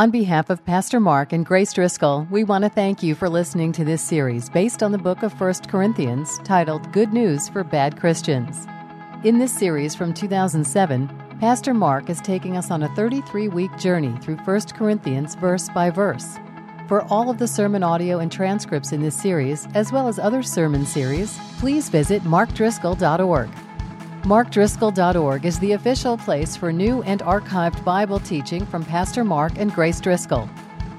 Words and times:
On 0.00 0.10
behalf 0.10 0.48
of 0.48 0.64
Pastor 0.64 0.98
Mark 0.98 1.34
and 1.34 1.44
Grace 1.44 1.74
Driscoll, 1.74 2.26
we 2.30 2.42
want 2.42 2.64
to 2.64 2.70
thank 2.70 3.02
you 3.02 3.14
for 3.14 3.28
listening 3.28 3.70
to 3.72 3.84
this 3.84 4.00
series 4.00 4.48
based 4.48 4.82
on 4.82 4.92
the 4.92 4.96
book 4.96 5.22
of 5.22 5.38
1 5.38 5.54
Corinthians 5.68 6.38
titled 6.38 6.90
Good 6.90 7.12
News 7.12 7.50
for 7.50 7.62
Bad 7.62 8.00
Christians. 8.00 8.66
In 9.24 9.38
this 9.38 9.52
series 9.52 9.94
from 9.94 10.14
2007, 10.14 11.36
Pastor 11.38 11.74
Mark 11.74 12.08
is 12.08 12.22
taking 12.22 12.56
us 12.56 12.70
on 12.70 12.84
a 12.84 12.94
33 12.96 13.48
week 13.48 13.76
journey 13.76 14.16
through 14.22 14.38
1 14.38 14.60
Corinthians 14.74 15.34
verse 15.34 15.68
by 15.68 15.90
verse. 15.90 16.38
For 16.88 17.02
all 17.12 17.28
of 17.28 17.36
the 17.36 17.46
sermon 17.46 17.82
audio 17.82 18.20
and 18.20 18.32
transcripts 18.32 18.92
in 18.92 19.02
this 19.02 19.20
series, 19.20 19.68
as 19.74 19.92
well 19.92 20.08
as 20.08 20.18
other 20.18 20.42
sermon 20.42 20.86
series, 20.86 21.38
please 21.58 21.90
visit 21.90 22.22
markdriscoll.org. 22.22 23.50
MarkDriscoll.org 24.24 25.46
is 25.46 25.58
the 25.60 25.72
official 25.72 26.18
place 26.18 26.54
for 26.54 26.70
new 26.70 27.02
and 27.04 27.22
archived 27.22 27.82
Bible 27.84 28.20
teaching 28.20 28.66
from 28.66 28.84
Pastor 28.84 29.24
Mark 29.24 29.52
and 29.56 29.72
Grace 29.72 29.98
Driscoll. 29.98 30.48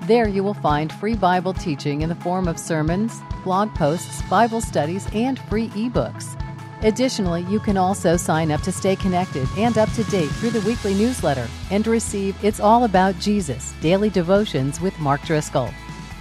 There 0.07 0.27
you 0.27 0.43
will 0.43 0.55
find 0.55 0.91
free 0.91 1.15
Bible 1.15 1.53
teaching 1.53 2.01
in 2.01 2.09
the 2.09 2.15
form 2.15 2.47
of 2.47 2.57
sermons, 2.57 3.21
blog 3.43 3.73
posts, 3.75 4.23
Bible 4.23 4.59
studies, 4.59 5.07
and 5.13 5.37
free 5.37 5.67
ebooks. 5.69 6.35
Additionally, 6.83 7.43
you 7.43 7.59
can 7.59 7.77
also 7.77 8.17
sign 8.17 8.49
up 8.49 8.61
to 8.61 8.71
stay 8.71 8.95
connected 8.95 9.47
and 9.55 9.77
up 9.77 9.91
to 9.93 10.03
date 10.05 10.31
through 10.31 10.49
the 10.49 10.61
weekly 10.61 10.95
newsletter 10.95 11.47
and 11.69 11.85
receive 11.85 12.35
It's 12.43 12.59
All 12.59 12.85
About 12.85 13.19
Jesus 13.19 13.75
Daily 13.81 14.09
Devotions 14.09 14.81
with 14.81 14.99
Mark 14.99 15.21
Driscoll. 15.21 15.71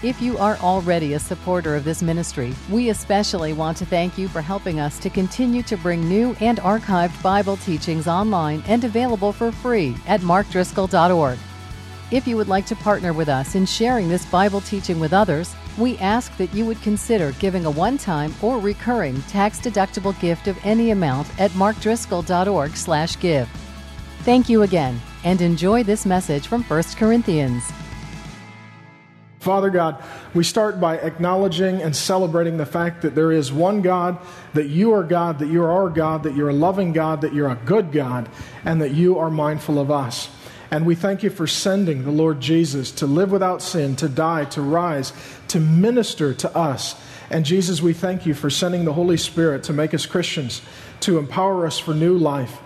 If 0.03 0.23
you 0.23 0.39
are 0.39 0.57
already 0.57 1.13
a 1.13 1.19
supporter 1.19 1.77
of 1.77 1.85
this 1.85 2.01
ministry, 2.01 2.55
we 2.71 2.89
especially 2.89 3.53
want 3.53 3.77
to 3.77 3.85
thank 3.85 4.17
you 4.17 4.29
for 4.29 4.41
helping 4.41 4.81
us 4.81 4.99
to 5.01 5.11
continue 5.11 5.63
to 5.65 5.77
bring 5.77 6.09
new 6.09 6.35
and 6.41 6.59
archived 6.61 7.23
Bible 7.23 7.59
teachings 7.59 8.09
online 8.09 8.63
and 8.67 8.83
available 8.83 9.31
for 9.31 9.53
free 9.53 9.95
at 10.07 10.23
markdriscoll.org. 10.23 11.39
If 12.11 12.27
you 12.27 12.39
would 12.39 12.49
like 12.49 12.65
to 12.67 12.77
partner 12.77 13.13
with 13.13 13.29
us 13.29 13.55
in 13.55 13.67
sharing 13.67 14.09
this 14.09 14.25
Bible 14.25 14.63
teaching 14.63 14.99
with 14.99 15.13
others, 15.13 15.55
we 15.77 15.99
ask 15.99 16.35
that 16.39 16.55
you 16.55 16.65
would 16.65 16.81
consider 16.81 17.33
giving 17.33 17.67
a 17.67 17.71
one-time 17.71 18.35
or 18.41 18.59
recurring 18.59 19.21
tax-deductible 19.25 20.19
gift 20.19 20.49
of 20.49 20.57
any 20.65 20.93
amount 20.93 21.29
at 21.39 21.51
markdriscoll.org/give. 21.51 23.49
Thank 24.21 24.49
you 24.49 24.63
again 24.63 24.99
and 25.25 25.43
enjoy 25.43 25.83
this 25.83 26.07
message 26.07 26.47
from 26.47 26.63
1 26.63 26.97
Corinthians. 26.97 27.71
Father 29.41 29.71
God, 29.71 30.05
we 30.35 30.45
start 30.45 30.81
by 30.81 30.99
acknowledging 30.99 31.81
and 31.81 31.97
celebrating 31.97 32.59
the 32.59 32.67
fact 32.67 33.01
that 33.01 33.15
there 33.15 33.33
is 33.33 33.51
one 33.51 33.81
God, 33.81 34.19
that 34.53 34.69
you 34.69 34.93
are 34.93 35.03
God, 35.03 35.39
that 35.39 35.49
you 35.49 35.63
are 35.63 35.71
our 35.71 35.89
God, 35.89 36.25
that 36.25 36.37
you're 36.37 36.51
a 36.51 36.55
loving 36.55 36.93
God, 36.93 37.23
that 37.23 37.33
you're 37.33 37.49
a 37.49 37.59
good 37.65 37.91
God, 37.91 38.29
and 38.67 38.83
that 38.83 38.91
you 38.91 39.19
are 39.19 39.31
mindful 39.31 39.79
of 39.79 39.91
us. 39.91 40.29
And 40.71 40.85
we 40.85 40.95
thank 40.95 41.23
you 41.23 41.31
for 41.31 41.47
sending 41.47 42.05
the 42.05 42.11
Lord 42.11 42.41
Jesus 42.41 42.91
to 42.93 43.07
live 43.07 43.33
without 43.33 43.63
sin, 43.63 43.97
to 43.97 44.11
die, 44.11 44.45
to 44.45 44.61
rise, 44.61 45.15
to 45.49 45.59
minister 45.59 46.35
to 46.35 46.55
us. 46.55 46.95
And 47.31 47.47
Jesus, 47.47 47.81
we 47.81 47.95
thank 47.95 48.27
you 48.27 48.35
for 48.35 48.51
sending 48.51 48.85
the 48.85 48.93
Holy 48.93 49.17
Spirit 49.17 49.65
to 49.65 49.73
make 49.73 49.95
us 49.95 50.05
Christians, 50.05 50.61
to 51.01 51.17
empower 51.17 51.67
us 51.67 51.79
for 51.79 51.95
new 51.95 52.19
life 52.19 52.59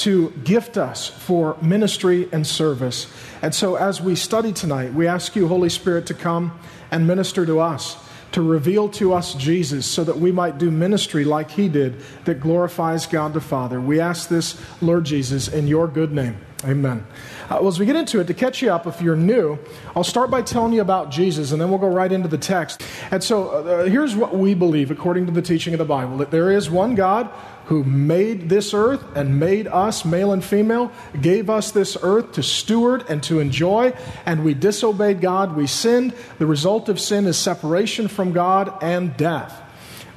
to 0.00 0.30
gift 0.44 0.78
us 0.78 1.08
for 1.08 1.56
ministry 1.60 2.28
and 2.32 2.46
service. 2.46 3.06
And 3.42 3.54
so, 3.54 3.76
as 3.76 4.00
we 4.00 4.16
study 4.16 4.52
tonight, 4.52 4.94
we 4.94 5.06
ask 5.06 5.36
you, 5.36 5.46
Holy 5.46 5.68
Spirit, 5.68 6.06
to 6.06 6.14
come 6.14 6.58
and 6.90 7.06
minister 7.06 7.44
to 7.44 7.60
us, 7.60 7.96
to 8.32 8.40
reveal 8.40 8.88
to 8.90 9.12
us 9.12 9.34
Jesus, 9.34 9.84
so 9.84 10.02
that 10.04 10.18
we 10.18 10.32
might 10.32 10.56
do 10.56 10.70
ministry 10.70 11.24
like 11.24 11.50
he 11.50 11.68
did 11.68 12.00
that 12.24 12.40
glorifies 12.40 13.06
God 13.06 13.34
the 13.34 13.40
Father. 13.40 13.80
We 13.80 14.00
ask 14.00 14.28
this, 14.28 14.60
Lord 14.80 15.04
Jesus, 15.04 15.48
in 15.48 15.66
your 15.66 15.86
good 15.86 16.12
name. 16.12 16.38
Amen. 16.64 17.06
Uh, 17.44 17.56
well, 17.60 17.68
as 17.68 17.78
we 17.78 17.86
get 17.86 17.96
into 17.96 18.20
it, 18.20 18.26
to 18.26 18.34
catch 18.34 18.60
you 18.60 18.70
up, 18.70 18.86
if 18.86 19.00
you're 19.00 19.16
new, 19.16 19.58
I'll 19.96 20.04
start 20.04 20.30
by 20.30 20.42
telling 20.42 20.74
you 20.74 20.82
about 20.82 21.10
Jesus, 21.10 21.52
and 21.52 21.60
then 21.60 21.70
we'll 21.70 21.78
go 21.78 21.88
right 21.88 22.12
into 22.12 22.28
the 22.28 22.36
text. 22.36 22.82
And 23.10 23.24
so, 23.24 23.48
uh, 23.48 23.84
here's 23.84 24.14
what 24.14 24.36
we 24.36 24.52
believe, 24.52 24.90
according 24.90 25.24
to 25.26 25.32
the 25.32 25.40
teaching 25.40 25.72
of 25.72 25.78
the 25.78 25.86
Bible 25.86 26.18
that 26.18 26.30
there 26.30 26.50
is 26.50 26.68
one 26.68 26.94
God 26.94 27.30
who 27.64 27.82
made 27.84 28.50
this 28.50 28.74
earth 28.74 29.02
and 29.14 29.40
made 29.40 29.68
us, 29.68 30.04
male 30.04 30.32
and 30.32 30.44
female, 30.44 30.92
gave 31.22 31.48
us 31.48 31.70
this 31.70 31.96
earth 32.02 32.32
to 32.32 32.42
steward 32.42 33.04
and 33.08 33.22
to 33.22 33.40
enjoy, 33.40 33.94
and 34.26 34.44
we 34.44 34.52
disobeyed 34.52 35.22
God, 35.22 35.56
we 35.56 35.66
sinned. 35.66 36.12
The 36.38 36.46
result 36.46 36.90
of 36.90 37.00
sin 37.00 37.26
is 37.26 37.38
separation 37.38 38.08
from 38.08 38.32
God 38.32 38.76
and 38.82 39.16
death. 39.16 39.62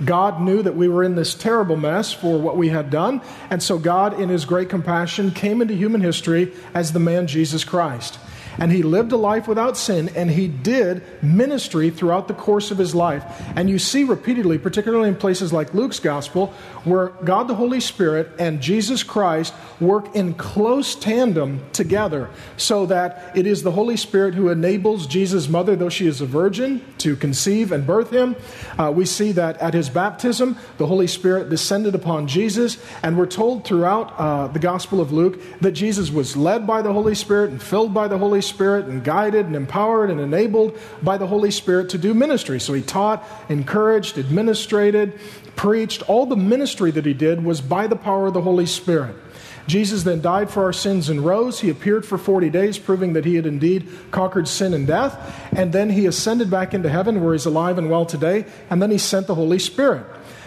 God 0.03 0.41
knew 0.41 0.61
that 0.61 0.75
we 0.75 0.87
were 0.87 1.03
in 1.03 1.15
this 1.15 1.35
terrible 1.35 1.75
mess 1.75 2.11
for 2.13 2.39
what 2.39 2.57
we 2.57 2.69
had 2.69 2.89
done, 2.89 3.21
and 3.49 3.61
so 3.61 3.77
God, 3.77 4.19
in 4.19 4.29
His 4.29 4.45
great 4.45 4.69
compassion, 4.69 5.31
came 5.31 5.61
into 5.61 5.73
human 5.73 6.01
history 6.01 6.53
as 6.73 6.93
the 6.93 6.99
man 6.99 7.27
Jesus 7.27 7.63
Christ 7.63 8.17
and 8.57 8.71
he 8.71 8.83
lived 8.83 9.11
a 9.11 9.17
life 9.17 9.47
without 9.47 9.77
sin, 9.77 10.09
and 10.15 10.29
he 10.29 10.47
did 10.47 11.03
ministry 11.23 11.89
throughout 11.89 12.27
the 12.27 12.33
course 12.33 12.71
of 12.71 12.77
his 12.77 12.93
life. 12.93 13.23
And 13.55 13.69
you 13.69 13.79
see 13.79 14.03
repeatedly, 14.03 14.57
particularly 14.57 15.09
in 15.09 15.15
places 15.15 15.51
like 15.51 15.73
Luke's 15.73 15.99
gospel, 15.99 16.47
where 16.83 17.09
God 17.23 17.47
the 17.47 17.55
Holy 17.55 17.79
Spirit 17.79 18.29
and 18.39 18.61
Jesus 18.61 19.03
Christ 19.03 19.53
work 19.79 20.15
in 20.15 20.33
close 20.33 20.95
tandem 20.95 21.61
together, 21.73 22.29
so 22.57 22.85
that 22.85 23.31
it 23.35 23.47
is 23.47 23.63
the 23.63 23.71
Holy 23.71 23.97
Spirit 23.97 24.35
who 24.35 24.49
enables 24.49 25.07
Jesus' 25.07 25.49
mother, 25.49 25.75
though 25.75 25.89
she 25.89 26.07
is 26.07 26.21
a 26.21 26.25
virgin, 26.25 26.81
to 26.99 27.15
conceive 27.15 27.71
and 27.71 27.87
birth 27.87 28.11
him. 28.11 28.35
Uh, 28.77 28.91
we 28.93 29.05
see 29.05 29.31
that 29.31 29.57
at 29.57 29.73
his 29.73 29.89
baptism, 29.89 30.57
the 30.77 30.87
Holy 30.87 31.07
Spirit 31.07 31.49
descended 31.49 31.95
upon 31.95 32.27
Jesus, 32.27 32.77
and 33.01 33.17
we're 33.17 33.25
told 33.25 33.65
throughout 33.65 34.13
uh, 34.19 34.47
the 34.47 34.59
Gospel 34.59 35.01
of 35.01 35.11
Luke 35.11 35.39
that 35.61 35.71
Jesus 35.71 36.11
was 36.11 36.37
led 36.37 36.67
by 36.67 36.81
the 36.81 36.93
Holy 36.93 37.15
Spirit 37.15 37.49
and 37.49 37.61
filled 37.61 37.93
by 37.93 38.07
the 38.07 38.17
Holy 38.17 38.41
Spirit 38.43 38.85
and 38.85 39.03
guided 39.03 39.47
and 39.47 39.55
empowered 39.55 40.11
and 40.11 40.19
enabled 40.19 40.77
by 41.01 41.17
the 41.17 41.25
Holy 41.25 41.49
Spirit 41.49 41.89
to 41.89 41.97
do 41.97 42.13
ministry. 42.13 42.59
So 42.59 42.73
he 42.73 42.83
taught, 42.83 43.27
encouraged, 43.49 44.17
administrated, 44.19 45.19
preached. 45.55 46.03
All 46.09 46.27
the 46.27 46.35
ministry 46.35 46.91
that 46.91 47.05
he 47.05 47.13
did 47.13 47.43
was 47.43 47.61
by 47.61 47.87
the 47.87 47.95
power 47.95 48.27
of 48.27 48.33
the 48.35 48.41
Holy 48.41 48.67
Spirit. 48.67 49.15
Jesus 49.65 50.03
then 50.03 50.21
died 50.21 50.49
for 50.49 50.63
our 50.63 50.73
sins 50.73 51.09
and 51.09 51.23
rose. 51.23 51.61
He 51.61 51.69
appeared 51.69 52.05
for 52.05 52.17
40 52.17 52.49
days, 52.49 52.77
proving 52.77 53.13
that 53.13 53.25
he 53.25 53.35
had 53.35 53.45
indeed 53.45 53.87
conquered 54.11 54.47
sin 54.47 54.73
and 54.73 54.85
death. 54.85 55.17
And 55.53 55.71
then 55.71 55.89
he 55.89 56.05
ascended 56.05 56.51
back 56.51 56.73
into 56.73 56.89
heaven, 56.89 57.23
where 57.23 57.33
he's 57.33 57.45
alive 57.45 57.77
and 57.77 57.89
well 57.89 58.05
today. 58.05 58.45
And 58.69 58.81
then 58.81 58.91
he 58.91 58.97
sent 58.97 59.27
the 59.27 59.35
Holy 59.35 59.59
Spirit. 59.59 60.05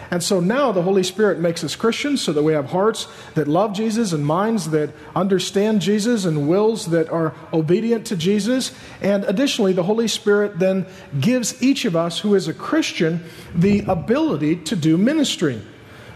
And 0.09 0.23
so 0.23 0.39
now 0.39 0.71
the 0.71 0.81
Holy 0.81 1.03
Spirit 1.03 1.39
makes 1.39 1.63
us 1.63 1.75
Christians 1.75 2.21
so 2.21 2.31
that 2.33 2.43
we 2.43 2.53
have 2.53 2.67
hearts 2.67 3.07
that 3.35 3.47
love 3.47 3.73
Jesus 3.73 4.13
and 4.13 4.25
minds 4.25 4.69
that 4.71 4.91
understand 5.15 5.81
Jesus 5.81 6.25
and 6.25 6.47
wills 6.47 6.87
that 6.87 7.09
are 7.09 7.33
obedient 7.51 8.07
to 8.07 8.15
Jesus. 8.15 8.71
And 9.01 9.23
additionally, 9.25 9.73
the 9.73 9.83
Holy 9.83 10.07
Spirit 10.07 10.59
then 10.59 10.85
gives 11.19 11.61
each 11.61 11.85
of 11.85 11.95
us 11.95 12.19
who 12.19 12.35
is 12.35 12.47
a 12.47 12.53
Christian 12.53 13.23
the 13.53 13.81
ability 13.81 14.57
to 14.57 14.75
do 14.75 14.97
ministry. 14.97 15.61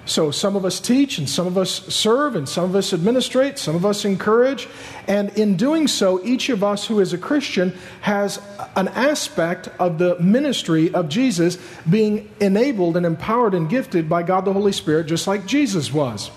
So 0.06 0.32
some 0.32 0.56
of 0.56 0.66
us 0.66 0.80
teach, 0.80 1.20
and 1.20 1.30
some 1.30 1.48
of 1.48 1.58
us 1.58 1.86
serve, 1.94 2.36
and 2.36 2.50
some 2.50 2.64
of 2.64 2.76
us 2.76 2.92
administrate, 2.92 3.60
some 3.60 3.76
of 3.76 3.86
us 3.86 4.04
encourage. 4.04 4.68
And 5.08 5.30
in 5.38 5.56
doing 5.58 5.88
so, 5.88 6.24
each 6.24 6.50
of 6.50 6.64
us 6.64 6.88
who 6.88 7.00
is 7.00 7.14
a 7.14 7.18
Christian 7.18 7.78
has 8.02 8.42
an 8.76 8.88
aspect 8.90 9.70
of 9.80 10.00
the 10.00 10.20
ministry 10.20 10.94
of 10.94 11.08
Jesus 11.08 11.58
being 11.90 12.30
enabled 12.40 12.98
and 12.98 13.06
empowered 13.06 13.54
and 13.54 13.70
gifted 13.70 14.10
by 14.10 14.24
God 14.24 14.46
the 14.46 14.54
Holy 14.54 14.72
Spirit, 14.72 15.06
just 15.06 15.28
like 15.28 15.46
Jesus 15.46 15.94
was. 15.94 16.32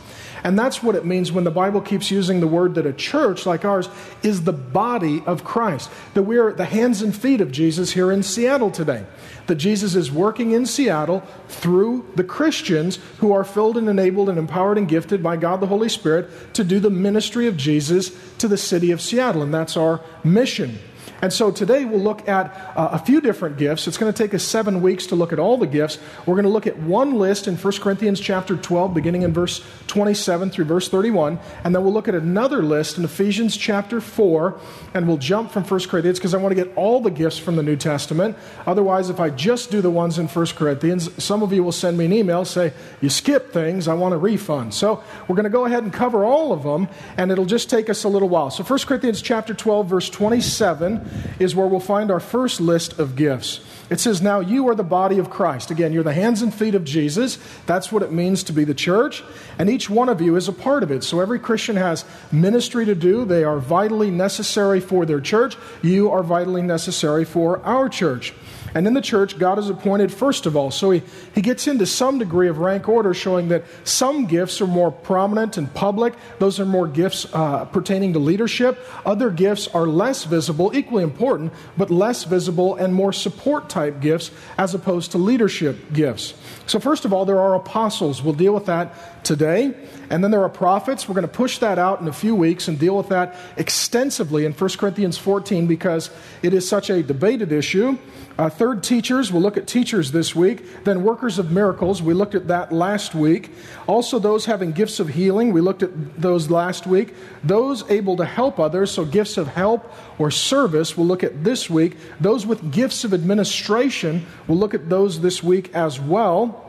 And 0.44 0.58
that's 0.58 0.82
what 0.82 0.94
it 0.94 1.06
means 1.06 1.32
when 1.32 1.44
the 1.44 1.50
Bible 1.50 1.80
keeps 1.80 2.10
using 2.10 2.40
the 2.40 2.46
word 2.46 2.74
that 2.74 2.86
a 2.86 2.92
church 2.92 3.46
like 3.46 3.64
ours 3.64 3.88
is 4.22 4.44
the 4.44 4.52
body 4.52 5.22
of 5.24 5.42
Christ, 5.42 5.90
that 6.12 6.22
we're 6.22 6.52
the 6.52 6.66
hands 6.66 7.00
and 7.00 7.16
feet 7.16 7.40
of 7.40 7.50
Jesus 7.50 7.92
here 7.92 8.12
in 8.12 8.22
Seattle 8.22 8.70
today 8.70 9.06
that 9.46 9.56
Jesus 9.56 9.94
is 9.94 10.10
working 10.10 10.52
in 10.52 10.66
Seattle 10.66 11.22
through 11.48 12.10
the 12.14 12.24
Christians 12.24 12.98
who 13.18 13.32
are 13.32 13.44
filled 13.44 13.76
and 13.76 13.88
enabled 13.88 14.28
and 14.28 14.38
empowered 14.38 14.78
and 14.78 14.88
gifted 14.88 15.22
by 15.22 15.36
God 15.36 15.60
the 15.60 15.66
Holy 15.66 15.88
Spirit 15.88 16.54
to 16.54 16.64
do 16.64 16.80
the 16.80 16.90
ministry 16.90 17.46
of 17.46 17.56
Jesus 17.56 18.10
to 18.38 18.48
the 18.48 18.56
city 18.56 18.90
of 18.90 19.00
Seattle. 19.00 19.42
And 19.42 19.52
that's 19.52 19.76
our 19.76 20.00
mission. 20.22 20.78
And 21.24 21.32
so 21.32 21.50
today 21.50 21.86
we'll 21.86 22.02
look 22.02 22.28
at 22.28 22.54
uh, 22.76 22.90
a 22.92 22.98
few 22.98 23.18
different 23.18 23.56
gifts. 23.56 23.86
It's 23.88 23.96
going 23.96 24.12
to 24.12 24.22
take 24.22 24.34
us 24.34 24.42
seven 24.42 24.82
weeks 24.82 25.06
to 25.06 25.14
look 25.14 25.32
at 25.32 25.38
all 25.38 25.56
the 25.56 25.66
gifts. 25.66 25.98
We're 26.26 26.34
going 26.34 26.44
to 26.44 26.50
look 26.50 26.66
at 26.66 26.78
one 26.80 27.14
list 27.14 27.48
in 27.48 27.56
1 27.56 27.72
Corinthians 27.80 28.20
chapter 28.20 28.58
12, 28.58 28.92
beginning 28.92 29.22
in 29.22 29.32
verse 29.32 29.64
27 29.86 30.50
through 30.50 30.66
verse 30.66 30.90
31. 30.90 31.38
And 31.64 31.74
then 31.74 31.82
we'll 31.82 31.94
look 31.94 32.08
at 32.08 32.14
another 32.14 32.62
list 32.62 32.98
in 32.98 33.04
Ephesians 33.04 33.56
chapter 33.56 34.02
4. 34.02 34.60
And 34.92 35.08
we'll 35.08 35.16
jump 35.16 35.50
from 35.50 35.64
1 35.64 35.80
Corinthians 35.88 36.18
because 36.18 36.34
I 36.34 36.36
want 36.36 36.54
to 36.54 36.62
get 36.62 36.76
all 36.76 37.00
the 37.00 37.10
gifts 37.10 37.38
from 37.38 37.56
the 37.56 37.62
New 37.62 37.76
Testament. 37.76 38.36
Otherwise, 38.66 39.08
if 39.08 39.18
I 39.18 39.30
just 39.30 39.70
do 39.70 39.80
the 39.80 39.90
ones 39.90 40.18
in 40.18 40.28
1 40.28 40.46
Corinthians, 40.48 41.08
some 41.24 41.42
of 41.42 41.54
you 41.54 41.64
will 41.64 41.72
send 41.72 41.96
me 41.96 42.04
an 42.04 42.12
email 42.12 42.44
say, 42.44 42.74
You 43.00 43.08
skip 43.08 43.50
things, 43.50 43.88
I 43.88 43.94
want 43.94 44.12
a 44.12 44.18
refund. 44.18 44.74
So 44.74 45.02
we're 45.26 45.36
going 45.36 45.44
to 45.44 45.50
go 45.50 45.64
ahead 45.64 45.84
and 45.84 45.92
cover 45.92 46.22
all 46.22 46.52
of 46.52 46.64
them, 46.64 46.86
and 47.16 47.32
it'll 47.32 47.46
just 47.46 47.70
take 47.70 47.88
us 47.88 48.04
a 48.04 48.10
little 48.10 48.28
while. 48.28 48.50
So 48.50 48.62
1 48.62 48.78
Corinthians 48.80 49.22
chapter 49.22 49.54
12, 49.54 49.88
verse 49.88 50.10
27 50.10 50.74
10 50.84 51.13
is 51.38 51.54
where 51.54 51.66
we'll 51.66 51.80
find 51.80 52.10
our 52.10 52.20
first 52.20 52.60
list 52.60 52.98
of 52.98 53.16
gifts. 53.16 53.60
It 53.90 54.00
says, 54.00 54.22
Now 54.22 54.40
you 54.40 54.68
are 54.68 54.74
the 54.74 54.82
body 54.82 55.18
of 55.18 55.30
Christ. 55.30 55.70
Again, 55.70 55.92
you're 55.92 56.02
the 56.02 56.12
hands 56.12 56.42
and 56.42 56.52
feet 56.52 56.74
of 56.74 56.84
Jesus. 56.84 57.38
That's 57.66 57.92
what 57.92 58.02
it 58.02 58.12
means 58.12 58.42
to 58.44 58.52
be 58.52 58.64
the 58.64 58.74
church. 58.74 59.22
And 59.58 59.68
each 59.68 59.90
one 59.90 60.08
of 60.08 60.20
you 60.20 60.36
is 60.36 60.48
a 60.48 60.52
part 60.52 60.82
of 60.82 60.90
it. 60.90 61.04
So 61.04 61.20
every 61.20 61.38
Christian 61.38 61.76
has 61.76 62.04
ministry 62.32 62.84
to 62.86 62.94
do. 62.94 63.24
They 63.24 63.44
are 63.44 63.58
vitally 63.58 64.10
necessary 64.10 64.80
for 64.80 65.04
their 65.04 65.20
church. 65.20 65.56
You 65.82 66.10
are 66.10 66.22
vitally 66.22 66.62
necessary 66.62 67.24
for 67.24 67.60
our 67.60 67.88
church. 67.88 68.32
And 68.74 68.88
in 68.88 68.94
the 68.94 69.00
church, 69.00 69.38
God 69.38 69.58
is 69.58 69.70
appointed 69.70 70.12
first 70.12 70.46
of 70.46 70.56
all. 70.56 70.70
So 70.72 70.90
he, 70.90 71.02
he 71.34 71.40
gets 71.40 71.68
into 71.68 71.86
some 71.86 72.18
degree 72.18 72.48
of 72.48 72.58
rank 72.58 72.88
order, 72.88 73.14
showing 73.14 73.48
that 73.48 73.64
some 73.84 74.26
gifts 74.26 74.60
are 74.60 74.66
more 74.66 74.90
prominent 74.90 75.56
and 75.56 75.72
public. 75.72 76.14
Those 76.40 76.58
are 76.58 76.66
more 76.66 76.88
gifts 76.88 77.26
uh, 77.32 77.66
pertaining 77.66 78.12
to 78.14 78.18
leadership. 78.18 78.78
Other 79.06 79.30
gifts 79.30 79.68
are 79.68 79.86
less 79.86 80.24
visible, 80.24 80.76
equally 80.76 81.04
important, 81.04 81.52
but 81.76 81.90
less 81.90 82.24
visible 82.24 82.74
and 82.74 82.92
more 82.92 83.12
support 83.12 83.68
type 83.68 84.00
gifts 84.00 84.32
as 84.58 84.74
opposed 84.74 85.12
to 85.12 85.18
leadership 85.18 85.92
gifts. 85.92 86.34
So, 86.66 86.80
first 86.80 87.04
of 87.04 87.12
all, 87.12 87.24
there 87.24 87.38
are 87.38 87.54
apostles. 87.54 88.22
We'll 88.22 88.34
deal 88.34 88.54
with 88.54 88.66
that 88.66 89.13
today. 89.24 89.74
And 90.10 90.22
then 90.22 90.30
there 90.30 90.42
are 90.42 90.48
prophets. 90.48 91.08
We're 91.08 91.14
going 91.14 91.26
to 91.26 91.32
push 91.32 91.58
that 91.58 91.78
out 91.78 92.00
in 92.00 92.08
a 92.08 92.12
few 92.12 92.34
weeks 92.34 92.68
and 92.68 92.78
deal 92.78 92.96
with 92.96 93.08
that 93.08 93.36
extensively 93.56 94.44
in 94.44 94.52
1 94.52 94.70
Corinthians 94.78 95.18
14 95.18 95.66
because 95.66 96.10
it 96.42 96.54
is 96.54 96.68
such 96.68 96.90
a 96.90 97.02
debated 97.02 97.50
issue. 97.52 97.98
Uh, 98.36 98.50
third, 98.50 98.82
teachers. 98.82 99.32
We'll 99.32 99.42
look 99.42 99.56
at 99.56 99.68
teachers 99.68 100.10
this 100.10 100.34
week. 100.34 100.82
Then, 100.82 101.04
workers 101.04 101.38
of 101.38 101.52
miracles. 101.52 102.02
We 102.02 102.14
looked 102.14 102.34
at 102.34 102.48
that 102.48 102.72
last 102.72 103.14
week. 103.14 103.50
Also, 103.86 104.18
those 104.18 104.44
having 104.44 104.72
gifts 104.72 104.98
of 104.98 105.08
healing. 105.08 105.52
We 105.52 105.60
looked 105.60 105.84
at 105.84 106.20
those 106.20 106.50
last 106.50 106.84
week. 106.84 107.14
Those 107.44 107.88
able 107.88 108.16
to 108.16 108.24
help 108.24 108.58
others. 108.58 108.90
So, 108.90 109.04
gifts 109.04 109.36
of 109.36 109.46
help 109.46 109.92
or 110.18 110.32
service, 110.32 110.96
we'll 110.96 111.06
look 111.06 111.22
at 111.22 111.44
this 111.44 111.70
week. 111.70 111.96
Those 112.18 112.44
with 112.44 112.72
gifts 112.72 113.04
of 113.04 113.14
administration, 113.14 114.26
we'll 114.48 114.58
look 114.58 114.74
at 114.74 114.90
those 114.90 115.20
this 115.20 115.40
week 115.40 115.72
as 115.72 116.00
well. 116.00 116.63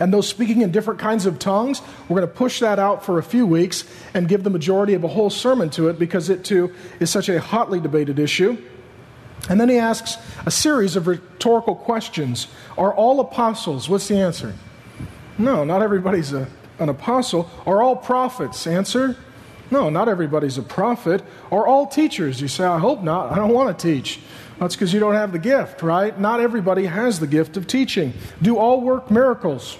And 0.00 0.12
those 0.12 0.28
speaking 0.28 0.62
in 0.62 0.70
different 0.70 1.00
kinds 1.00 1.26
of 1.26 1.38
tongues, 1.38 1.82
we're 2.08 2.20
going 2.20 2.28
to 2.28 2.34
push 2.34 2.60
that 2.60 2.78
out 2.78 3.04
for 3.04 3.18
a 3.18 3.22
few 3.22 3.46
weeks 3.46 3.84
and 4.14 4.28
give 4.28 4.44
the 4.44 4.50
majority 4.50 4.94
of 4.94 5.04
a 5.04 5.08
whole 5.08 5.30
sermon 5.30 5.70
to 5.70 5.88
it 5.88 5.98
because 5.98 6.30
it 6.30 6.44
too 6.44 6.72
is 7.00 7.10
such 7.10 7.28
a 7.28 7.40
hotly 7.40 7.80
debated 7.80 8.18
issue. 8.18 8.56
And 9.48 9.60
then 9.60 9.68
he 9.68 9.76
asks 9.76 10.16
a 10.46 10.50
series 10.50 10.96
of 10.96 11.06
rhetorical 11.06 11.74
questions 11.74 12.48
Are 12.76 12.94
all 12.94 13.20
apostles? 13.20 13.88
What's 13.88 14.08
the 14.08 14.16
answer? 14.16 14.54
No, 15.38 15.64
not 15.64 15.82
everybody's 15.82 16.32
a, 16.32 16.48
an 16.78 16.88
apostle. 16.88 17.48
Are 17.66 17.80
all 17.80 17.96
prophets? 17.96 18.66
Answer? 18.66 19.16
No, 19.70 19.90
not 19.90 20.08
everybody's 20.08 20.58
a 20.58 20.62
prophet. 20.62 21.22
Are 21.52 21.66
all 21.66 21.86
teachers? 21.86 22.40
You 22.40 22.48
say, 22.48 22.64
I 22.64 22.78
hope 22.78 23.02
not. 23.02 23.32
I 23.32 23.36
don't 23.36 23.52
want 23.52 23.78
to 23.78 23.92
teach. 23.92 24.20
That's 24.58 24.74
because 24.74 24.92
you 24.92 25.00
don't 25.00 25.14
have 25.14 25.32
the 25.32 25.38
gift, 25.38 25.82
right? 25.82 26.18
Not 26.18 26.40
everybody 26.40 26.86
has 26.86 27.20
the 27.20 27.26
gift 27.26 27.56
of 27.56 27.66
teaching. 27.66 28.12
Do 28.42 28.58
all 28.58 28.80
work 28.80 29.10
miracles? 29.10 29.78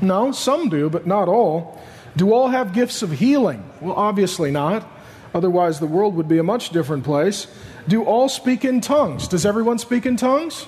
No, 0.00 0.32
some 0.32 0.68
do, 0.68 0.90
but 0.90 1.06
not 1.06 1.28
all. 1.28 1.80
Do 2.16 2.32
all 2.32 2.48
have 2.48 2.72
gifts 2.72 3.02
of 3.02 3.12
healing? 3.12 3.68
Well, 3.80 3.94
obviously 3.94 4.50
not. 4.50 4.88
Otherwise, 5.34 5.80
the 5.80 5.86
world 5.86 6.14
would 6.16 6.28
be 6.28 6.38
a 6.38 6.42
much 6.42 6.70
different 6.70 7.04
place. 7.04 7.46
Do 7.86 8.04
all 8.04 8.28
speak 8.28 8.64
in 8.64 8.80
tongues? 8.80 9.28
Does 9.28 9.46
everyone 9.46 9.78
speak 9.78 10.06
in 10.06 10.16
tongues? 10.16 10.66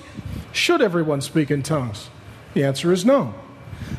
Should 0.51 0.81
everyone 0.81 1.21
speak 1.21 1.51
in 1.51 1.63
tongues? 1.63 2.09
The 2.53 2.63
answer 2.63 2.91
is 2.93 3.03
no. 3.03 3.33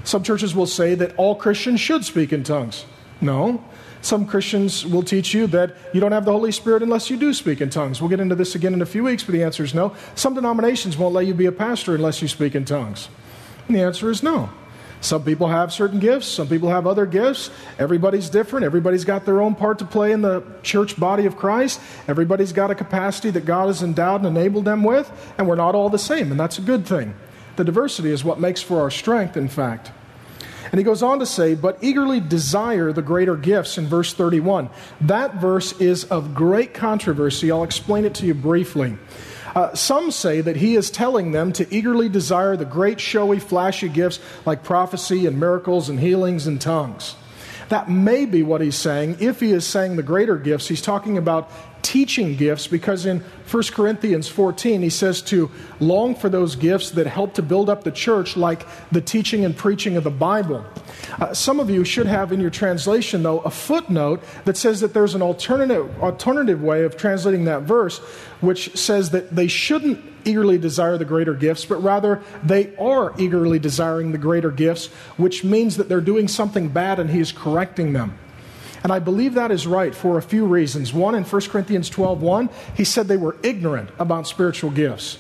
Some 0.05 0.23
churches 0.23 0.55
will 0.55 0.67
say 0.67 0.95
that 0.95 1.15
all 1.17 1.35
Christians 1.35 1.81
should 1.81 2.05
speak 2.05 2.33
in 2.33 2.45
tongues. 2.45 2.85
No. 3.21 3.65
Some 4.03 4.27
Christians 4.27 4.87
will 4.87 5.03
teach 5.03 5.35
you 5.35 5.47
that 5.49 5.75
you 5.93 6.01
don't 6.01 6.13
have 6.13 6.25
the 6.25 6.33
Holy 6.33 6.53
Spirit 6.53 6.83
unless 6.83 7.11
you 7.11 7.17
do 7.17 7.35
speak 7.35 7.61
in 7.61 7.69
tongues. 7.69 8.01
We'll 8.01 8.09
get 8.09 8.21
into 8.21 8.35
this 8.35 8.55
again 8.55 8.73
in 8.73 8.81
a 8.81 8.87
few 8.87 9.05
weeks, 9.05 9.23
but 9.23 9.33
the 9.33 9.43
answer 9.43 9.63
is 9.63 9.75
no. 9.75 9.95
Some 10.15 10.35
denominations 10.35 10.97
won't 10.97 11.15
let 11.15 11.27
you 11.27 11.35
be 11.35 11.47
a 11.47 11.53
pastor 11.53 11.95
unless 11.95 12.23
you 12.23 12.29
speak 12.29 12.55
in 12.55 12.65
tongues. 12.65 13.09
And 13.69 13.77
the 13.77 13.83
answer 13.83 14.11
is 14.11 14.23
no. 14.23 14.51
Some 15.03 15.25
people 15.25 15.49
have 15.49 15.73
certain 15.73 15.99
gifts, 15.99 16.27
some 16.27 16.47
people 16.47 16.69
have 16.69 16.87
other 16.87 17.07
gifts. 17.07 17.51
Everybody's 17.79 18.29
different. 18.29 18.67
Everybody's 18.67 19.05
got 19.05 19.25
their 19.25 19.41
own 19.41 19.55
part 19.55 19.79
to 19.79 19.87
play 19.87 20.13
in 20.13 20.21
the 20.21 20.43
church 20.63 20.99
body 21.01 21.25
of 21.25 21.37
Christ. 21.37 21.81
Everybody's 22.07 22.53
got 22.53 22.71
a 22.71 22.75
capacity 22.75 23.31
that 23.31 23.47
God 23.47 23.69
has 23.69 23.83
endowed 23.83 24.25
and 24.25 24.37
enabled 24.37 24.67
them 24.67 24.83
with, 24.83 25.11
and 25.39 25.49
we're 25.49 25.55
not 25.57 25.75
all 25.75 25.89
the 25.89 25.99
same, 25.99 26.31
and 26.31 26.39
that's 26.39 26.59
a 26.59 26.63
good 26.63 26.87
thing. 26.87 27.15
The 27.57 27.65
diversity 27.65 28.11
is 28.11 28.25
what 28.25 28.39
makes 28.39 28.61
for 28.61 28.81
our 28.81 28.91
strength, 28.91 29.37
in 29.37 29.49
fact. 29.49 29.91
And 30.71 30.79
he 30.79 30.85
goes 30.85 31.03
on 31.03 31.19
to 31.19 31.27
say, 31.27 31.55
but 31.55 31.79
eagerly 31.83 32.21
desire 32.21 32.93
the 32.93 33.03
greater 33.03 33.37
gifts 33.37 33.77
in 33.77 33.87
verse 33.87 34.15
31. 34.15 34.71
That 35.01 35.37
verse 35.37 35.73
is 35.81 36.05
of 36.05 36.35
great 36.35 36.75
controversy. 36.75 37.51
I'll 37.51 37.65
explain 37.65 38.05
it 38.05 38.15
to 38.17 38.27
you 38.27 38.35
briefly. 38.35 38.97
Uh, 39.55 39.75
some 39.75 40.11
say 40.13 40.41
that 40.41 40.57
he 40.57 40.77
is 40.77 40.91
telling 40.91 41.33
them 41.33 41.53
to 41.53 41.75
eagerly 41.75 42.09
desire 42.09 42.57
the 42.57 42.65
great, 42.65 43.01
showy, 43.01 43.41
flashy 43.41 43.89
gifts 43.89 44.21
like 44.47 44.63
prophecy 44.63 45.27
and 45.27 45.41
miracles 45.41 45.89
and 45.89 45.99
healings 45.99 46.47
and 46.47 46.61
tongues. 46.61 47.17
That 47.69 47.89
may 47.89 48.27
be 48.27 48.43
what 48.43 48.61
he's 48.61 48.77
saying. 48.77 49.19
If 49.21 49.41
he 49.41 49.53
is 49.53 49.65
saying 49.65 49.97
the 49.97 50.03
greater 50.03 50.37
gifts, 50.37 50.69
he's 50.69 50.83
talking 50.83 51.19
about 51.19 51.51
teaching 51.83 52.37
gifts 52.37 52.67
because 52.67 53.07
in 53.07 53.21
1 53.51 53.63
Corinthians 53.73 54.29
14 54.29 54.83
he 54.83 54.91
says 54.91 55.23
to 55.23 55.51
long 55.81 56.15
for 56.15 56.29
those 56.29 56.57
gifts 56.57 56.91
that 56.93 57.07
help 57.07 57.35
to 57.35 57.43
build 57.43 57.69
up 57.69 57.85
the 57.85 57.91
church, 57.91 58.37
like 58.37 58.67
the 58.93 59.01
teaching 59.01 59.45
and 59.45 59.57
preaching 59.57 59.97
of 59.97 60.05
the 60.05 60.11
Bible. 60.11 60.65
Uh, 61.19 61.35
some 61.35 61.61
of 61.61 61.71
you 61.71 61.85
should 61.85 62.07
have 62.07 62.33
in 62.33 62.41
your 62.41 62.51
translation, 62.51 63.23
though, 63.23 63.41
a 63.41 63.51
footnote 63.51 64.23
that 64.45 64.57
says 64.57 64.81
that 64.81 64.95
there's 64.95 65.15
an 65.15 65.23
alternative, 65.23 66.03
alternative 66.03 66.63
way 66.63 66.85
of 66.85 66.97
translating 66.97 67.45
that 67.45 67.63
verse, 67.63 67.99
which 68.41 68.77
says 68.77 69.11
that 69.11 69.35
they 69.35 69.47
shouldn't 69.47 70.05
eagerly 70.25 70.59
desire 70.59 70.99
the 70.99 71.05
greater 71.05 71.35
gifts, 71.35 71.65
but 71.65 71.83
rather 71.83 72.23
they 72.43 72.75
are 72.77 73.15
eagerly 73.19 73.59
desiring 73.59 74.13
the 74.13 74.19
greater 74.19 74.51
gifts, 74.51 74.87
which 75.17 75.45
means 75.45 75.77
that 75.77 75.89
they're 75.89 76.01
doing 76.01 76.29
something 76.29 76.69
bad 76.69 76.99
and 76.99 77.11
he 77.11 77.21
is 77.21 77.33
correcting 77.33 77.93
them. 77.93 78.19
And 78.83 78.93
I 78.93 78.99
believe 78.99 79.35
that 79.35 79.51
is 79.51 79.67
right 79.67 79.95
for 79.95 80.19
a 80.19 80.23
few 80.23 80.47
reasons. 80.47 80.93
One, 80.93 81.15
in 81.15 81.25
1 81.25 81.43
Corinthians 81.43 81.89
12 81.91 82.23
1, 82.23 82.49
he 82.77 82.85
said 82.85 83.09
they 83.09 83.17
were 83.17 83.37
ignorant 83.43 83.91
about 83.99 84.27
spiritual 84.27 84.71
gifts. 84.71 85.19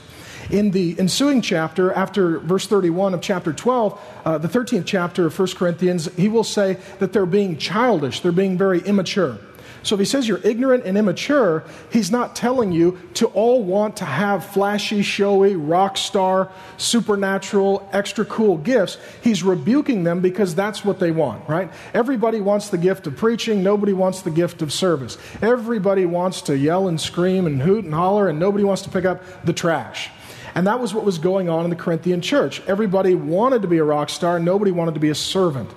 In 0.50 0.72
the 0.72 0.98
ensuing 0.98 1.42
chapter, 1.42 1.92
after 1.92 2.40
verse 2.40 2.66
31 2.66 3.14
of 3.14 3.20
chapter 3.20 3.52
12, 3.52 4.00
uh, 4.24 4.38
the 4.38 4.48
13th 4.48 4.84
chapter 4.84 5.26
of 5.26 5.38
1 5.38 5.48
Corinthians, 5.54 6.12
he 6.16 6.28
will 6.28 6.44
say 6.44 6.78
that 6.98 7.12
they're 7.12 7.26
being 7.26 7.56
childish, 7.56 8.20
they're 8.20 8.32
being 8.32 8.58
very 8.58 8.80
immature. 8.80 9.38
So 9.82 9.94
if 9.94 9.98
he 9.98 10.04
says 10.04 10.28
you're 10.28 10.44
ignorant 10.44 10.84
and 10.84 10.98
immature, 10.98 11.64
he's 11.90 12.10
not 12.10 12.36
telling 12.36 12.72
you 12.72 12.98
to 13.14 13.26
all 13.28 13.62
want 13.62 13.96
to 13.98 14.04
have 14.04 14.44
flashy, 14.44 15.02
showy, 15.02 15.56
rock 15.56 15.96
star, 15.96 16.50
supernatural, 16.76 17.88
extra 17.92 18.24
cool 18.24 18.58
gifts. 18.58 18.98
He's 19.22 19.42
rebuking 19.42 20.04
them 20.04 20.20
because 20.20 20.54
that's 20.54 20.84
what 20.84 20.98
they 20.98 21.10
want, 21.10 21.48
right? 21.48 21.72
Everybody 21.94 22.40
wants 22.40 22.68
the 22.68 22.78
gift 22.78 23.06
of 23.06 23.16
preaching, 23.16 23.62
nobody 23.62 23.92
wants 23.92 24.22
the 24.22 24.30
gift 24.30 24.62
of 24.62 24.72
service. 24.72 25.16
Everybody 25.40 26.04
wants 26.04 26.42
to 26.42 26.56
yell 26.56 26.88
and 26.88 27.00
scream 27.00 27.46
and 27.46 27.62
hoot 27.62 27.84
and 27.84 27.94
holler, 27.94 28.28
and 28.28 28.38
nobody 28.38 28.64
wants 28.64 28.82
to 28.82 28.90
pick 28.90 29.04
up 29.04 29.22
the 29.44 29.52
trash. 29.52 30.10
And 30.54 30.66
that 30.66 30.80
was 30.80 30.92
what 30.92 31.04
was 31.04 31.18
going 31.18 31.48
on 31.48 31.64
in 31.64 31.70
the 31.70 31.76
Corinthian 31.76 32.20
church. 32.20 32.60
Everybody 32.66 33.14
wanted 33.14 33.62
to 33.62 33.68
be 33.68 33.78
a 33.78 33.84
rock 33.84 34.10
star, 34.10 34.38
nobody 34.38 34.72
wanted 34.72 34.94
to 34.94 35.00
be 35.00 35.10
a 35.10 35.14
servant. 35.14 35.70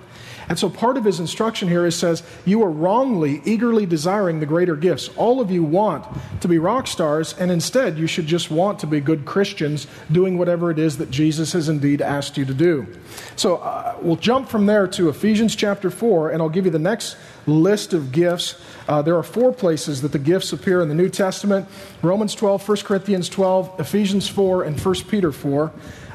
And 0.50 0.59
so 0.59 0.69
part 0.69 0.97
of 0.97 1.05
his 1.05 1.19
instruction 1.19 1.67
here 1.67 1.85
is 1.85 1.95
says, 1.95 2.23
You 2.45 2.63
are 2.63 2.69
wrongly, 2.69 3.41
eagerly 3.45 3.85
desiring 3.85 4.39
the 4.39 4.45
greater 4.45 4.75
gifts. 4.75 5.09
All 5.15 5.39
of 5.39 5.51
you 5.51 5.63
want 5.63 6.05
to 6.41 6.47
be 6.47 6.57
rock 6.57 6.88
stars, 6.88 7.33
and 7.38 7.51
instead 7.51 7.97
you 7.97 8.07
should 8.07 8.27
just 8.27 8.51
want 8.51 8.79
to 8.79 8.88
be 8.88 9.00
good 9.00 9.25
Christians 9.25 9.88
doing 10.12 10.38
whatever 10.38 10.71
it 10.71 10.79
is 10.79 10.97
that 10.97 11.12
Jesus 11.12 11.53
has 11.53 11.69
indeed 11.69 12.01
asked 12.01 12.38
you 12.38 12.45
to 12.45 12.53
do. 12.53 12.88
So 13.35 13.57
uh, 13.57 13.97
we'll 14.01 14.15
jump 14.15 14.50
from 14.50 14.65
there 14.65 14.88
to 14.89 15.09
Ephesians 15.09 15.55
chapter 15.55 15.89
4, 15.89 16.31
and 16.31 16.41
I'll 16.41 16.50
give 16.50 16.65
you 16.65 16.71
the 16.71 16.79
next 16.79 17.17
list 17.45 17.93
of 17.93 18.12
gifts. 18.12 18.62
Uh, 18.88 19.01
there 19.01 19.17
are 19.17 19.23
four 19.23 19.53
places 19.53 20.01
that 20.01 20.12
the 20.12 20.19
gifts 20.19 20.53
appear 20.53 20.81
in 20.81 20.89
the 20.89 20.95
New 20.95 21.09
Testament 21.09 21.67
Romans 22.01 22.35
12, 22.35 22.67
1 22.67 22.77
Corinthians 22.77 23.29
12, 23.29 23.79
Ephesians 23.79 24.27
4, 24.27 24.63
and 24.63 24.79
1 24.79 24.95
Peter 25.07 25.31
4. 25.31 25.71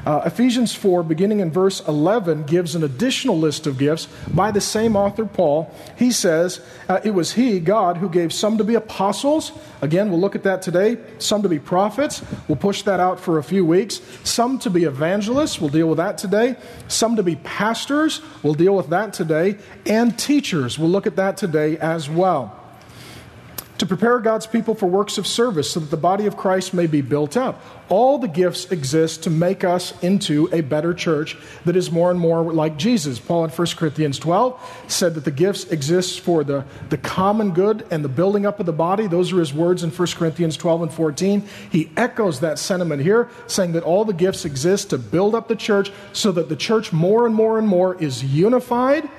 Uh, 0.09 0.23
Ephesians 0.25 0.73
4, 0.73 1.03
beginning 1.03 1.39
in 1.39 1.51
verse 1.51 1.87
11, 1.87 2.45
gives 2.45 2.73
an 2.73 2.83
additional 2.83 3.37
list 3.37 3.67
of 3.67 3.77
gifts 3.77 4.07
by 4.33 4.49
the 4.49 4.59
same 4.59 4.95
author, 4.95 5.23
Paul. 5.23 5.71
He 5.99 6.09
says, 6.09 6.61
uh, 6.87 6.99
It 7.03 7.11
was 7.11 7.33
He, 7.33 7.59
God, 7.59 7.97
who 7.97 8.09
gave 8.09 8.33
some 8.33 8.57
to 8.57 8.63
be 8.63 8.73
apostles. 8.73 9.51
Again, 9.83 10.09
we'll 10.09 10.19
look 10.19 10.33
at 10.33 10.41
that 10.45 10.63
today. 10.63 10.97
Some 11.19 11.43
to 11.43 11.47
be 11.47 11.59
prophets. 11.59 12.23
We'll 12.47 12.55
push 12.55 12.81
that 12.81 12.99
out 12.99 13.19
for 13.19 13.37
a 13.37 13.43
few 13.43 13.63
weeks. 13.63 14.01
Some 14.23 14.57
to 14.59 14.71
be 14.71 14.85
evangelists. 14.85 15.61
We'll 15.61 15.69
deal 15.69 15.87
with 15.87 15.97
that 15.97 16.17
today. 16.17 16.55
Some 16.87 17.15
to 17.17 17.21
be 17.21 17.35
pastors. 17.35 18.19
We'll 18.41 18.55
deal 18.55 18.75
with 18.75 18.89
that 18.89 19.13
today. 19.13 19.57
And 19.85 20.17
teachers. 20.17 20.79
We'll 20.79 20.89
look 20.89 21.05
at 21.05 21.17
that 21.17 21.37
today 21.37 21.77
as 21.77 22.09
well. 22.09 22.55
to 23.77 23.85
prepare 23.85 24.19
God's 24.19 24.45
people 24.45 24.75
for 24.75 24.87
works 24.87 25.17
of 25.17 25.25
service 25.25 25.71
so 25.71 25.79
that 25.79 25.89
the 25.89 25.95
body 25.95 26.25
of 26.25 26.35
Christ 26.35 26.73
may 26.73 26.85
be 26.85 26.99
built 26.99 27.37
up. 27.37 27.61
All 27.89 28.19
the 28.19 28.27
gifts 28.27 28.71
exist 28.71 29.23
to 29.23 29.31
make 29.31 29.63
us 29.63 29.93
into 30.03 30.47
a 30.51 30.61
better 30.61 30.93
church 30.93 31.35
that 31.65 31.75
is 31.75 31.91
more 31.91 32.11
and 32.11 32.19
more 32.19 32.43
like 32.53 32.77
Jesus. 32.77 33.19
Paul 33.19 33.45
in 33.45 33.49
1 33.49 33.67
Corinthians 33.75 34.19
12 34.19 34.85
said 34.87 35.15
that 35.15 35.25
the 35.25 35.31
gifts 35.31 35.65
exist 35.65 36.19
for 36.19 36.43
the, 36.43 36.65
the 36.89 36.97
common 36.97 37.51
good 37.51 37.85
and 37.89 38.05
the 38.05 38.09
building 38.09 38.45
up 38.45 38.59
of 38.59 38.67
the 38.67 38.73
body. 38.73 39.07
Those 39.07 39.33
are 39.33 39.39
his 39.39 39.53
words 39.53 39.83
in 39.83 39.89
1 39.89 40.07
Corinthians 40.09 40.55
12 40.55 40.83
and 40.83 40.93
14. 40.93 41.43
He 41.71 41.89
echoes 41.97 42.41
that 42.41 42.59
sentiment 42.59 43.01
here, 43.01 43.29
saying 43.47 43.71
that 43.71 43.83
all 43.83 44.05
the 44.05 44.13
gifts 44.13 44.45
exist 44.45 44.91
to 44.91 44.99
build 44.99 45.33
up 45.33 45.47
the 45.47 45.55
church 45.55 45.91
so 46.13 46.31
that 46.33 46.47
the 46.47 46.55
church 46.55 46.93
more 46.93 47.25
and 47.25 47.33
more 47.33 47.57
and 47.57 47.67
more 47.67 47.95
is 48.01 48.23
unified 48.23 49.09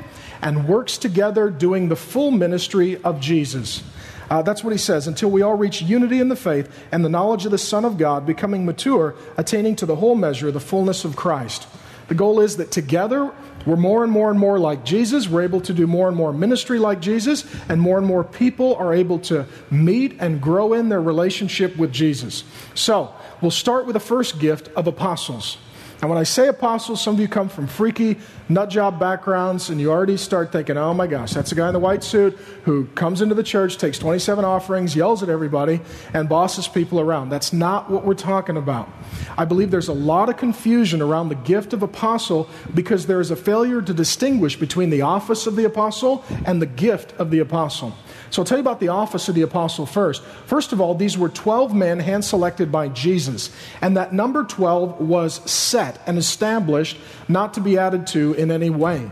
and 0.43 0.69
works 0.69 0.97
together 0.97 1.51
doing 1.51 1.89
the 1.89 1.97
full 1.97 2.31
ministry 2.31 3.03
of 3.03 3.21
Jesus. 3.21 3.83
Uh, 4.31 4.43
that's 4.43 4.63
what 4.63 4.73
he 4.73 4.79
says, 4.79 5.09
until 5.09 5.29
we 5.29 5.43
all 5.43 5.57
reach 5.57 5.83
unity 5.83 6.21
in 6.21 6.29
the 6.29 6.37
faith 6.37 6.71
and 6.93 7.05
the 7.05 7.09
knowledge 7.09 7.45
of 7.45 7.51
the 7.51 7.59
Son 7.59 7.85
of 7.85 7.99
God, 7.99 8.25
becoming 8.25 8.65
mature, 8.65 9.17
attaining 9.37 9.75
to 9.77 9.87
the 9.87 9.97
whole 9.97 10.15
measure 10.15 10.49
of 10.49 10.55
the 10.55 10.61
fullness 10.61 11.05
of 11.05 11.17
Christ. 11.17 11.67
The 12.07 12.15
goal 12.15 12.41
is 12.41 12.57
that 12.57 12.71
together 12.71 13.33
we're 13.67 13.77
more 13.77 14.03
and 14.05 14.13
more 14.13 14.31
and 14.31 14.39
more 14.39 14.59
like 14.59 14.85
Jesus. 14.85 15.29
We're 15.29 15.43
able 15.43 15.61
to 15.63 15.73
do 15.73 15.87
more 15.87 16.09
and 16.09 16.17
more 16.17 16.33
ministry 16.33 16.79
like 16.79 17.01
Jesus, 17.01 17.45
and 17.69 17.81
more 17.81 17.99
and 17.99 18.07
more 18.07 18.23
people 18.25 18.77
are 18.77 18.95
able 18.95 19.19
to 19.21 19.47
meet 19.71 20.17
and 20.21 20.41
grow 20.41 20.73
in 20.73 20.89
their 20.89 21.03
relationship 21.03 21.77
with 21.77 21.93
Jesus. 21.93 22.45
So, 22.75 23.13
we'll 23.41 23.51
start 23.51 23.87
with 23.87 23.95
the 23.95 24.01
first 24.01 24.39
gift 24.39 24.69
of 24.77 24.87
apostles. 24.87 25.59
And 26.01 26.09
when 26.09 26.19
I 26.19 26.23
say 26.23 26.49
apostles, 26.49 27.03
some 27.03 27.15
of 27.15 27.21
you 27.21 27.29
come 27.29 27.51
from 27.51 27.67
freaky 27.67 28.17
nut 28.49 28.71
job 28.71 28.99
backgrounds 28.99 29.69
and 29.69 29.79
you 29.79 29.91
already 29.91 30.17
start 30.17 30.51
thinking, 30.51 30.79
oh 30.79 30.95
my 30.95 31.07
gosh, 31.07 31.35
that's 31.35 31.53
a 31.53 31.55
guy 31.55 31.69
in 31.69 31.75
the 31.75 31.81
white 31.81 32.03
suit 32.03 32.39
who 32.65 32.87
comes 32.95 33.21
into 33.21 33.35
the 33.35 33.43
church, 33.43 33.77
takes 33.77 33.99
27 33.99 34.43
offerings, 34.43 34.97
yells 34.97 35.23
at 35.23 35.29
everybody, 35.29 35.81
and 36.15 36.27
bosses 36.27 36.67
people 36.67 37.01
around. 37.01 37.29
That's 37.29 37.53
not 37.53 37.91
what 37.91 38.07
we're 38.07 38.15
talking 38.15 38.57
about. 38.57 38.89
I 39.37 39.45
believe 39.45 39.71
there's 39.71 39.89
a 39.89 39.93
lot 39.93 40.31
of 40.31 40.39
confusion 40.39 41.03
around 41.03 41.29
the 41.29 41.35
gift 41.35 41.75
of 41.75 41.83
apostle 41.83 42.49
because 42.75 43.07
there 43.07 43.21
is 43.21 43.31
a 43.31 43.37
failure 43.37 43.83
to 43.83 43.93
distinguish 43.93 44.57
between 44.57 44.89
the 44.89 45.03
office 45.03 45.47
of 45.47 45.55
the 45.55 45.65
apostle 45.65 46.25
and 46.47 46.63
the 46.63 46.67
gift 46.67 47.13
of 47.19 47.31
the 47.31 47.41
apostle. 47.41 47.95
So 48.31 48.43
I'll 48.43 48.47
tell 48.47 48.59
you 48.59 48.63
about 48.63 48.81
the 48.81 48.89
office 48.89 49.29
of 49.29 49.35
the 49.35 49.43
apostle 49.43 49.87
first. 49.87 50.23
First 50.47 50.73
of 50.73 50.81
all, 50.81 50.95
these 50.95 51.19
were 51.19 51.29
12 51.29 51.75
men 51.75 51.99
hand 51.99 52.25
selected 52.25 52.71
by 52.71 52.89
Jesus, 52.89 53.51
and 53.81 53.97
that 53.97 54.13
number 54.13 54.45
12 54.45 55.01
was 55.01 55.51
set 55.51 56.01
and 56.07 56.17
established, 56.17 56.97
not 57.29 57.55
to 57.55 57.61
be 57.61 57.77
added 57.77 58.07
to 58.09 58.35
in 58.35 58.51
any 58.51 58.71
way. 58.71 59.11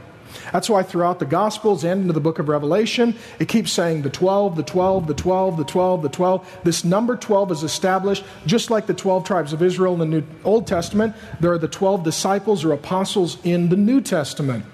That's 0.53 0.71
why 0.71 0.83
throughout 0.83 1.19
the 1.19 1.27
Gospels 1.27 1.85
and 1.85 2.03
into 2.03 2.13
the 2.13 2.21
book 2.21 2.39
of 2.39 2.49
Revelation, 2.49 3.17
it 3.39 3.49
keeps 3.49 3.73
saying 3.73 4.03
the 4.03 4.11
12, 4.11 4.57
the 4.57 4.63
12, 4.63 5.07
the 5.07 5.15
12, 5.15 5.57
the 5.57 5.65
12, 5.65 6.03
the 6.03 6.09
12. 6.09 6.59
This 6.65 6.85
number 6.85 7.17
12 7.17 7.53
is 7.53 7.63
established 7.63 8.25
just 8.47 8.71
like 8.71 8.87
the 8.87 8.95
12 8.95 9.25
tribes 9.25 9.53
of 9.53 9.63
Israel 9.63 9.95
in 9.95 9.99
the 9.99 10.07
New, 10.07 10.23
Old 10.45 10.67
Testament. 10.67 11.15
There 11.41 11.53
are 11.53 11.59
the 11.59 11.69
12 11.69 12.05
disciples 12.05 12.65
or 12.65 12.73
apostles 12.73 13.39
in 13.45 13.69
the 13.69 13.77
New 13.77 14.01
Testament. 14.01 14.65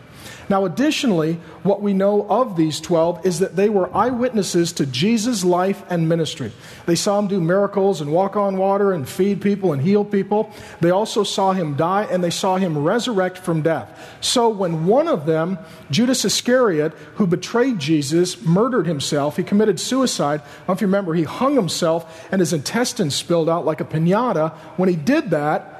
Now, 0.49 0.65
additionally, 0.65 1.35
what 1.63 1.81
we 1.81 1.95
know 1.95 2.27
of 2.29 2.57
these 2.57 2.81
12 2.81 3.25
is 3.25 3.39
that 3.39 3.57
they 3.57 3.69
were 3.69 3.95
eyewitnesses 3.95 4.73
to 4.75 4.87
Jesus' 4.87 5.45
life 5.45 5.83
and 5.89 6.09
ministry. 6.09 6.53
They 6.87 6.95
saw 6.95 7.19
him 7.19 7.29
do 7.29 7.41
miracles 7.41 8.01
and 8.01 8.13
walk 8.13 8.37
on 8.37 8.57
water 8.57 8.93
and 8.93 9.09
feed 9.09 9.41
people 9.41 9.73
and 9.73 9.81
heal 9.81 10.05
people. 10.05 10.53
They 10.81 10.91
also 10.91 11.25
saw 11.25 11.53
him 11.53 11.77
die 11.77 12.07
and 12.11 12.23
they 12.23 12.31
saw 12.31 12.57
him 12.57 12.79
resurrect 12.79 13.39
from 13.39 13.63
death. 13.63 14.17
So, 14.21 14.49
when 14.49 14.87
one 14.87 15.09
of 15.09 15.27
them, 15.27 15.59
Judas 15.91 16.25
Iscariot, 16.25 16.93
who 17.15 17.27
betrayed 17.27 17.79
Jesus, 17.79 18.43
murdered 18.43 18.87
himself, 18.87 19.37
he 19.37 19.43
committed 19.43 19.81
suicide. 19.81 20.41
I 20.41 20.45
don't 20.45 20.69
know 20.69 20.75
if 20.75 20.81
you 20.81 20.87
remember, 20.87 21.15
he 21.15 21.25
hung 21.25 21.55
himself 21.55 22.29
and 22.31 22.41
his 22.41 22.53
intestines 22.53 23.15
spilled 23.15 23.49
out 23.49 23.65
like 23.65 23.81
a 23.81 23.85
pinata. 23.85 24.53
When 24.77 24.89
he 24.89 24.97
did 24.97 25.31
that, 25.31 25.74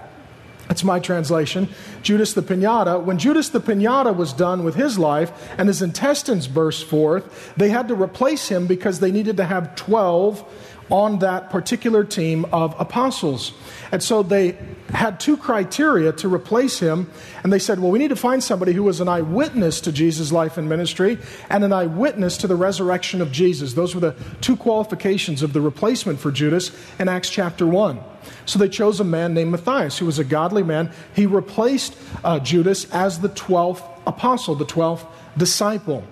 that's 0.69 0.85
my 0.85 0.99
translation. 0.99 1.69
Judas 2.03 2.33
the 2.33 2.43
Pinata. 2.43 3.03
When 3.03 3.19
Judas 3.19 3.49
the 3.51 3.61
Pinata 3.61 4.15
was 4.15 4.33
done 4.33 4.65
with 4.65 4.75
his 4.75 4.99
life 4.99 5.33
and 5.59 5.69
his 5.69 5.83
intestines 5.83 6.49
burst 6.49 6.87
forth, 6.87 7.53
they 7.57 7.69
had 7.69 7.89
to 7.89 7.95
replace 7.95 8.49
him 8.49 8.67
because 8.67 9.01
they 9.01 9.11
needed 9.11 9.37
to 9.37 9.45
have 9.45 9.75
12 9.77 10.74
on 10.91 11.21
that 11.21 11.51
particular 11.51 12.05
team 12.05 12.45
of 12.47 12.79
apostles. 12.79 13.53
And 13.91 14.03
so 14.03 14.23
they 14.23 14.59
had 14.91 15.19
two 15.19 15.37
criteria 15.37 16.13
to 16.13 16.33
replace 16.33 16.79
him. 16.79 17.11
And 17.43 17.53
they 17.53 17.59
said, 17.59 17.81
well, 17.81 17.91
we 17.91 17.99
need 17.99 18.09
to 18.09 18.17
find 18.17 18.43
somebody 18.43 18.73
who 18.73 18.83
was 18.83 19.01
an 19.01 19.09
eyewitness 19.09 19.81
to 19.83 19.93
Jesus' 19.93 20.31
life 20.31 20.57
and 20.57 20.69
ministry 20.69 21.19
and 21.51 21.65
an 21.65 21.73
eyewitness 21.73 22.37
to 22.39 22.47
the 22.47 22.57
resurrection 22.57 23.21
of 23.21 23.33
Jesus. 23.33 23.75
Those 23.75 23.95
were 23.95 24.01
the 24.01 24.15
two 24.41 24.57
qualifications 24.57 25.43
of 25.43 25.53
the 25.53 25.61
replacement 25.61 26.21
for 26.21 26.31
Judas 26.31 26.71
in 26.99 27.09
Acts 27.09 27.31
chapter 27.31 27.67
1. 27.67 27.99
So 28.47 28.59
they 28.59 28.69
chose 28.69 29.01
a 29.01 29.05
man 29.05 29.35
named 29.35 29.51
Matthias, 29.51 29.99
who 29.99 30.07
was 30.07 30.19
a 30.19 30.25
godly 30.25 30.63
man. 30.63 30.91
He 31.15 31.27
replaced 31.27 31.97
uh, 32.23 32.39
Judas 32.41 32.91
as 32.91 33.21
the 33.21 33.29
12th 33.31 33.83
apostle, 34.07 34.55
the 34.55 34.67
12th 34.67 35.07
disciple. 35.37 36.05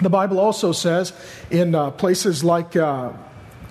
The 0.00 0.10
Bible 0.10 0.38
also 0.38 0.72
says 0.72 1.12
in 1.50 1.74
uh, 1.74 1.90
places 1.90 2.44
like 2.44 2.76
uh, 2.76 3.12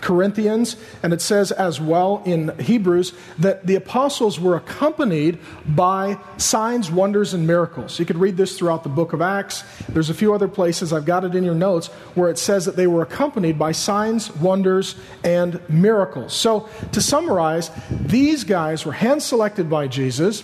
Corinthians, 0.01 0.75
and 1.01 1.13
it 1.13 1.21
says 1.21 1.51
as 1.51 1.81
well 1.81 2.21
in 2.25 2.57
Hebrews 2.59 3.13
that 3.39 3.65
the 3.65 3.75
apostles 3.75 4.39
were 4.39 4.55
accompanied 4.55 5.39
by 5.65 6.17
signs, 6.37 6.91
wonders, 6.91 7.33
and 7.33 7.47
miracles. 7.47 7.99
You 7.99 8.05
could 8.05 8.17
read 8.17 8.37
this 8.37 8.57
throughout 8.57 8.83
the 8.83 8.89
book 8.89 9.13
of 9.13 9.21
Acts. 9.21 9.63
There's 9.89 10.09
a 10.09 10.13
few 10.13 10.33
other 10.33 10.47
places, 10.47 10.93
I've 10.93 11.05
got 11.05 11.25
it 11.25 11.35
in 11.35 11.43
your 11.43 11.55
notes, 11.55 11.87
where 12.15 12.29
it 12.29 12.37
says 12.37 12.65
that 12.65 12.75
they 12.75 12.87
were 12.87 13.01
accompanied 13.01 13.57
by 13.57 13.71
signs, 13.71 14.33
wonders, 14.35 14.95
and 15.23 15.59
miracles. 15.69 16.33
So, 16.33 16.69
to 16.91 17.01
summarize, 17.01 17.71
these 17.89 18.43
guys 18.43 18.85
were 18.85 18.93
hand 18.93 19.23
selected 19.23 19.69
by 19.69 19.87
Jesus 19.87 20.43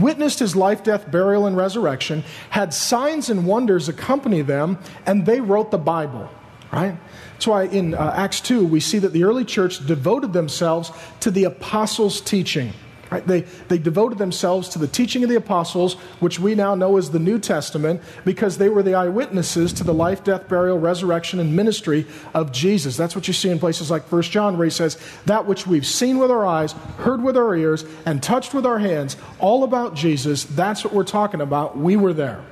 witnessed 0.00 0.38
his 0.38 0.54
life, 0.54 0.82
death, 0.82 1.10
burial, 1.10 1.46
and 1.46 1.56
resurrection, 1.56 2.22
had 2.50 2.74
signs 2.74 3.30
and 3.30 3.46
wonders 3.46 3.88
accompany 3.88 4.42
them, 4.42 4.78
and 5.06 5.24
they 5.24 5.40
wrote 5.40 5.70
the 5.70 5.78
Bible, 5.78 6.28
right? 6.72 6.98
That's 7.38 7.46
why 7.46 7.66
in 7.66 7.94
uh, 7.94 8.14
Acts 8.16 8.40
2, 8.40 8.66
we 8.66 8.80
see 8.80 8.98
that 8.98 9.12
the 9.12 9.22
early 9.22 9.44
church 9.44 9.86
devoted 9.86 10.32
themselves 10.32 10.90
to 11.20 11.30
the 11.30 11.44
apostles' 11.44 12.20
teaching. 12.20 12.72
Right? 13.12 13.24
They, 13.24 13.42
they 13.68 13.78
devoted 13.78 14.18
themselves 14.18 14.68
to 14.70 14.80
the 14.80 14.88
teaching 14.88 15.22
of 15.22 15.30
the 15.30 15.36
apostles, 15.36 15.94
which 16.18 16.40
we 16.40 16.56
now 16.56 16.74
know 16.74 16.96
as 16.96 17.12
the 17.12 17.20
New 17.20 17.38
Testament, 17.38 18.02
because 18.24 18.58
they 18.58 18.68
were 18.68 18.82
the 18.82 18.94
eyewitnesses 18.94 19.72
to 19.74 19.84
the 19.84 19.94
life, 19.94 20.24
death, 20.24 20.48
burial, 20.48 20.80
resurrection, 20.80 21.38
and 21.38 21.54
ministry 21.54 22.06
of 22.34 22.50
Jesus. 22.50 22.96
That's 22.96 23.14
what 23.14 23.28
you 23.28 23.32
see 23.32 23.50
in 23.50 23.60
places 23.60 23.88
like 23.88 24.10
1 24.10 24.22
John, 24.22 24.58
where 24.58 24.64
he 24.64 24.70
says, 24.72 24.98
That 25.26 25.46
which 25.46 25.64
we've 25.64 25.86
seen 25.86 26.18
with 26.18 26.32
our 26.32 26.44
eyes, 26.44 26.72
heard 26.98 27.22
with 27.22 27.36
our 27.36 27.54
ears, 27.54 27.84
and 28.04 28.20
touched 28.20 28.52
with 28.52 28.66
our 28.66 28.80
hands, 28.80 29.16
all 29.38 29.62
about 29.62 29.94
Jesus, 29.94 30.42
that's 30.42 30.82
what 30.82 30.92
we're 30.92 31.04
talking 31.04 31.40
about. 31.40 31.78
We 31.78 31.94
were 31.94 32.12
there. 32.12 32.44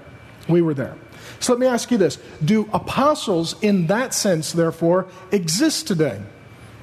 We 0.49 0.63
were 0.63 0.75
there. 0.75 0.97
So 1.41 1.53
let 1.53 1.61
me 1.61 1.67
ask 1.67 1.91
you 1.91 1.99
this 1.99 2.19
Do 2.45 2.69
apostles, 2.73 3.57
in 3.63 3.87
that 3.89 4.15
sense, 4.15 4.53
therefore, 4.53 5.07
exist 5.31 5.87
today? 5.87 6.23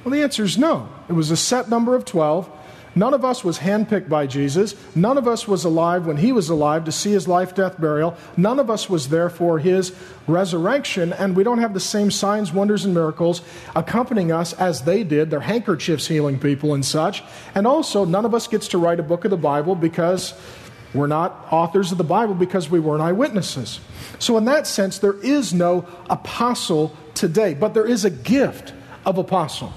Well, 0.04 0.12
the 0.12 0.22
answer 0.22 0.44
is 0.44 0.58
no. 0.58 0.88
It 1.08 1.14
was 1.14 1.30
a 1.30 1.36
set 1.36 1.70
number 1.70 1.94
of 1.94 2.04
12. 2.04 2.50
None 2.96 3.12
of 3.12 3.24
us 3.24 3.42
was 3.42 3.58
handpicked 3.58 4.08
by 4.08 4.26
Jesus. 4.26 4.76
None 4.94 5.18
of 5.18 5.26
us 5.26 5.48
was 5.48 5.64
alive 5.64 6.06
when 6.06 6.16
he 6.16 6.30
was 6.30 6.48
alive 6.48 6.84
to 6.84 6.92
see 6.92 7.10
his 7.10 7.26
life, 7.26 7.54
death, 7.54 7.80
burial. 7.80 8.16
None 8.36 8.60
of 8.60 8.70
us 8.70 8.88
was 8.88 9.08
there 9.08 9.28
for 9.28 9.58
his 9.58 9.92
resurrection, 10.28 11.12
and 11.12 11.34
we 11.34 11.42
don't 11.42 11.58
have 11.58 11.74
the 11.74 11.80
same 11.80 12.10
signs, 12.10 12.52
wonders, 12.52 12.84
and 12.84 12.94
miracles 12.94 13.42
accompanying 13.74 14.30
us 14.30 14.52
as 14.52 14.82
they 14.82 15.02
did, 15.02 15.30
their 15.30 15.40
handkerchiefs 15.40 16.06
healing 16.06 16.38
people 16.38 16.72
and 16.72 16.84
such. 16.84 17.24
And 17.54 17.66
also, 17.66 18.04
none 18.04 18.24
of 18.24 18.34
us 18.34 18.46
gets 18.46 18.68
to 18.68 18.78
write 18.78 19.00
a 19.00 19.04
book 19.04 19.24
of 19.24 19.32
the 19.32 19.36
Bible 19.36 19.74
because 19.74 20.34
we're 20.94 21.08
not 21.08 21.48
authors 21.50 21.92
of 21.92 21.98
the 21.98 22.04
Bible 22.04 22.34
because 22.34 22.70
we 22.70 22.78
weren't 22.78 23.02
eyewitnesses. 23.02 23.80
So, 24.18 24.38
in 24.38 24.44
that 24.44 24.66
sense, 24.66 24.98
there 24.98 25.20
is 25.20 25.52
no 25.52 25.86
apostle 26.08 26.96
today, 27.14 27.54
but 27.54 27.74
there 27.74 27.86
is 27.86 28.04
a 28.04 28.10
gift 28.10 28.72
of 29.04 29.18
apostle. 29.18 29.72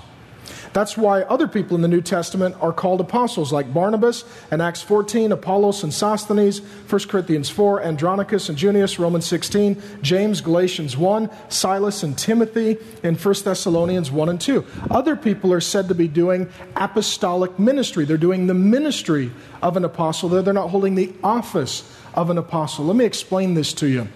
That's 0.73 0.97
why 0.97 1.23
other 1.23 1.47
people 1.47 1.75
in 1.75 1.81
the 1.81 1.87
New 1.87 2.01
Testament 2.01 2.55
are 2.61 2.73
called 2.73 3.01
apostles, 3.01 3.51
like 3.51 3.73
Barnabas 3.73 4.23
in 4.51 4.61
Acts 4.61 4.81
14, 4.81 5.31
Apollos 5.31 5.83
and 5.83 5.93
Sosthenes, 5.93 6.59
1 6.59 7.01
Corinthians 7.07 7.49
4, 7.49 7.83
Andronicus 7.83 8.49
and 8.49 8.57
Junius, 8.57 8.99
Romans 8.99 9.25
16, 9.25 9.81
James, 10.01 10.41
Galatians 10.41 10.97
1, 10.97 11.29
Silas 11.49 12.03
and 12.03 12.17
Timothy 12.17 12.77
in 13.03 13.15
1 13.15 13.35
Thessalonians 13.43 14.11
1 14.11 14.29
and 14.29 14.41
2. 14.41 14.65
Other 14.91 15.15
people 15.15 15.53
are 15.53 15.61
said 15.61 15.87
to 15.87 15.95
be 15.95 16.07
doing 16.07 16.49
apostolic 16.75 17.57
ministry. 17.57 18.05
They're 18.05 18.17
doing 18.17 18.47
the 18.47 18.53
ministry 18.53 19.31
of 19.61 19.77
an 19.77 19.85
apostle, 19.85 20.29
they're 20.29 20.53
not 20.53 20.69
holding 20.69 20.95
the 20.95 21.13
office 21.23 21.91
of 22.13 22.29
an 22.29 22.37
apostle. 22.37 22.85
Let 22.85 22.95
me 22.95 23.05
explain 23.05 23.53
this 23.53 23.73
to 23.73 23.87
you. 23.87 24.07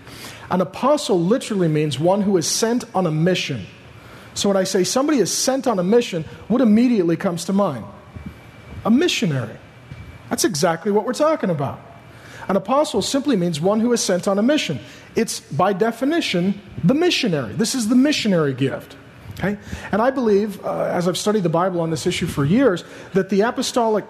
An 0.49 0.59
apostle 0.59 1.19
literally 1.19 1.67
means 1.67 1.99
one 1.99 2.21
who 2.21 2.35
is 2.35 2.47
sent 2.47 2.83
on 2.93 3.05
a 3.05 3.11
mission. 3.11 3.65
So 4.33 4.49
when 4.49 4.57
I 4.57 4.63
say 4.63 4.83
somebody 4.83 5.19
is 5.19 5.35
sent 5.35 5.67
on 5.67 5.79
a 5.79 5.83
mission, 5.83 6.23
what 6.47 6.61
immediately 6.61 7.17
comes 7.17 7.45
to 7.45 7.53
mind? 7.53 7.85
A 8.85 8.91
missionary. 8.91 9.57
That's 10.29 10.45
exactly 10.45 10.91
what 10.91 11.05
we're 11.05 11.13
talking 11.13 11.49
about. 11.49 11.79
An 12.47 12.55
apostle 12.55 13.01
simply 13.01 13.35
means 13.35 13.61
one 13.61 13.79
who 13.79 13.93
is 13.93 14.01
sent 14.01 14.27
on 14.27 14.39
a 14.39 14.41
mission. 14.41 14.79
It's, 15.15 15.39
by 15.39 15.73
definition, 15.73 16.59
the 16.83 16.93
missionary. 16.93 17.53
This 17.53 17.75
is 17.75 17.89
the 17.89 17.95
missionary 17.95 18.53
gift. 18.53 18.95
Okay? 19.39 19.57
And 19.91 20.01
I 20.01 20.11
believe, 20.11 20.63
uh, 20.65 20.83
as 20.85 21.07
I've 21.07 21.17
studied 21.17 21.43
the 21.43 21.49
Bible 21.49 21.81
on 21.81 21.91
this 21.91 22.07
issue 22.07 22.27
for 22.27 22.45
years, 22.45 22.83
that 23.13 23.29
the 23.29 23.41
apostolic 23.41 24.05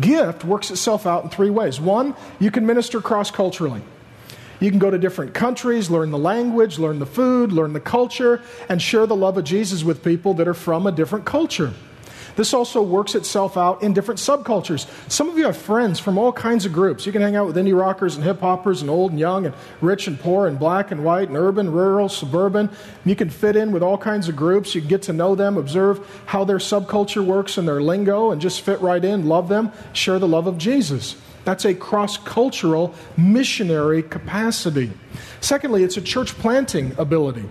gift 0.00 0.44
works 0.44 0.70
itself 0.70 1.06
out 1.06 1.24
in 1.24 1.30
three 1.30 1.50
ways. 1.50 1.80
One, 1.80 2.14
you 2.38 2.50
can 2.50 2.66
minister 2.66 3.00
cross 3.00 3.30
culturally. 3.30 3.82
You 4.64 4.70
can 4.70 4.78
go 4.78 4.90
to 4.90 4.96
different 4.96 5.34
countries, 5.34 5.90
learn 5.90 6.10
the 6.10 6.16
language, 6.16 6.78
learn 6.78 6.98
the 6.98 7.04
food, 7.04 7.52
learn 7.52 7.74
the 7.74 7.80
culture, 7.80 8.40
and 8.66 8.80
share 8.80 9.06
the 9.06 9.14
love 9.14 9.36
of 9.36 9.44
Jesus 9.44 9.84
with 9.84 10.02
people 10.02 10.32
that 10.34 10.48
are 10.48 10.54
from 10.54 10.86
a 10.86 10.92
different 10.92 11.26
culture. 11.26 11.74
This 12.36 12.54
also 12.54 12.82
works 12.82 13.14
itself 13.14 13.58
out 13.58 13.82
in 13.82 13.92
different 13.92 14.20
subcultures. 14.20 14.88
Some 15.10 15.28
of 15.28 15.36
you 15.36 15.44
have 15.44 15.58
friends 15.58 16.00
from 16.00 16.16
all 16.16 16.32
kinds 16.32 16.64
of 16.64 16.72
groups. 16.72 17.04
You 17.04 17.12
can 17.12 17.20
hang 17.20 17.36
out 17.36 17.46
with 17.46 17.56
indie 17.56 17.78
rockers 17.78 18.16
and 18.16 18.24
hip 18.24 18.40
hoppers 18.40 18.80
and 18.80 18.88
old 18.88 19.10
and 19.10 19.20
young 19.20 19.44
and 19.44 19.54
rich 19.82 20.06
and 20.06 20.18
poor 20.18 20.46
and 20.46 20.58
black 20.58 20.90
and 20.90 21.04
white 21.04 21.28
and 21.28 21.36
urban, 21.36 21.70
rural, 21.70 22.08
suburban. 22.08 22.70
You 23.04 23.14
can 23.14 23.28
fit 23.28 23.56
in 23.56 23.70
with 23.70 23.82
all 23.82 23.98
kinds 23.98 24.30
of 24.30 24.34
groups. 24.34 24.74
You 24.74 24.80
can 24.80 24.88
get 24.88 25.02
to 25.02 25.12
know 25.12 25.34
them, 25.34 25.58
observe 25.58 26.00
how 26.24 26.44
their 26.44 26.56
subculture 26.56 27.22
works 27.22 27.58
and 27.58 27.68
their 27.68 27.82
lingo, 27.82 28.30
and 28.30 28.40
just 28.40 28.62
fit 28.62 28.80
right 28.80 29.04
in, 29.04 29.28
love 29.28 29.50
them, 29.50 29.72
share 29.92 30.18
the 30.18 30.26
love 30.26 30.46
of 30.46 30.56
Jesus. 30.56 31.16
That's 31.44 31.64
a 31.64 31.74
cross 31.74 32.16
cultural 32.16 32.94
missionary 33.16 34.02
capacity. 34.02 34.92
Secondly, 35.40 35.84
it's 35.84 35.96
a 35.96 36.02
church 36.02 36.34
planting 36.38 36.94
ability. 36.98 37.44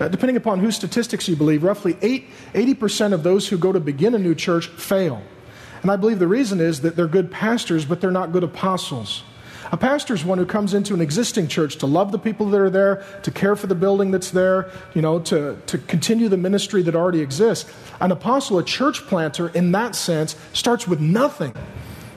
Uh, 0.00 0.08
depending 0.08 0.36
upon 0.36 0.58
whose 0.58 0.74
statistics 0.74 1.28
you 1.28 1.36
believe, 1.36 1.62
roughly 1.62 1.96
8, 2.02 2.28
80% 2.54 3.12
of 3.12 3.22
those 3.22 3.48
who 3.48 3.58
go 3.58 3.72
to 3.72 3.80
begin 3.80 4.14
a 4.14 4.18
new 4.18 4.34
church 4.34 4.66
fail. 4.68 5.22
And 5.82 5.90
I 5.90 5.96
believe 5.96 6.18
the 6.18 6.28
reason 6.28 6.60
is 6.60 6.80
that 6.80 6.96
they're 6.96 7.06
good 7.06 7.30
pastors, 7.30 7.84
but 7.84 8.00
they're 8.00 8.10
not 8.10 8.32
good 8.32 8.44
apostles. 8.44 9.22
A 9.70 9.76
pastor 9.76 10.12
is 10.12 10.24
one 10.24 10.38
who 10.38 10.44
comes 10.44 10.74
into 10.74 10.92
an 10.92 11.00
existing 11.00 11.48
church 11.48 11.76
to 11.76 11.86
love 11.86 12.12
the 12.12 12.18
people 12.18 12.50
that 12.50 12.60
are 12.60 12.68
there, 12.68 13.04
to 13.22 13.30
care 13.30 13.56
for 13.56 13.66
the 13.66 13.74
building 13.74 14.10
that's 14.10 14.30
there, 14.30 14.70
you 14.94 15.00
know, 15.00 15.18
to, 15.20 15.56
to 15.66 15.78
continue 15.78 16.28
the 16.28 16.36
ministry 16.36 16.82
that 16.82 16.94
already 16.94 17.20
exists. 17.20 17.72
An 18.00 18.12
apostle, 18.12 18.58
a 18.58 18.64
church 18.64 19.02
planter, 19.06 19.48
in 19.48 19.72
that 19.72 19.94
sense, 19.94 20.36
starts 20.52 20.86
with 20.86 21.00
nothing. 21.00 21.54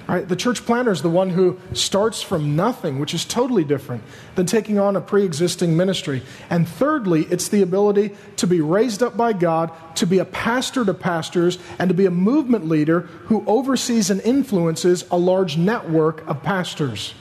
Right? 0.07 0.27
The 0.27 0.35
church 0.35 0.65
planter 0.65 0.91
is 0.91 1.01
the 1.01 1.09
one 1.09 1.31
who 1.31 1.59
starts 1.73 2.21
from 2.21 2.55
nothing, 2.55 2.99
which 2.99 3.15
is 3.15 3.25
totally 3.25 3.63
different 3.63 4.03
than 4.35 4.45
taking 4.45 4.77
on 4.77 4.95
a 4.95 5.01
pre 5.01 5.23
existing 5.23 5.75
ministry. 5.75 6.21
And 6.49 6.67
thirdly, 6.67 7.23
it's 7.31 7.47
the 7.47 7.63
ability 7.63 8.15
to 8.37 8.45
be 8.45 8.61
raised 8.61 9.01
up 9.01 9.17
by 9.17 9.33
God, 9.33 9.71
to 9.95 10.05
be 10.05 10.19
a 10.19 10.25
pastor 10.25 10.85
to 10.85 10.93
pastors, 10.93 11.57
and 11.79 11.89
to 11.89 11.95
be 11.95 12.05
a 12.05 12.11
movement 12.11 12.67
leader 12.67 13.01
who 13.25 13.43
oversees 13.47 14.11
and 14.11 14.21
influences 14.21 15.05
a 15.09 15.17
large 15.17 15.57
network 15.57 16.27
of 16.27 16.43
pastors. 16.43 17.15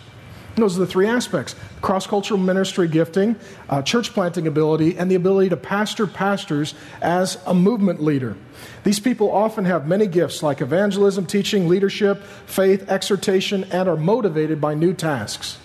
And 0.56 0.62
those 0.62 0.76
are 0.76 0.80
the 0.80 0.86
three 0.86 1.08
aspects 1.08 1.56
cross 1.80 2.06
cultural 2.06 2.38
ministry 2.38 2.86
gifting, 2.86 3.36
uh, 3.68 3.82
church 3.82 4.12
planting 4.12 4.46
ability, 4.46 4.96
and 4.96 5.10
the 5.10 5.16
ability 5.16 5.48
to 5.48 5.56
pastor 5.56 6.06
pastors 6.06 6.74
as 7.02 7.38
a 7.46 7.54
movement 7.54 8.02
leader. 8.02 8.36
These 8.84 9.00
people 9.00 9.30
often 9.32 9.64
have 9.64 9.88
many 9.88 10.06
gifts 10.06 10.42
like 10.42 10.60
evangelism, 10.60 11.26
teaching, 11.26 11.68
leadership, 11.68 12.22
faith, 12.46 12.88
exhortation, 12.88 13.64
and 13.64 13.88
are 13.88 13.96
motivated 13.96 14.60
by 14.60 14.74
new 14.74 14.92
tasks. 14.92 15.58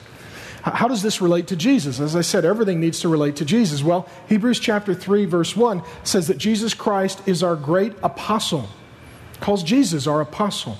How 0.62 0.88
does 0.88 1.02
this 1.02 1.22
relate 1.22 1.48
to 1.48 1.56
Jesus? 1.56 2.00
As 2.00 2.16
I 2.16 2.22
said, 2.22 2.44
everything 2.44 2.80
needs 2.80 3.00
to 3.02 3.10
relate 3.10 3.38
to 3.38 3.46
Jesus. 3.46 3.84
Well, 3.84 4.10
Hebrews 4.28 4.60
chapter 4.60 4.94
3 4.94 5.26
verse 5.26 5.56
1 5.56 5.82
says 6.04 6.28
that 6.28 6.38
Jesus 6.38 6.74
Christ 6.74 7.22
is 7.26 7.44
our 7.44 7.56
great 7.56 7.94
apostle. 8.04 8.68
Calls 9.40 9.64
Jesus 9.64 10.06
our 10.08 10.22
apostle. 10.22 10.78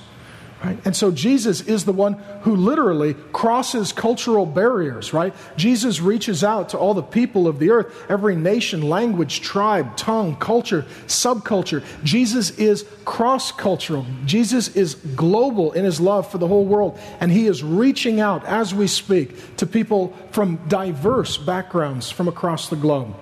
Right? 0.62 0.78
And 0.84 0.94
so 0.94 1.10
Jesus 1.10 1.62
is 1.62 1.86
the 1.86 1.92
one 1.92 2.14
who 2.42 2.54
literally 2.54 3.14
crosses 3.32 3.92
cultural 3.92 4.44
barriers, 4.44 5.14
right? 5.14 5.34
Jesus 5.56 6.00
reaches 6.02 6.44
out 6.44 6.68
to 6.70 6.78
all 6.78 6.92
the 6.92 7.02
people 7.02 7.48
of 7.48 7.58
the 7.58 7.70
earth, 7.70 7.94
every 8.10 8.36
nation, 8.36 8.82
language, 8.82 9.40
tribe, 9.40 9.96
tongue, 9.96 10.36
culture, 10.36 10.84
subculture. 11.06 11.82
Jesus 12.04 12.50
is 12.58 12.84
cross 13.06 13.52
cultural. 13.52 14.04
Jesus 14.26 14.68
is 14.76 14.96
global 14.96 15.72
in 15.72 15.86
his 15.86 15.98
love 15.98 16.30
for 16.30 16.36
the 16.36 16.48
whole 16.48 16.66
world. 16.66 17.00
And 17.20 17.32
he 17.32 17.46
is 17.46 17.64
reaching 17.64 18.20
out 18.20 18.44
as 18.44 18.74
we 18.74 18.86
speak 18.86 19.56
to 19.56 19.66
people 19.66 20.14
from 20.30 20.56
diverse 20.68 21.38
backgrounds 21.38 22.10
from 22.10 22.28
across 22.28 22.68
the 22.68 22.76
globe. 22.76 23.14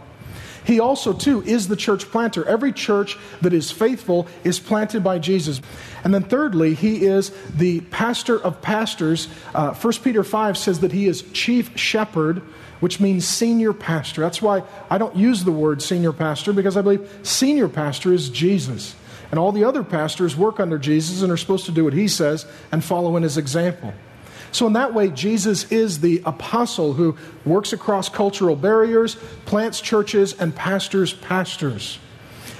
He 0.68 0.80
also, 0.80 1.14
too, 1.14 1.42
is 1.44 1.66
the 1.68 1.76
church 1.76 2.04
planter. 2.10 2.46
Every 2.46 2.74
church 2.74 3.16
that 3.40 3.54
is 3.54 3.70
faithful 3.70 4.26
is 4.44 4.60
planted 4.60 5.02
by 5.02 5.18
Jesus. 5.18 5.62
And 6.04 6.12
then, 6.12 6.24
thirdly, 6.24 6.74
he 6.74 7.06
is 7.06 7.32
the 7.48 7.80
pastor 7.80 8.38
of 8.38 8.60
pastors. 8.60 9.28
Uh, 9.54 9.72
1 9.72 9.92
Peter 10.04 10.22
5 10.22 10.58
says 10.58 10.80
that 10.80 10.92
he 10.92 11.06
is 11.06 11.22
chief 11.32 11.78
shepherd, 11.78 12.42
which 12.80 13.00
means 13.00 13.26
senior 13.26 13.72
pastor. 13.72 14.20
That's 14.20 14.42
why 14.42 14.62
I 14.90 14.98
don't 14.98 15.16
use 15.16 15.42
the 15.42 15.52
word 15.52 15.80
senior 15.80 16.12
pastor, 16.12 16.52
because 16.52 16.76
I 16.76 16.82
believe 16.82 17.18
senior 17.22 17.70
pastor 17.70 18.12
is 18.12 18.28
Jesus. 18.28 18.94
And 19.30 19.40
all 19.40 19.52
the 19.52 19.64
other 19.64 19.82
pastors 19.82 20.36
work 20.36 20.60
under 20.60 20.76
Jesus 20.76 21.22
and 21.22 21.32
are 21.32 21.38
supposed 21.38 21.64
to 21.64 21.72
do 21.72 21.84
what 21.84 21.94
he 21.94 22.08
says 22.08 22.44
and 22.70 22.84
follow 22.84 23.16
in 23.16 23.22
his 23.22 23.38
example. 23.38 23.94
So, 24.52 24.66
in 24.66 24.72
that 24.74 24.94
way, 24.94 25.08
Jesus 25.08 25.70
is 25.70 26.00
the 26.00 26.22
apostle 26.24 26.94
who 26.94 27.16
works 27.44 27.72
across 27.72 28.08
cultural 28.08 28.56
barriers, 28.56 29.16
plants 29.44 29.80
churches, 29.80 30.32
and 30.38 30.54
pastors 30.54 31.12
pastors. 31.12 31.98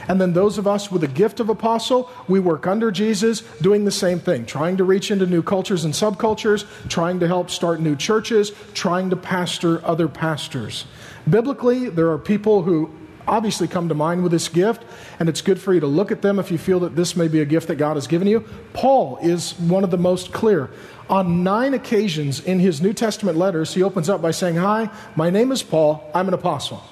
And 0.08 0.18
then 0.18 0.32
those 0.32 0.56
of 0.56 0.66
us 0.66 0.90
with 0.90 1.02
the 1.02 1.08
gift 1.08 1.38
of 1.38 1.50
apostle, 1.50 2.10
we 2.26 2.40
work 2.40 2.66
under 2.66 2.90
Jesus 2.90 3.42
doing 3.60 3.84
the 3.84 3.90
same 3.90 4.18
thing, 4.18 4.46
trying 4.46 4.78
to 4.78 4.84
reach 4.84 5.10
into 5.10 5.26
new 5.26 5.42
cultures 5.42 5.84
and 5.84 5.92
subcultures, 5.92 6.64
trying 6.88 7.20
to 7.20 7.26
help 7.26 7.50
start 7.50 7.80
new 7.80 7.94
churches, 7.94 8.52
trying 8.72 9.10
to 9.10 9.16
pastor 9.16 9.84
other 9.84 10.08
pastors. 10.08 10.86
Biblically, 11.28 11.90
there 11.90 12.10
are 12.10 12.18
people 12.18 12.62
who 12.62 12.90
obviously 13.28 13.68
come 13.68 13.88
to 13.88 13.94
mind 13.94 14.22
with 14.22 14.32
this 14.32 14.48
gift, 14.48 14.84
and 15.18 15.28
it's 15.28 15.40
good 15.40 15.60
for 15.60 15.74
you 15.74 15.80
to 15.80 15.86
look 15.86 16.10
at 16.10 16.22
them 16.22 16.38
if 16.38 16.50
you 16.50 16.58
feel 16.58 16.80
that 16.80 16.96
this 16.96 17.14
may 17.16 17.28
be 17.28 17.40
a 17.40 17.44
gift 17.44 17.68
that 17.68 17.76
God 17.76 17.96
has 17.96 18.06
given 18.06 18.26
you. 18.26 18.40
Paul 18.72 19.18
is 19.22 19.52
one 19.58 19.84
of 19.84 19.90
the 19.90 19.98
most 19.98 20.32
clear. 20.32 20.70
On 21.08 21.42
nine 21.42 21.74
occasions 21.74 22.40
in 22.40 22.58
his 22.58 22.82
New 22.82 22.92
Testament 22.92 23.38
letters, 23.38 23.74
he 23.74 23.82
opens 23.82 24.08
up 24.08 24.20
by 24.20 24.30
saying, 24.30 24.56
Hi, 24.56 24.90
my 25.16 25.30
name 25.30 25.52
is 25.52 25.62
Paul, 25.62 26.10
I'm 26.14 26.28
an 26.28 26.34
apostle. 26.34 26.82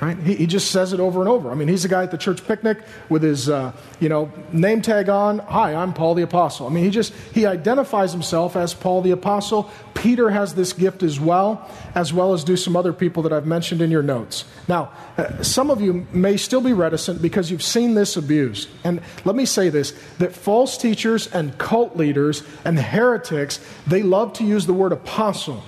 Right? 0.00 0.18
He, 0.18 0.34
he, 0.34 0.46
just 0.46 0.72
says 0.72 0.92
it 0.92 0.98
over 0.98 1.20
and 1.20 1.28
over. 1.28 1.52
I 1.52 1.54
mean, 1.54 1.68
he's 1.68 1.84
the 1.84 1.88
guy 1.88 2.02
at 2.02 2.10
the 2.10 2.18
church 2.18 2.44
picnic 2.44 2.78
with 3.08 3.22
his, 3.22 3.48
uh, 3.48 3.72
you 4.00 4.08
know, 4.08 4.30
name 4.52 4.82
tag 4.82 5.08
on. 5.08 5.38
Hi, 5.38 5.72
I'm 5.72 5.92
Paul 5.94 6.14
the 6.14 6.22
Apostle. 6.22 6.66
I 6.66 6.70
mean, 6.70 6.82
he 6.82 6.90
just 6.90 7.14
he 7.32 7.46
identifies 7.46 8.10
himself 8.10 8.56
as 8.56 8.74
Paul 8.74 9.02
the 9.02 9.12
Apostle. 9.12 9.70
Peter 9.94 10.30
has 10.30 10.54
this 10.54 10.72
gift 10.72 11.04
as 11.04 11.20
well, 11.20 11.70
as 11.94 12.12
well 12.12 12.32
as 12.32 12.42
do 12.42 12.56
some 12.56 12.76
other 12.76 12.92
people 12.92 13.22
that 13.22 13.32
I've 13.32 13.46
mentioned 13.46 13.80
in 13.80 13.90
your 13.92 14.02
notes. 14.02 14.44
Now, 14.66 14.90
uh, 15.16 15.42
some 15.44 15.70
of 15.70 15.80
you 15.80 16.06
may 16.12 16.36
still 16.38 16.60
be 16.60 16.72
reticent 16.72 17.22
because 17.22 17.52
you've 17.52 17.62
seen 17.62 17.94
this 17.94 18.16
abused. 18.16 18.68
And 18.82 19.00
let 19.24 19.36
me 19.36 19.46
say 19.46 19.68
this: 19.68 19.92
that 20.18 20.32
false 20.34 20.76
teachers 20.76 21.28
and 21.28 21.56
cult 21.56 21.96
leaders 21.96 22.42
and 22.64 22.78
heretics 22.80 23.60
they 23.86 24.02
love 24.02 24.32
to 24.34 24.44
use 24.44 24.66
the 24.66 24.74
word 24.74 24.90
apostle, 24.90 25.62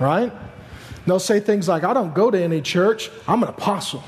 right? 0.00 0.32
They'll 1.06 1.18
say 1.18 1.40
things 1.40 1.68
like, 1.68 1.84
I 1.84 1.92
don't 1.92 2.14
go 2.14 2.30
to 2.30 2.40
any 2.40 2.60
church, 2.60 3.10
I'm 3.26 3.42
an 3.42 3.48
apostle. 3.48 4.02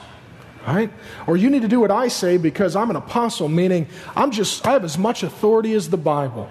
Right? 0.66 0.92
Or 1.26 1.36
you 1.36 1.50
need 1.50 1.62
to 1.62 1.68
do 1.68 1.80
what 1.80 1.90
I 1.90 2.06
say 2.06 2.36
because 2.36 2.76
I'm 2.76 2.88
an 2.90 2.96
apostle, 2.96 3.48
meaning 3.48 3.88
I'm 4.14 4.30
just, 4.30 4.64
I 4.64 4.72
have 4.72 4.84
as 4.84 4.96
much 4.96 5.24
authority 5.24 5.74
as 5.74 5.90
the 5.90 5.96
Bible. 5.96 6.48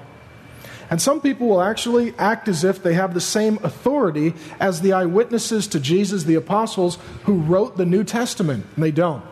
And 0.90 1.02
some 1.02 1.22
people 1.22 1.48
will 1.48 1.62
actually 1.62 2.14
act 2.18 2.50
as 2.50 2.66
if 2.66 2.84
they 2.84 2.94
have 2.96 3.14
the 3.14 3.22
same 3.22 3.58
authority 3.64 4.34
as 4.60 4.82
the 4.82 4.92
eyewitnesses 4.92 5.66
to 5.68 5.80
Jesus, 5.80 6.26
the 6.26 6.36
apostles, 6.36 6.98
who 7.24 7.36
wrote 7.36 7.78
the 7.78 7.86
New 7.86 8.04
Testament, 8.04 8.66
and 8.76 8.84
they 8.84 8.92
don't. 8.92 9.24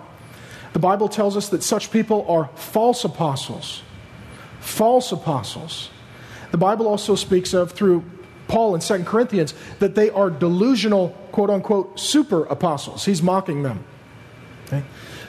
The 0.72 0.80
Bible 0.80 1.10
tells 1.10 1.36
us 1.36 1.50
that 1.50 1.62
such 1.62 1.92
people 1.92 2.26
are 2.30 2.50
false 2.56 3.04
apostles. 3.04 3.82
False 4.62 5.12
apostles. 5.12 5.90
The 6.52 6.58
Bible 6.58 6.88
also 6.88 7.16
speaks 7.16 7.54
of, 7.54 7.74
through 7.74 8.06
Paul 8.50 8.76
in 8.76 8.82
2 8.82 9.06
Corinthians 9.06 9.54
that 9.78 9.96
they 9.96 10.10
are 10.10 10.30
delusional, 10.30 11.10
quote 11.32 11.50
unquote, 11.50 11.98
super 11.98 12.44
apostles. 12.46 13.06
He's 13.06 13.22
mocking 13.22 13.64
them. 13.64 13.86
Okay? 14.68 14.84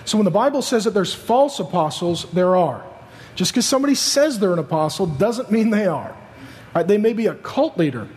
So 0.04 0.18
when 0.18 0.24
the 0.24 0.32
Bible 0.32 0.62
says 0.62 0.84
that 0.84 0.94
there's 0.94 1.14
false 1.14 1.60
apostles, 1.60 2.26
there 2.32 2.56
are. 2.56 2.84
Just 3.36 3.52
because 3.52 3.66
somebody 3.66 3.94
says 3.94 4.40
they're 4.40 4.52
an 4.52 4.58
apostle 4.58 5.06
doesn't 5.06 5.52
mean 5.52 5.70
they 5.70 5.86
are. 5.86 6.16
Right? 6.74 6.86
They 6.86 6.98
may 6.98 7.12
be 7.12 7.26
a 7.26 7.34
cult 7.34 7.78
leader 7.78 8.08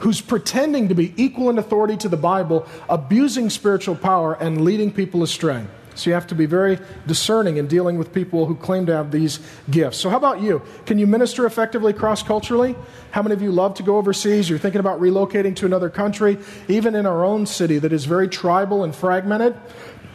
who's 0.00 0.20
pretending 0.20 0.88
to 0.88 0.94
be 0.94 1.14
equal 1.16 1.48
in 1.48 1.58
authority 1.58 1.96
to 1.96 2.08
the 2.08 2.16
Bible, 2.16 2.66
abusing 2.88 3.48
spiritual 3.48 3.94
power, 3.94 4.34
and 4.34 4.64
leading 4.64 4.90
people 4.92 5.22
astray. 5.22 5.64
So 5.94 6.10
you 6.10 6.14
have 6.14 6.26
to 6.28 6.34
be 6.34 6.46
very 6.46 6.78
discerning 7.06 7.58
in 7.58 7.66
dealing 7.66 7.98
with 7.98 8.12
people 8.12 8.46
who 8.46 8.54
claim 8.54 8.86
to 8.86 8.92
have 8.94 9.10
these 9.10 9.40
gifts. 9.70 9.98
So, 9.98 10.08
how 10.08 10.16
about 10.16 10.40
you? 10.40 10.62
Can 10.86 10.98
you 10.98 11.06
minister 11.06 11.46
effectively 11.46 11.92
cross 11.92 12.22
culturally? 12.22 12.74
How 13.10 13.22
many 13.22 13.34
of 13.34 13.42
you 13.42 13.52
love 13.52 13.74
to 13.74 13.82
go 13.82 13.96
overseas? 13.96 14.48
You're 14.48 14.58
thinking 14.58 14.80
about 14.80 15.00
relocating 15.00 15.54
to 15.56 15.66
another 15.66 15.90
country, 15.90 16.38
even 16.68 16.94
in 16.94 17.06
our 17.06 17.24
own 17.24 17.46
city 17.46 17.78
that 17.78 17.92
is 17.92 18.04
very 18.04 18.28
tribal 18.28 18.84
and 18.84 18.94
fragmented. 18.94 19.54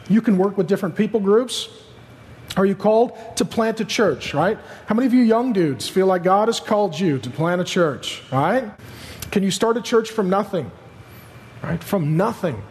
You 0.09 0.21
can 0.21 0.37
work 0.37 0.57
with 0.57 0.67
different 0.67 0.95
people 0.95 1.19
groups. 1.19 1.69
Are 2.55 2.65
you 2.65 2.75
called 2.75 3.17
to 3.35 3.45
plant 3.45 3.79
a 3.81 3.85
church, 3.85 4.33
right? 4.33 4.57
How 4.87 4.95
many 4.95 5.05
of 5.05 5.13
you 5.13 5.21
young 5.21 5.53
dudes 5.53 5.87
feel 5.87 6.07
like 6.07 6.23
God 6.23 6.47
has 6.47 6.59
called 6.59 6.99
you 6.99 7.19
to 7.19 7.29
plant 7.29 7.61
a 7.61 7.63
church, 7.63 8.23
right? 8.31 8.71
Can 9.29 9.43
you 9.43 9.51
start 9.51 9.77
a 9.77 9.81
church 9.81 10.09
from 10.09 10.29
nothing? 10.29 10.71
Right? 11.61 11.83
From 11.83 12.17
nothing. 12.17 12.63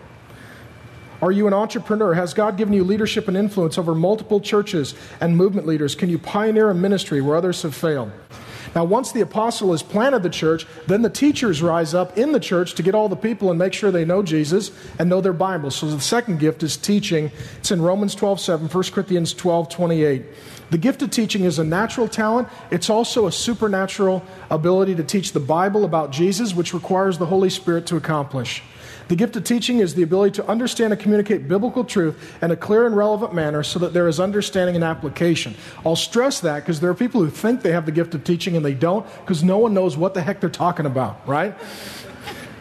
Are 1.22 1.32
you 1.32 1.46
an 1.46 1.54
entrepreneur? 1.54 2.14
Has 2.14 2.34
God 2.34 2.56
given 2.56 2.74
you 2.74 2.84
leadership 2.84 3.26
and 3.28 3.36
influence 3.36 3.78
over 3.78 3.94
multiple 3.94 4.40
churches 4.40 4.94
and 5.20 5.36
movement 5.36 5.66
leaders? 5.66 5.94
Can 5.94 6.10
you 6.10 6.18
pioneer 6.18 6.68
a 6.68 6.74
ministry 6.74 7.20
where 7.20 7.36
others 7.36 7.62
have 7.62 7.74
failed? 7.74 8.12
Now, 8.74 8.84
once 8.84 9.12
the 9.12 9.22
apostle 9.22 9.70
has 9.70 9.82
planted 9.82 10.22
the 10.22 10.28
church, 10.28 10.66
then 10.86 11.00
the 11.00 11.08
teachers 11.08 11.62
rise 11.62 11.94
up 11.94 12.18
in 12.18 12.32
the 12.32 12.40
church 12.40 12.74
to 12.74 12.82
get 12.82 12.94
all 12.94 13.08
the 13.08 13.16
people 13.16 13.48
and 13.48 13.58
make 13.58 13.72
sure 13.72 13.90
they 13.90 14.04
know 14.04 14.22
Jesus 14.22 14.70
and 14.98 15.08
know 15.08 15.22
their 15.22 15.32
Bible. 15.32 15.70
So 15.70 15.86
the 15.86 15.98
second 15.98 16.40
gift 16.40 16.62
is 16.62 16.76
teaching. 16.76 17.30
It's 17.56 17.70
in 17.70 17.80
Romans 17.80 18.14
12 18.14 18.38
7, 18.38 18.68
1 18.68 18.84
Corinthians 18.92 19.32
12 19.32 19.70
28. 19.70 20.24
The 20.68 20.78
gift 20.78 21.00
of 21.00 21.10
teaching 21.10 21.44
is 21.44 21.58
a 21.58 21.64
natural 21.64 22.06
talent. 22.06 22.48
It's 22.70 22.90
also 22.90 23.26
a 23.26 23.32
supernatural 23.32 24.22
ability 24.50 24.96
to 24.96 25.04
teach 25.04 25.32
the 25.32 25.40
Bible 25.40 25.86
about 25.86 26.10
Jesus, 26.10 26.54
which 26.54 26.74
requires 26.74 27.16
the 27.16 27.26
Holy 27.26 27.48
Spirit 27.48 27.86
to 27.86 27.96
accomplish. 27.96 28.62
The 29.08 29.16
gift 29.16 29.36
of 29.36 29.44
teaching 29.44 29.78
is 29.78 29.94
the 29.94 30.02
ability 30.02 30.32
to 30.36 30.48
understand 30.48 30.92
and 30.92 31.00
communicate 31.00 31.46
biblical 31.46 31.84
truth 31.84 32.36
in 32.42 32.50
a 32.50 32.56
clear 32.56 32.86
and 32.86 32.96
relevant 32.96 33.34
manner 33.34 33.62
so 33.62 33.78
that 33.78 33.92
there 33.92 34.08
is 34.08 34.18
understanding 34.18 34.74
and 34.74 34.84
application. 34.84 35.54
I'll 35.84 35.96
stress 35.96 36.40
that 36.40 36.60
because 36.60 36.80
there 36.80 36.90
are 36.90 36.94
people 36.94 37.22
who 37.22 37.30
think 37.30 37.62
they 37.62 37.72
have 37.72 37.86
the 37.86 37.92
gift 37.92 38.14
of 38.14 38.24
teaching 38.24 38.56
and 38.56 38.64
they 38.64 38.74
don't 38.74 39.06
because 39.20 39.44
no 39.44 39.58
one 39.58 39.74
knows 39.74 39.96
what 39.96 40.14
the 40.14 40.22
heck 40.22 40.40
they're 40.40 40.50
talking 40.50 40.86
about, 40.86 41.26
right? 41.28 41.54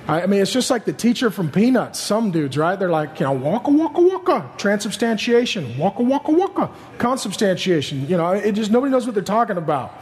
I 0.08 0.28
mean, 0.28 0.40
it's 0.40 0.54
just 0.54 0.70
like 0.70 0.86
the 0.86 0.94
teacher 0.94 1.32
from 1.32 1.50
Peanuts. 1.50 2.00
Some 2.00 2.30
dudes, 2.30 2.60
right? 2.60 2.78
They're 2.78 2.92
like, 2.92 3.20
you 3.20 3.26
know, 3.26 3.32
waka 3.32 3.72
waka 3.72 4.02
waka, 4.02 4.52
transubstantiation, 4.56 5.80
waka 5.80 6.04
waka 6.04 6.32
waka, 6.32 6.70
consubstantiation. 7.00 8.08
You 8.08 8.18
know, 8.18 8.32
it 8.34 8.52
just 8.52 8.70
nobody 8.70 8.92
knows 8.92 9.08
what 9.08 9.16
they're 9.16 9.24
talking 9.24 9.58
about. 9.58 10.00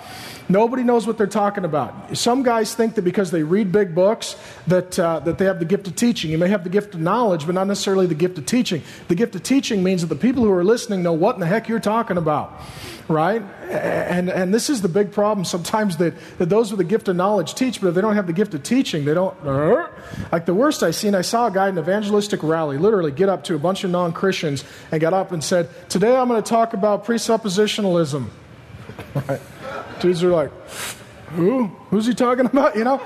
Nobody 0.49 0.83
knows 0.83 1.07
what 1.07 1.17
they're 1.17 1.27
talking 1.27 1.63
about. 1.63 2.17
Some 2.17 2.43
guys 2.43 2.75
think 2.75 2.95
that 2.95 3.03
because 3.03 3.31
they 3.31 3.43
read 3.43 3.71
big 3.71 3.95
books 3.95 4.35
that, 4.67 4.99
uh, 4.99 5.19
that 5.21 5.37
they 5.37 5.45
have 5.45 5.59
the 5.59 5.65
gift 5.65 5.87
of 5.87 5.95
teaching. 5.95 6.31
You 6.31 6.37
may 6.37 6.49
have 6.49 6.63
the 6.63 6.69
gift 6.69 6.93
of 6.93 6.99
knowledge, 6.99 7.45
but 7.45 7.55
not 7.55 7.67
necessarily 7.67 8.07
the 8.07 8.15
gift 8.15 8.37
of 8.37 8.45
teaching. 8.45 8.81
The 9.07 9.15
gift 9.15 9.35
of 9.35 9.43
teaching 9.43 9.83
means 9.83 10.01
that 10.01 10.07
the 10.07 10.15
people 10.15 10.43
who 10.43 10.51
are 10.51 10.63
listening 10.63 11.01
know 11.01 11.13
what 11.13 11.35
in 11.35 11.39
the 11.39 11.45
heck 11.45 11.69
you're 11.69 11.79
talking 11.79 12.17
about, 12.17 12.61
right? 13.07 13.41
And, 13.69 14.29
and 14.29 14.53
this 14.53 14.69
is 14.69 14.81
the 14.81 14.89
big 14.89 15.13
problem 15.13 15.45
sometimes 15.45 15.97
that, 15.97 16.13
that 16.39 16.49
those 16.49 16.71
with 16.71 16.79
the 16.79 16.83
gift 16.83 17.07
of 17.07 17.15
knowledge 17.15 17.55
teach, 17.55 17.79
but 17.79 17.87
if 17.87 17.95
they 17.95 18.01
don't 18.01 18.15
have 18.15 18.27
the 18.27 18.33
gift 18.33 18.53
of 18.53 18.63
teaching, 18.63 19.05
they 19.05 19.13
don't. 19.13 19.35
Uh, 19.45 19.87
like 20.31 20.45
the 20.45 20.53
worst 20.53 20.83
I 20.83 20.91
seen, 20.91 21.15
I 21.15 21.21
saw 21.21 21.47
a 21.47 21.51
guy 21.51 21.69
in 21.69 21.77
an 21.77 21.83
evangelistic 21.83 22.43
rally 22.43 22.77
literally 22.77 23.11
get 23.11 23.29
up 23.29 23.45
to 23.45 23.55
a 23.55 23.59
bunch 23.59 23.85
of 23.85 23.91
non 23.91 24.11
Christians 24.11 24.65
and 24.91 24.99
got 24.99 25.13
up 25.13 25.31
and 25.31 25.41
said, 25.41 25.69
Today 25.89 26.15
I'm 26.15 26.27
going 26.27 26.41
to 26.41 26.47
talk 26.47 26.73
about 26.73 27.05
presuppositionalism. 27.05 28.27
Right? 29.15 29.39
Dudes 30.03 30.21
are 30.21 30.31
like, 30.31 30.51
who? 31.29 31.67
Who's 31.89 32.05
he 32.05 32.13
talking 32.13 32.45
about? 32.53 32.75
You 32.75 32.83
know? 32.83 32.97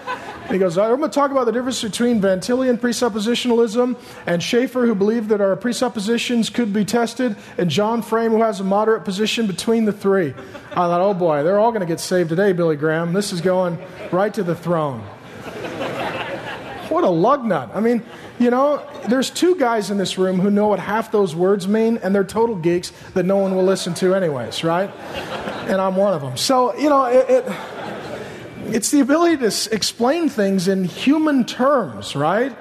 he 0.49 0.57
goes, 0.57 0.79
I'm 0.79 0.97
going 0.97 1.11
to 1.11 1.13
talk 1.13 1.29
about 1.29 1.45
the 1.45 1.51
difference 1.51 1.83
between 1.83 2.19
Van 2.19 2.39
Tillian 2.39 2.79
presuppositionalism 2.79 3.95
and 4.25 4.41
Schaeffer, 4.41 4.87
who 4.87 4.95
believed 4.95 5.29
that 5.29 5.39
our 5.39 5.55
presuppositions 5.55 6.49
could 6.49 6.73
be 6.73 6.83
tested, 6.83 7.35
and 7.59 7.69
John 7.69 8.01
Frame, 8.01 8.31
who 8.31 8.41
has 8.41 8.59
a 8.61 8.63
moderate 8.63 9.05
position 9.05 9.45
between 9.45 9.85
the 9.85 9.93
three. 9.93 10.33
I 10.71 10.87
thought, 10.87 11.01
oh 11.01 11.13
boy, 11.13 11.43
they're 11.43 11.59
all 11.59 11.69
going 11.69 11.81
to 11.81 11.85
get 11.85 11.99
saved 11.99 12.29
today, 12.29 12.51
Billy 12.51 12.75
Graham. 12.75 13.13
This 13.13 13.31
is 13.31 13.41
going 13.41 13.77
right 14.11 14.33
to 14.33 14.41
the 14.41 14.55
throne. 14.55 15.07
What 16.89 17.03
a 17.03 17.09
lug 17.09 17.43
nut. 17.43 17.71
I 17.73 17.79
mean, 17.79 18.03
you 18.39 18.49
know, 18.49 18.85
there's 19.09 19.29
two 19.29 19.55
guys 19.55 19.91
in 19.91 19.97
this 19.97 20.17
room 20.17 20.39
who 20.39 20.49
know 20.49 20.67
what 20.67 20.79
half 20.79 21.11
those 21.11 21.35
words 21.35 21.67
mean, 21.67 21.97
and 21.97 22.15
they're 22.15 22.23
total 22.23 22.55
geeks 22.55 22.91
that 23.13 23.25
no 23.25 23.37
one 23.37 23.55
will 23.55 23.63
listen 23.63 23.93
to, 23.95 24.15
anyways, 24.15 24.63
right? 24.63 24.89
And 25.67 25.81
I'm 25.81 25.95
one 25.95 26.13
of 26.13 26.21
them. 26.21 26.37
So, 26.37 26.75
you 26.77 26.89
know, 26.89 27.05
it, 27.05 27.29
it, 27.29 27.45
it's 28.73 28.91
the 28.91 29.01
ability 29.01 29.37
to 29.37 29.73
explain 29.73 30.29
things 30.29 30.67
in 30.67 30.85
human 30.85 31.45
terms, 31.45 32.15
right? 32.15 32.55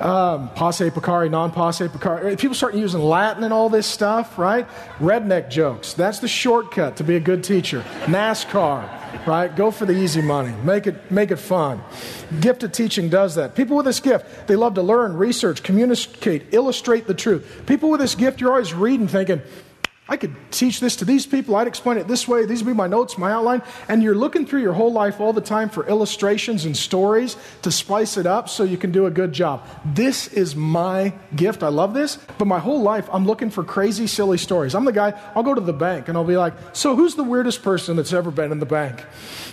Um, 0.00 0.50
posse 0.50 0.90
peccari, 0.90 1.30
non 1.30 1.50
posse 1.50 1.88
picari. 1.88 2.38
People 2.38 2.54
start 2.54 2.74
using 2.74 3.00
Latin 3.00 3.42
and 3.42 3.52
all 3.52 3.68
this 3.68 3.86
stuff, 3.86 4.38
right? 4.38 4.66
Redneck 4.98 5.50
jokes. 5.50 5.92
That's 5.92 6.20
the 6.20 6.28
shortcut 6.28 6.96
to 6.96 7.04
be 7.04 7.16
a 7.16 7.20
good 7.20 7.42
teacher. 7.42 7.84
NASCAR 8.04 8.98
right? 9.26 9.54
Go 9.54 9.70
for 9.70 9.86
the 9.86 9.92
easy 9.92 10.22
money. 10.22 10.54
Make 10.62 10.86
it, 10.86 11.10
make 11.10 11.30
it 11.30 11.36
fun. 11.36 11.82
Gift 12.40 12.62
of 12.62 12.72
teaching 12.72 13.08
does 13.08 13.34
that. 13.36 13.54
People 13.54 13.76
with 13.76 13.86
this 13.86 14.00
gift, 14.00 14.46
they 14.46 14.56
love 14.56 14.74
to 14.74 14.82
learn, 14.82 15.16
research, 15.16 15.62
communicate, 15.62 16.46
illustrate 16.52 17.06
the 17.06 17.14
truth. 17.14 17.62
People 17.66 17.90
with 17.90 18.00
this 18.00 18.14
gift, 18.14 18.40
you're 18.40 18.50
always 18.50 18.74
reading 18.74 19.08
thinking, 19.08 19.42
I 20.08 20.16
could 20.16 20.34
teach 20.50 20.80
this 20.80 20.96
to 20.96 21.04
these 21.04 21.26
people. 21.26 21.54
I'd 21.56 21.66
explain 21.66 21.98
it 21.98 22.08
this 22.08 22.26
way. 22.26 22.46
These 22.46 22.64
would 22.64 22.70
be 22.70 22.76
my 22.76 22.86
notes, 22.86 23.18
my 23.18 23.30
outline. 23.30 23.62
And 23.88 24.02
you're 24.02 24.14
looking 24.14 24.46
through 24.46 24.62
your 24.62 24.72
whole 24.72 24.90
life 24.90 25.20
all 25.20 25.34
the 25.34 25.42
time 25.42 25.68
for 25.68 25.86
illustrations 25.86 26.64
and 26.64 26.74
stories 26.74 27.36
to 27.62 27.70
spice 27.70 28.16
it 28.16 28.24
up 28.24 28.48
so 28.48 28.64
you 28.64 28.78
can 28.78 28.90
do 28.90 29.04
a 29.04 29.10
good 29.10 29.34
job. 29.34 29.66
This 29.84 30.28
is 30.28 30.56
my 30.56 31.12
gift. 31.36 31.62
I 31.62 31.68
love 31.68 31.92
this. 31.92 32.16
But 32.38 32.46
my 32.46 32.58
whole 32.58 32.80
life, 32.80 33.06
I'm 33.12 33.26
looking 33.26 33.50
for 33.50 33.62
crazy, 33.62 34.06
silly 34.06 34.38
stories. 34.38 34.74
I'm 34.74 34.86
the 34.86 34.92
guy, 34.92 35.12
I'll 35.34 35.42
go 35.42 35.54
to 35.54 35.60
the 35.60 35.74
bank 35.74 36.08
and 36.08 36.16
I'll 36.16 36.24
be 36.24 36.38
like, 36.38 36.54
So 36.72 36.96
who's 36.96 37.14
the 37.14 37.24
weirdest 37.24 37.62
person 37.62 37.96
that's 37.96 38.14
ever 38.14 38.30
been 38.30 38.50
in 38.50 38.60
the 38.60 38.66
bank? 38.66 39.04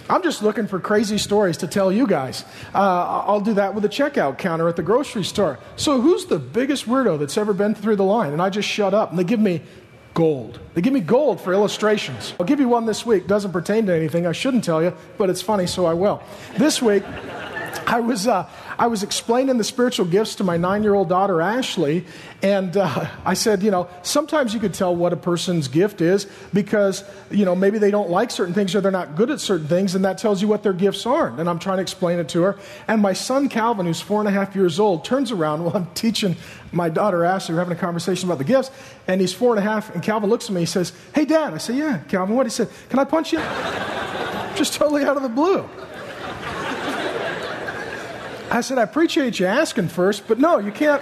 I'm 0.09 0.21
just 0.21 0.43
looking 0.43 0.67
for 0.67 0.79
crazy 0.79 1.17
stories 1.17 1.57
to 1.57 1.67
tell 1.67 1.91
you 1.91 2.05
guys. 2.05 2.45
Uh, 2.73 3.23
I'll 3.25 3.41
do 3.41 3.55
that 3.55 3.73
with 3.73 3.85
a 3.85 3.89
checkout 3.89 4.37
counter 4.37 4.69
at 4.69 4.75
the 4.75 4.83
grocery 4.83 5.23
store. 5.23 5.57
So 5.77 5.99
who's 5.99 6.25
the 6.25 6.37
biggest 6.37 6.85
weirdo 6.85 7.17
that's 7.19 7.37
ever 7.37 7.53
been 7.53 7.73
through 7.73 7.95
the 7.95 8.03
line? 8.03 8.31
And 8.31 8.41
I 8.41 8.49
just 8.51 8.69
shut 8.69 8.93
up 8.93 9.09
and 9.09 9.17
they 9.17 9.23
give 9.23 9.39
me 9.39 9.61
gold. 10.15 10.59
They 10.73 10.81
give 10.81 10.93
me 10.93 11.01
gold 11.01 11.39
for 11.39 11.53
illustrations. 11.53 12.33
I'll 12.39 12.45
give 12.47 12.59
you 12.59 12.67
one 12.67 12.87
this 12.87 13.05
week. 13.05 13.27
Doesn't 13.27 13.51
pertain 13.51 13.85
to 13.85 13.93
anything. 13.93 14.25
I 14.25 14.31
shouldn't 14.31 14.63
tell 14.63 14.81
you, 14.81 14.93
but 15.19 15.29
it's 15.29 15.43
funny, 15.43 15.67
so 15.67 15.85
I 15.85 15.93
will. 15.93 16.23
This 16.57 16.81
week, 16.81 17.03
I 17.87 17.99
was, 17.99 18.27
uh, 18.27 18.49
I 18.79 18.87
was 18.87 19.03
explaining 19.03 19.57
the 19.57 19.63
spiritual 19.63 20.05
gifts 20.07 20.35
to 20.35 20.43
my 20.43 20.57
nine 20.57 20.81
year 20.81 20.95
old 20.95 21.07
daughter, 21.07 21.41
Ashley, 21.41 22.05
and 22.41 22.75
uh, 22.75 23.07
I 23.23 23.35
said, 23.35 23.61
you 23.61 23.69
know, 23.69 23.87
sometimes 24.01 24.53
you 24.53 24.59
could 24.59 24.73
tell 24.73 24.95
what 24.95 25.13
a 25.13 25.17
person's 25.17 25.67
gift 25.67 26.01
is 26.01 26.25
because, 26.53 27.03
you 27.29 27.45
know, 27.45 27.55
maybe 27.55 27.77
they 27.77 27.91
don't 27.91 28.09
like 28.09 28.31
certain 28.31 28.53
things 28.53 28.75
or 28.75 28.81
they're 28.81 28.91
not 28.91 29.15
good 29.15 29.29
at 29.29 29.39
certain 29.39 29.67
things, 29.67 29.93
and 29.93 30.03
that 30.03 30.17
tells 30.17 30.41
you 30.41 30.47
what 30.47 30.63
their 30.63 30.73
gifts 30.73 31.05
aren't. 31.05 31.39
And 31.39 31.47
I'm 31.47 31.59
trying 31.59 31.77
to 31.77 31.81
explain 31.81 32.17
it 32.17 32.27
to 32.29 32.41
her. 32.41 32.57
And 32.87 33.01
my 33.01 33.13
son, 33.13 33.49
Calvin, 33.49 33.85
who's 33.85 34.01
four 34.01 34.19
and 34.19 34.27
a 34.27 34.31
half 34.31 34.55
years 34.55 34.79
old, 34.79 35.05
turns 35.05 35.31
around 35.31 35.63
while 35.63 35.77
I'm 35.77 35.87
teaching 35.93 36.35
my 36.71 36.89
daughter, 36.89 37.23
Ashley, 37.23 37.53
we're 37.53 37.59
having 37.59 37.77
a 37.77 37.79
conversation 37.79 38.27
about 38.27 38.39
the 38.39 38.45
gifts, 38.45 38.71
and 39.07 39.21
he's 39.21 39.33
four 39.33 39.55
and 39.55 39.59
a 39.59 39.63
half, 39.63 39.93
and 39.93 40.01
Calvin 40.01 40.29
looks 40.29 40.45
at 40.45 40.53
me, 40.53 40.61
he 40.61 40.65
says, 40.65 40.91
Hey, 41.13 41.25
Dad. 41.25 41.53
I 41.53 41.59
say, 41.59 41.75
Yeah, 41.75 41.99
Calvin, 42.07 42.35
what? 42.35 42.47
He 42.47 42.51
said, 42.51 42.69
Can 42.89 42.97
I 42.97 43.05
punch 43.05 43.31
you? 43.31 43.39
Just 44.55 44.73
totally 44.73 45.03
out 45.03 45.17
of 45.17 45.23
the 45.23 45.29
blue. 45.29 45.69
I 48.51 48.61
said, 48.61 48.77
I 48.77 48.83
appreciate 48.83 49.39
you 49.39 49.45
asking 49.47 49.89
first, 49.89 50.27
but 50.27 50.39
no, 50.39 50.59
you 50.59 50.71
can't 50.71 51.01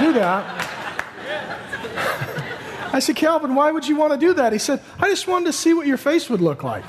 do 0.00 0.12
that. 0.14 0.64
I 2.92 3.00
said, 3.00 3.16
Calvin, 3.16 3.54
why 3.54 3.70
would 3.70 3.86
you 3.86 3.96
want 3.96 4.12
to 4.12 4.18
do 4.18 4.34
that? 4.34 4.52
He 4.52 4.58
said, 4.58 4.80
I 4.98 5.08
just 5.08 5.28
wanted 5.28 5.46
to 5.46 5.52
see 5.52 5.74
what 5.74 5.86
your 5.86 5.98
face 5.98 6.30
would 6.30 6.40
look 6.40 6.64
like. 6.64 6.84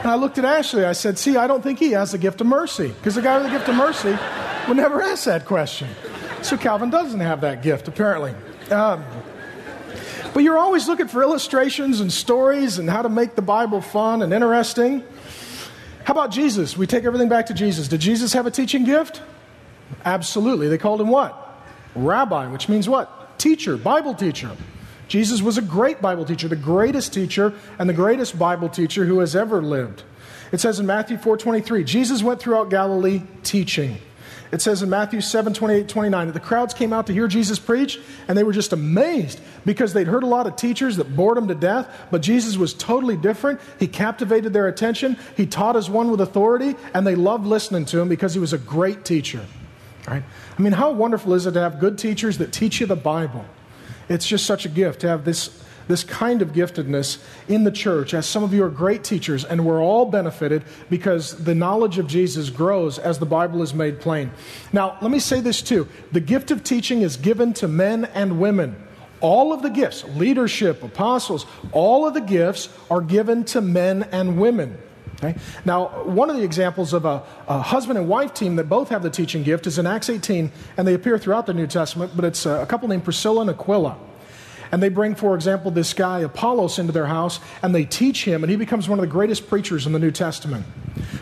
And 0.00 0.08
I 0.10 0.14
looked 0.14 0.38
at 0.38 0.46
Ashley. 0.46 0.84
I 0.86 0.92
said, 0.92 1.18
See, 1.18 1.36
I 1.36 1.46
don't 1.46 1.62
think 1.62 1.78
he 1.78 1.90
has 1.90 2.12
the 2.12 2.18
gift 2.18 2.40
of 2.40 2.46
mercy, 2.46 2.88
because 2.88 3.16
the 3.16 3.22
guy 3.22 3.36
with 3.36 3.50
the 3.50 3.58
gift 3.58 3.68
of 3.68 3.74
mercy 3.74 4.16
would 4.66 4.76
never 4.76 5.02
ask 5.10 5.24
that 5.24 5.44
question. 5.44 5.88
So 6.42 6.56
Calvin 6.56 6.88
doesn't 6.88 7.20
have 7.20 7.42
that 7.42 7.62
gift, 7.62 7.86
apparently. 7.86 8.34
Um, 8.70 9.04
but 10.32 10.42
you're 10.42 10.56
always 10.56 10.88
looking 10.88 11.08
for 11.08 11.22
illustrations 11.22 12.00
and 12.00 12.10
stories 12.10 12.78
and 12.78 12.88
how 12.88 13.02
to 13.02 13.10
make 13.10 13.34
the 13.34 13.42
Bible 13.42 13.82
fun 13.82 14.22
and 14.22 14.32
interesting. 14.32 15.04
How 16.10 16.12
about 16.12 16.32
Jesus? 16.32 16.76
We 16.76 16.88
take 16.88 17.04
everything 17.04 17.28
back 17.28 17.46
to 17.46 17.54
Jesus. 17.54 17.86
Did 17.86 18.00
Jesus 18.00 18.32
have 18.32 18.44
a 18.44 18.50
teaching 18.50 18.82
gift? 18.82 19.22
Absolutely. 20.04 20.66
They 20.66 20.76
called 20.76 21.00
him 21.00 21.06
what? 21.06 21.62
Rabbi, 21.94 22.48
which 22.48 22.68
means 22.68 22.88
what? 22.88 23.38
Teacher, 23.38 23.76
Bible 23.76 24.16
teacher. 24.16 24.50
Jesus 25.06 25.40
was 25.40 25.56
a 25.56 25.62
great 25.62 26.02
Bible 26.02 26.24
teacher, 26.24 26.48
the 26.48 26.56
greatest 26.56 27.14
teacher 27.14 27.54
and 27.78 27.88
the 27.88 27.94
greatest 27.94 28.36
Bible 28.36 28.68
teacher 28.68 29.04
who 29.04 29.20
has 29.20 29.36
ever 29.36 29.62
lived. 29.62 30.02
It 30.50 30.58
says 30.58 30.80
in 30.80 30.86
Matthew 30.86 31.16
4:23, 31.16 31.84
Jesus 31.84 32.24
went 32.24 32.40
throughout 32.40 32.70
Galilee 32.70 33.22
teaching. 33.44 33.98
It 34.52 34.60
says 34.60 34.82
in 34.82 34.90
Matthew 34.90 35.20
7 35.20 35.54
28, 35.54 35.88
29 35.88 36.26
that 36.26 36.32
the 36.32 36.40
crowds 36.40 36.74
came 36.74 36.92
out 36.92 37.06
to 37.06 37.12
hear 37.12 37.28
Jesus 37.28 37.58
preach, 37.58 38.00
and 38.26 38.36
they 38.36 38.42
were 38.42 38.52
just 38.52 38.72
amazed 38.72 39.40
because 39.64 39.92
they'd 39.92 40.08
heard 40.08 40.24
a 40.24 40.26
lot 40.26 40.46
of 40.46 40.56
teachers 40.56 40.96
that 40.96 41.14
bored 41.14 41.36
them 41.36 41.46
to 41.48 41.54
death, 41.54 41.88
but 42.10 42.20
Jesus 42.20 42.56
was 42.56 42.74
totally 42.74 43.16
different. 43.16 43.60
He 43.78 43.86
captivated 43.86 44.52
their 44.52 44.66
attention, 44.66 45.16
he 45.36 45.46
taught 45.46 45.76
as 45.76 45.88
one 45.88 46.10
with 46.10 46.20
authority, 46.20 46.74
and 46.94 47.06
they 47.06 47.14
loved 47.14 47.46
listening 47.46 47.84
to 47.86 48.00
him 48.00 48.08
because 48.08 48.34
he 48.34 48.40
was 48.40 48.52
a 48.52 48.58
great 48.58 49.04
teacher. 49.04 49.44
Right? 50.08 50.22
I 50.58 50.62
mean, 50.62 50.72
how 50.72 50.90
wonderful 50.90 51.34
is 51.34 51.46
it 51.46 51.52
to 51.52 51.60
have 51.60 51.78
good 51.78 51.98
teachers 51.98 52.38
that 52.38 52.52
teach 52.52 52.80
you 52.80 52.86
the 52.86 52.96
Bible? 52.96 53.44
It's 54.08 54.26
just 54.26 54.46
such 54.46 54.66
a 54.66 54.68
gift 54.68 55.02
to 55.02 55.08
have 55.08 55.24
this 55.24 55.62
this 55.90 56.04
kind 56.04 56.42
of 56.42 56.52
giftedness 56.52 57.18
in 57.48 57.64
the 57.64 57.70
church, 57.70 58.14
as 58.14 58.26
some 58.26 58.42
of 58.42 58.54
you 58.54 58.64
are 58.64 58.70
great 58.70 59.04
teachers, 59.04 59.44
and 59.44 59.64
we're 59.64 59.82
all 59.82 60.06
benefited 60.06 60.64
because 60.88 61.44
the 61.44 61.54
knowledge 61.54 61.98
of 61.98 62.06
Jesus 62.06 62.50
grows 62.50 62.98
as 62.98 63.18
the 63.18 63.26
Bible 63.26 63.62
is 63.62 63.74
made 63.74 64.00
plain. 64.00 64.30
Now, 64.72 64.96
let 65.02 65.10
me 65.10 65.18
say 65.18 65.40
this 65.40 65.62
too 65.62 65.88
the 66.12 66.20
gift 66.20 66.50
of 66.50 66.64
teaching 66.64 67.02
is 67.02 67.16
given 67.16 67.52
to 67.54 67.68
men 67.68 68.06
and 68.06 68.40
women. 68.40 68.76
All 69.20 69.52
of 69.52 69.60
the 69.60 69.68
gifts, 69.68 70.04
leadership, 70.04 70.82
apostles, 70.82 71.44
all 71.72 72.06
of 72.06 72.14
the 72.14 72.22
gifts 72.22 72.70
are 72.90 73.02
given 73.02 73.44
to 73.46 73.60
men 73.60 74.04
and 74.04 74.40
women. 74.40 74.78
Okay? 75.22 75.38
Now, 75.66 76.04
one 76.04 76.30
of 76.30 76.36
the 76.36 76.42
examples 76.42 76.94
of 76.94 77.04
a, 77.04 77.22
a, 77.46 77.60
husband 77.60 77.98
and 77.98 78.08
wife 78.08 78.32
team 78.32 78.56
that 78.56 78.70
both 78.70 78.88
have 78.88 79.02
the 79.02 79.10
teaching 79.10 79.42
gift 79.42 79.66
is 79.66 79.78
in 79.78 79.86
Acts 79.86 80.08
18, 80.08 80.50
and 80.78 80.88
they 80.88 80.94
appear 80.94 81.18
throughout 81.18 81.44
the 81.44 81.52
New 81.52 81.66
Testament, 81.66 82.12
but 82.16 82.24
it's 82.24 82.46
a, 82.46 82.62
a 82.62 82.66
couple 82.66 82.88
named 82.88 83.04
Priscilla 83.04 83.42
and 83.42 83.50
Aquila. 83.50 83.98
And 84.72 84.82
they 84.82 84.88
bring, 84.88 85.14
for 85.14 85.34
example, 85.34 85.70
this 85.70 85.94
guy 85.94 86.20
Apollos 86.20 86.78
into 86.78 86.92
their 86.92 87.06
house, 87.06 87.40
and 87.62 87.74
they 87.74 87.84
teach 87.84 88.24
him, 88.24 88.44
and 88.44 88.50
he 88.50 88.56
becomes 88.56 88.88
one 88.88 88.98
of 88.98 89.02
the 89.02 89.10
greatest 89.10 89.48
preachers 89.48 89.86
in 89.86 89.92
the 89.92 89.98
New 89.98 90.10
Testament. 90.10 90.64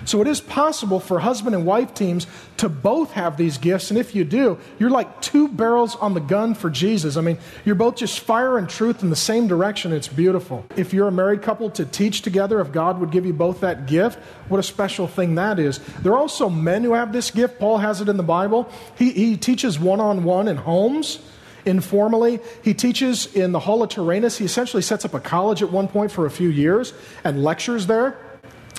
So 0.05 0.21
it 0.21 0.27
is 0.27 0.41
possible 0.41 1.01
for 1.01 1.21
husband 1.21 1.55
and 1.55 1.67
wife 1.67 1.95
teams 1.95 2.27
to 2.59 2.69
both 2.69 3.13
have 3.13 3.37
these 3.37 3.59
gifts. 3.59 3.91
And 3.91 3.99
if 3.99 4.15
you 4.15 4.25
do, 4.25 4.59
you're 4.79 4.91
like 4.91 5.21
two 5.21 5.49
barrels 5.49 5.97
on 5.97 6.15
the 6.15 6.21
gun 6.21 6.55
for 6.55 6.71
Jesus. 6.71 7.17
I 7.17 7.21
mean, 7.21 7.39
you're 7.65 7.75
both 7.75 7.97
just 7.97 8.21
fire 8.21 8.59
and 8.59 8.69
truth 8.69 9.03
in 9.03 9.11
the 9.11 9.17
same 9.17 9.47
direction. 9.47 9.93
It's 9.93 10.09
beautiful. 10.09 10.65
If 10.77 10.93
you're 10.93 11.09
a 11.09 11.13
married 11.13 11.43
couple 11.43 11.71
to 11.71 11.85
teach 11.85 12.23
together, 12.23 12.61
if 12.61 12.73
God 12.73 12.99
would 13.01 13.11
give 13.11 13.27
you 13.27 13.33
both 13.33 13.61
that 13.61 13.87
gift, 13.87 14.19
what 14.49 14.59
a 14.59 14.63
special 14.63 15.07
thing 15.07 15.35
that 15.37 15.59
is. 15.59 15.79
There 16.03 16.13
are 16.13 16.19
also 16.19 16.49
men 16.49 16.83
who 16.85 16.95
have 16.95 17.13
this 17.13 17.31
gift. 17.31 17.59
Paul 17.59 17.79
has 17.79 18.01
it 18.01 18.09
in 18.09 18.17
the 18.17 18.23
Bible. 18.23 18.71
He, 18.97 19.13
he 19.13 19.37
teaches 19.37 19.79
one 19.79 20.01
on 20.01 20.25
one 20.25 20.49
in 20.49 20.57
homes 20.57 21.19
informally. 21.69 22.41
He 22.65 22.75
teaches 22.75 23.33
in 23.35 23.53
the 23.53 23.61
Hall 23.61 23.83
of 23.83 23.91
Tyrannus. 23.91 24.39
He 24.39 24.45
essentially 24.45 24.83
sets 24.83 25.05
up 25.05 25.15
a 25.15 25.21
college 25.21 25.63
at 25.63 25.71
one 25.71 25.87
point 25.87 26.11
for 26.11 26.27
a 26.27 26.31
few 26.31 26.49
years 26.49 26.93
and 27.23 27.45
lectures 27.45 27.87
there. 27.87 28.19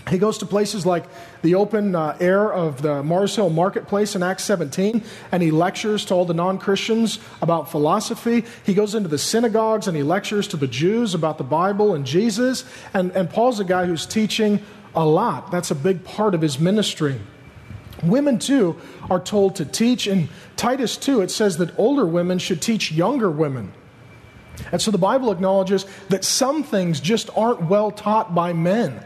He 0.10 0.18
goes 0.18 0.40
to 0.40 0.46
places 0.46 0.86
like 0.86 1.06
the 1.44 1.56
open 1.56 1.94
uh, 1.96 2.18
air 2.20 2.52
of 2.52 2.82
the 2.82 3.04
Mars 3.04 3.36
Hill 3.36 3.50
Marketplace 3.50 4.16
in 4.16 4.24
Acts 4.24 4.44
17, 4.44 5.04
and 5.32 5.44
he 5.44 5.52
lectures 5.52 6.04
to 6.06 6.16
all 6.16 6.26
the 6.26 6.34
non 6.34 6.58
Christians 6.58 7.20
about 7.42 7.70
philosophy. 7.70 8.44
He 8.66 8.74
goes 8.74 8.96
into 8.96 9.08
the 9.08 9.18
synagogues 9.18 9.88
and 9.88 9.96
he 9.96 10.04
lectures 10.04 10.48
to 10.50 10.58
the 10.58 10.68
Jews 10.68 11.14
about 11.14 11.38
the 11.38 11.44
Bible 11.44 11.94
and 11.94 12.06
Jesus. 12.06 12.66
And, 12.94 13.12
and 13.12 13.30
Paul's 13.30 13.60
a 13.60 13.64
guy 13.64 13.86
who's 13.86 14.06
teaching 14.06 14.62
a 14.96 15.06
lot. 15.06 15.52
That's 15.52 15.70
a 15.70 15.76
big 15.76 16.04
part 16.04 16.34
of 16.34 16.42
his 16.42 16.60
ministry. 16.60 17.20
Women, 18.04 18.40
too, 18.40 18.78
are 19.10 19.20
told 19.20 19.56
to 19.58 19.66
teach. 19.66 20.08
In 20.08 20.30
Titus 20.56 20.98
2, 20.98 21.22
it 21.22 21.32
says 21.32 21.58
that 21.58 21.78
older 21.78 22.06
women 22.06 22.40
should 22.40 22.62
teach 22.62 22.92
younger 22.92 23.30
women. 23.30 23.74
And 24.72 24.82
so 24.82 24.92
the 24.92 24.98
Bible 24.98 25.32
acknowledges 25.32 25.86
that 26.10 26.24
some 26.26 26.64
things 26.64 27.00
just 27.00 27.30
aren't 27.36 27.64
well 27.64 27.92
taught 27.92 28.36
by 28.36 28.54
men 28.54 29.04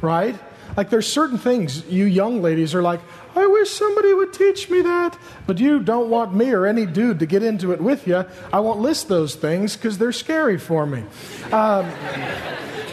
right? 0.00 0.36
Like 0.76 0.90
there's 0.90 1.06
certain 1.06 1.38
things 1.38 1.84
you 1.86 2.04
young 2.04 2.42
ladies 2.42 2.74
are 2.74 2.82
like, 2.82 3.00
I 3.34 3.46
wish 3.46 3.70
somebody 3.70 4.12
would 4.12 4.32
teach 4.32 4.70
me 4.70 4.82
that. 4.82 5.18
But 5.46 5.58
you 5.58 5.80
don't 5.80 6.10
want 6.10 6.34
me 6.34 6.50
or 6.52 6.66
any 6.66 6.86
dude 6.86 7.18
to 7.20 7.26
get 7.26 7.42
into 7.42 7.72
it 7.72 7.80
with 7.80 8.06
you. 8.06 8.24
I 8.52 8.60
won't 8.60 8.80
list 8.80 9.08
those 9.08 9.34
things 9.34 9.76
because 9.76 9.98
they're 9.98 10.12
scary 10.12 10.58
for 10.58 10.86
me. 10.86 11.04
Um, 11.50 11.90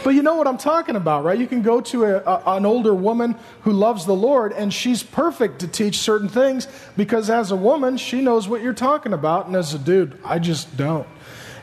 but 0.02 0.10
you 0.10 0.22
know 0.22 0.36
what 0.36 0.46
I'm 0.46 0.58
talking 0.58 0.96
about, 0.96 1.24
right? 1.24 1.38
You 1.38 1.46
can 1.46 1.62
go 1.62 1.80
to 1.82 2.04
a, 2.04 2.16
a, 2.18 2.56
an 2.56 2.64
older 2.64 2.94
woman 2.94 3.36
who 3.62 3.72
loves 3.72 4.06
the 4.06 4.14
Lord, 4.14 4.52
and 4.52 4.72
she's 4.72 5.02
perfect 5.02 5.60
to 5.60 5.68
teach 5.68 5.98
certain 5.98 6.28
things 6.28 6.68
because 6.96 7.28
as 7.28 7.50
a 7.50 7.56
woman, 7.56 7.98
she 7.98 8.22
knows 8.22 8.48
what 8.48 8.62
you're 8.62 8.72
talking 8.72 9.12
about, 9.12 9.46
and 9.46 9.56
as 9.56 9.74
a 9.74 9.78
dude, 9.78 10.18
I 10.24 10.38
just 10.38 10.74
don't. 10.76 11.06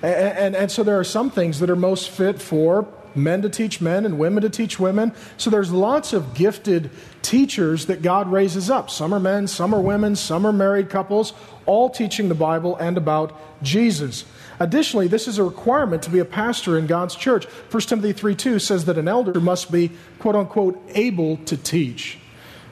And, 0.04 0.38
and, 0.38 0.56
and 0.56 0.72
so 0.72 0.84
there 0.84 1.00
are 1.00 1.04
some 1.04 1.32
things 1.32 1.60
that 1.60 1.70
are 1.70 1.76
most 1.76 2.10
fit 2.10 2.40
for 2.40 2.88
men 3.18 3.42
to 3.42 3.50
teach 3.50 3.82
men 3.82 4.06
and 4.06 4.20
women 4.20 4.44
to 4.44 4.50
teach 4.50 4.80
women. 4.80 5.14
So 5.38 5.50
there's 5.50 5.72
lots 5.72 6.14
of 6.14 6.34
gifted 6.34 6.90
teachers 7.22 7.88
that 7.88 8.02
God 8.02 8.32
raises 8.32 8.70
up. 8.70 8.90
Some 8.90 9.14
are 9.14 9.20
men, 9.20 9.48
some 9.48 9.74
are 9.74 9.82
women, 9.82 10.16
some 10.16 10.46
are 10.46 10.54
married 10.54 10.90
couples, 10.90 11.34
all 11.66 11.90
teaching 11.90 12.30
the 12.30 12.36
Bible 12.36 12.76
and 12.78 12.98
about 12.98 13.38
Jesus. 13.64 14.26
Additionally, 14.60 15.08
this 15.08 15.28
is 15.28 15.38
a 15.38 15.44
requirement 15.44 16.02
to 16.04 16.10
be 16.10 16.20
a 16.20 16.26
pastor 16.26 16.78
in 16.78 16.88
God's 16.88 17.16
church. 17.16 17.46
1 17.46 17.82
Timothy 17.82 18.14
3 18.14 18.36
2 18.36 18.60
says 18.60 18.86
that 18.86 18.98
an 18.98 19.08
elder 19.08 19.40
must 19.40 19.72
be, 19.72 19.92
quote 20.20 20.36
unquote, 20.36 20.82
able 20.94 21.38
to 21.38 21.58
teach. 21.58 22.18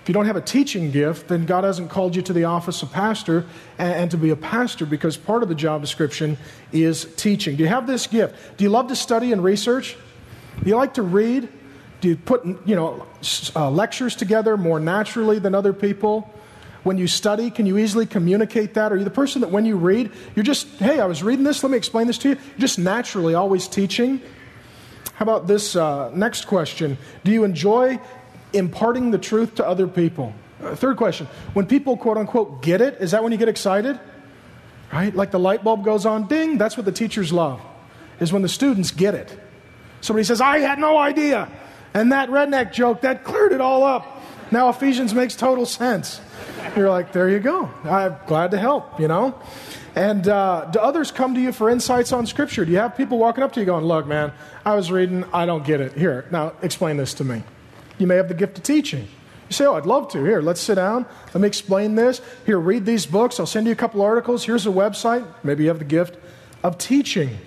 If 0.06 0.10
you 0.10 0.14
don't 0.14 0.28
have 0.28 0.36
a 0.36 0.42
teaching 0.42 0.92
gift, 0.92 1.30
then 1.30 1.48
God 1.48 1.64
hasn't 1.64 1.90
called 1.90 2.16
you 2.16 2.22
to 2.22 2.34
the 2.34 2.44
office 2.44 2.84
of 2.84 2.92
pastor 2.92 3.44
and, 3.80 3.92
and, 3.92 4.12
to 4.12 4.18
be 4.18 4.30
a 4.30 4.36
pastor 4.36 4.86
because 4.86 5.18
part 5.18 5.42
of 5.42 5.50
the 5.50 5.56
job 5.56 5.82
description 5.82 6.38
is 6.72 7.12
teaching. 7.16 7.56
Do 7.56 7.64
you 7.64 7.70
have 7.70 7.88
this 7.88 8.06
gift? 8.06 8.36
Do 8.56 8.64
you 8.64 8.70
love 8.70 8.88
to 8.90 8.96
study 8.96 9.32
and 9.32 9.44
research? 9.44 9.98
Do 10.64 10.70
you 10.70 10.76
like 10.76 10.96
to 10.96 11.02
read? 11.02 11.50
Do 12.02 12.10
you 12.10 12.18
put 12.18 12.46
you 12.66 12.76
know, 12.76 13.06
uh, 13.56 13.70
lectures 13.70 14.16
together 14.16 14.58
more 14.58 14.80
naturally 14.80 15.40
than 15.40 15.56
other 15.56 15.74
people? 15.74 16.32
When 16.84 17.00
you 17.00 17.08
study, 17.08 17.50
can 17.50 17.66
you 17.66 17.80
easily 17.80 18.06
communicate 18.06 18.76
that? 18.76 18.92
Are 18.92 18.96
you 18.96 19.04
the 19.04 19.10
person 19.10 19.42
that 19.42 19.50
when 19.50 19.66
you 19.66 19.76
read, 19.76 20.12
you're 20.36 20.44
just, 20.44 20.68
hey, 20.78 21.00
I 21.00 21.06
was 21.06 21.24
reading 21.24 21.44
this, 21.44 21.64
let 21.64 21.72
me 21.72 21.78
explain 21.78 22.06
this 22.06 22.20
to 22.20 22.30
you? 22.30 22.36
You're 22.36 22.60
just 22.60 22.78
naturally 22.78 23.34
always 23.34 23.68
teaching? 23.68 24.22
How 25.16 25.24
about 25.24 25.48
this 25.48 25.76
uh, 25.76 26.12
next 26.12 26.46
question? 26.46 26.98
Do 27.24 27.32
you 27.32 27.44
enjoy 27.44 28.00
imparting 28.54 29.10
the 29.10 29.18
truth 29.18 29.56
to 29.56 29.68
other 29.68 29.88
people? 29.88 30.34
Uh, 30.62 30.76
third 30.76 30.98
question 30.98 31.28
When 31.54 31.66
people, 31.66 31.98
quote 31.98 32.18
unquote, 32.18 32.62
get 32.62 32.82
it, 32.82 32.98
is 33.00 33.12
that 33.12 33.24
when 33.24 33.32
you 33.32 33.38
get 33.40 33.50
excited? 33.50 34.00
Right? 34.94 35.16
Like 35.16 35.32
the 35.32 35.40
light 35.40 35.64
bulb 35.64 35.84
goes 35.84 36.06
on, 36.06 36.28
ding, 36.28 36.60
that's 36.60 36.78
what 36.78 36.86
the 36.86 36.92
teachers 36.92 37.34
love, 37.34 37.62
is 38.20 38.32
when 38.32 38.44
the 38.44 38.50
students 38.50 38.92
get 38.92 39.16
it. 39.16 39.40
Somebody 40.06 40.24
says, 40.24 40.40
I 40.40 40.60
had 40.60 40.78
no 40.78 41.00
idea. 41.00 41.50
And 41.96 42.12
that 42.12 42.30
redneck 42.30 42.72
joke, 42.72 43.02
that 43.02 43.24
cleared 43.24 43.54
it 43.54 43.62
all 43.62 43.84
up. 43.84 44.22
Now 44.52 44.70
Ephesians 44.70 45.16
makes 45.16 45.36
total 45.36 45.66
sense. 45.66 46.22
You're 46.76 46.92
like, 46.92 47.12
there 47.12 47.28
you 47.28 47.40
go. 47.40 47.72
I'm 47.84 48.16
glad 48.28 48.52
to 48.52 48.60
help, 48.60 49.00
you 49.00 49.08
know? 49.08 49.40
And 49.96 50.28
uh, 50.28 50.66
do 50.66 50.78
others 50.78 51.12
come 51.12 51.34
to 51.34 51.42
you 51.42 51.52
for 51.52 51.72
insights 51.72 52.12
on 52.12 52.28
Scripture? 52.28 52.66
Do 52.66 52.72
you 52.72 52.78
have 52.78 52.96
people 52.96 53.18
walking 53.18 53.44
up 53.44 53.54
to 53.54 53.60
you 53.60 53.66
going, 53.66 53.86
Look, 53.86 54.06
man, 54.06 54.32
I 54.64 54.76
was 54.76 54.92
reading, 54.92 55.24
I 55.34 55.48
don't 55.48 55.66
get 55.66 55.82
it. 55.82 55.94
Here, 55.94 56.26
now 56.30 56.54
explain 56.62 56.98
this 56.98 57.16
to 57.16 57.24
me. 57.24 57.42
You 57.98 58.06
may 58.06 58.18
have 58.18 58.28
the 58.28 58.36
gift 58.36 58.60
of 58.60 58.64
teaching. 58.64 59.08
You 59.50 59.54
say, 59.54 59.66
Oh, 59.66 59.74
I'd 59.74 59.88
love 59.88 60.12
to. 60.12 60.24
Here, 60.24 60.42
let's 60.42 60.62
sit 60.62 60.76
down. 60.76 61.08
Let 61.34 61.42
me 61.42 61.48
explain 61.48 61.96
this. 61.96 62.22
Here, 62.46 62.60
read 62.60 62.86
these 62.86 63.08
books. 63.08 63.40
I'll 63.40 63.48
send 63.48 63.66
you 63.66 63.72
a 63.72 63.76
couple 63.76 64.04
articles. 64.04 64.46
Here's 64.46 64.68
a 64.68 64.70
website. 64.70 65.26
Maybe 65.44 65.64
you 65.64 65.70
have 65.70 65.80
the 65.80 65.86
gift 65.86 66.20
of 66.62 66.78
teaching. 66.78 67.40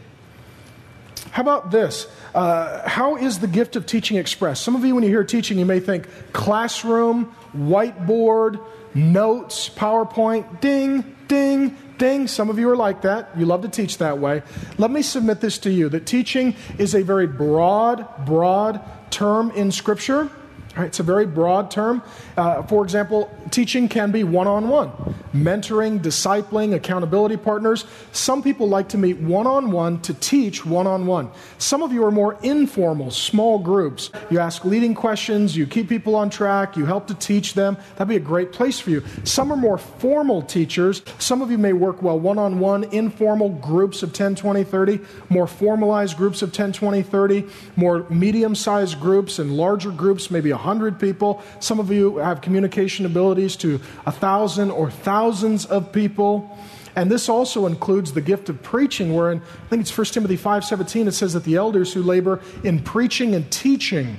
How 1.30 1.42
about 1.42 1.70
this? 1.70 2.06
Uh, 2.34 2.88
how 2.88 3.16
is 3.16 3.38
the 3.38 3.46
gift 3.46 3.76
of 3.76 3.86
teaching 3.86 4.16
expressed? 4.16 4.62
Some 4.62 4.76
of 4.76 4.84
you, 4.84 4.94
when 4.94 5.04
you 5.04 5.10
hear 5.10 5.24
teaching, 5.24 5.58
you 5.58 5.66
may 5.66 5.80
think 5.80 6.08
classroom, 6.32 7.34
whiteboard, 7.56 8.60
notes, 8.94 9.68
PowerPoint, 9.68 10.60
ding, 10.60 11.16
ding, 11.28 11.76
ding. 11.98 12.26
Some 12.26 12.50
of 12.50 12.58
you 12.58 12.68
are 12.70 12.76
like 12.76 13.02
that. 13.02 13.30
You 13.36 13.46
love 13.46 13.62
to 13.62 13.68
teach 13.68 13.98
that 13.98 14.18
way. 14.18 14.42
Let 14.78 14.90
me 14.90 15.02
submit 15.02 15.40
this 15.40 15.58
to 15.58 15.70
you 15.70 15.88
that 15.90 16.06
teaching 16.06 16.56
is 16.78 16.94
a 16.94 17.02
very 17.02 17.26
broad, 17.26 18.06
broad 18.24 18.80
term 19.10 19.50
in 19.52 19.70
Scripture. 19.70 20.30
Right, 20.78 20.86
it's 20.86 21.00
a 21.00 21.02
very 21.02 21.26
broad 21.26 21.72
term. 21.72 22.04
Uh, 22.36 22.62
for 22.62 22.84
example, 22.84 23.28
teaching 23.50 23.88
can 23.88 24.12
be 24.12 24.22
one 24.22 24.46
on 24.46 24.68
one, 24.68 24.90
mentoring, 25.34 25.98
discipling, 25.98 26.72
accountability 26.72 27.36
partners. 27.36 27.84
Some 28.12 28.44
people 28.44 28.68
like 28.68 28.88
to 28.90 28.98
meet 28.98 29.16
one 29.16 29.48
on 29.48 29.72
one 29.72 30.00
to 30.02 30.14
teach 30.14 30.64
one 30.64 30.86
on 30.86 31.04
one. 31.04 31.32
Some 31.58 31.82
of 31.82 31.92
you 31.92 32.04
are 32.04 32.12
more 32.12 32.38
informal, 32.44 33.10
small 33.10 33.58
groups. 33.58 34.10
You 34.30 34.38
ask 34.38 34.64
leading 34.64 34.94
questions, 34.94 35.56
you 35.56 35.66
keep 35.66 35.88
people 35.88 36.14
on 36.14 36.30
track, 36.30 36.76
you 36.76 36.86
help 36.86 37.08
to 37.08 37.14
teach 37.14 37.54
them. 37.54 37.76
That'd 37.96 38.08
be 38.08 38.14
a 38.14 38.20
great 38.20 38.52
place 38.52 38.78
for 38.78 38.90
you. 38.90 39.02
Some 39.24 39.50
are 39.50 39.56
more 39.56 39.78
formal 39.78 40.42
teachers. 40.42 41.02
Some 41.18 41.42
of 41.42 41.50
you 41.50 41.58
may 41.58 41.72
work 41.72 42.02
well 42.02 42.20
one 42.20 42.38
on 42.38 42.60
one, 42.60 42.84
informal 42.84 43.48
groups 43.48 44.04
of 44.04 44.12
10, 44.12 44.36
20, 44.36 44.62
30, 44.62 45.00
more 45.28 45.48
formalized 45.48 46.16
groups 46.16 46.40
of 46.40 46.52
10, 46.52 46.72
20, 46.72 47.02
30, 47.02 47.44
more 47.74 48.06
medium 48.10 48.54
sized 48.54 49.00
groups 49.00 49.40
and 49.40 49.56
larger 49.56 49.90
groups, 49.90 50.30
maybe 50.30 50.52
100 50.52 50.67
people. 50.98 51.42
Some 51.60 51.80
of 51.80 51.90
you 51.90 52.18
have 52.18 52.40
communication 52.40 53.06
abilities 53.06 53.56
to 53.56 53.80
a 54.06 54.12
thousand 54.12 54.70
or 54.70 54.90
thousands 54.90 55.66
of 55.66 55.92
people. 55.92 56.56
And 56.96 57.10
this 57.10 57.28
also 57.28 57.66
includes 57.66 58.12
the 58.12 58.20
gift 58.20 58.48
of 58.48 58.62
preaching, 58.62 59.14
where 59.14 59.30
in, 59.30 59.38
I 59.38 59.68
think 59.68 59.82
it's 59.82 59.96
1 59.96 60.06
Timothy 60.06 60.36
5.17, 60.36 61.06
it 61.06 61.12
says 61.12 61.32
that 61.32 61.44
the 61.44 61.54
elders 61.54 61.92
who 61.92 62.02
labor 62.02 62.40
in 62.64 62.82
preaching 62.82 63.34
and 63.34 63.48
teaching 63.52 64.16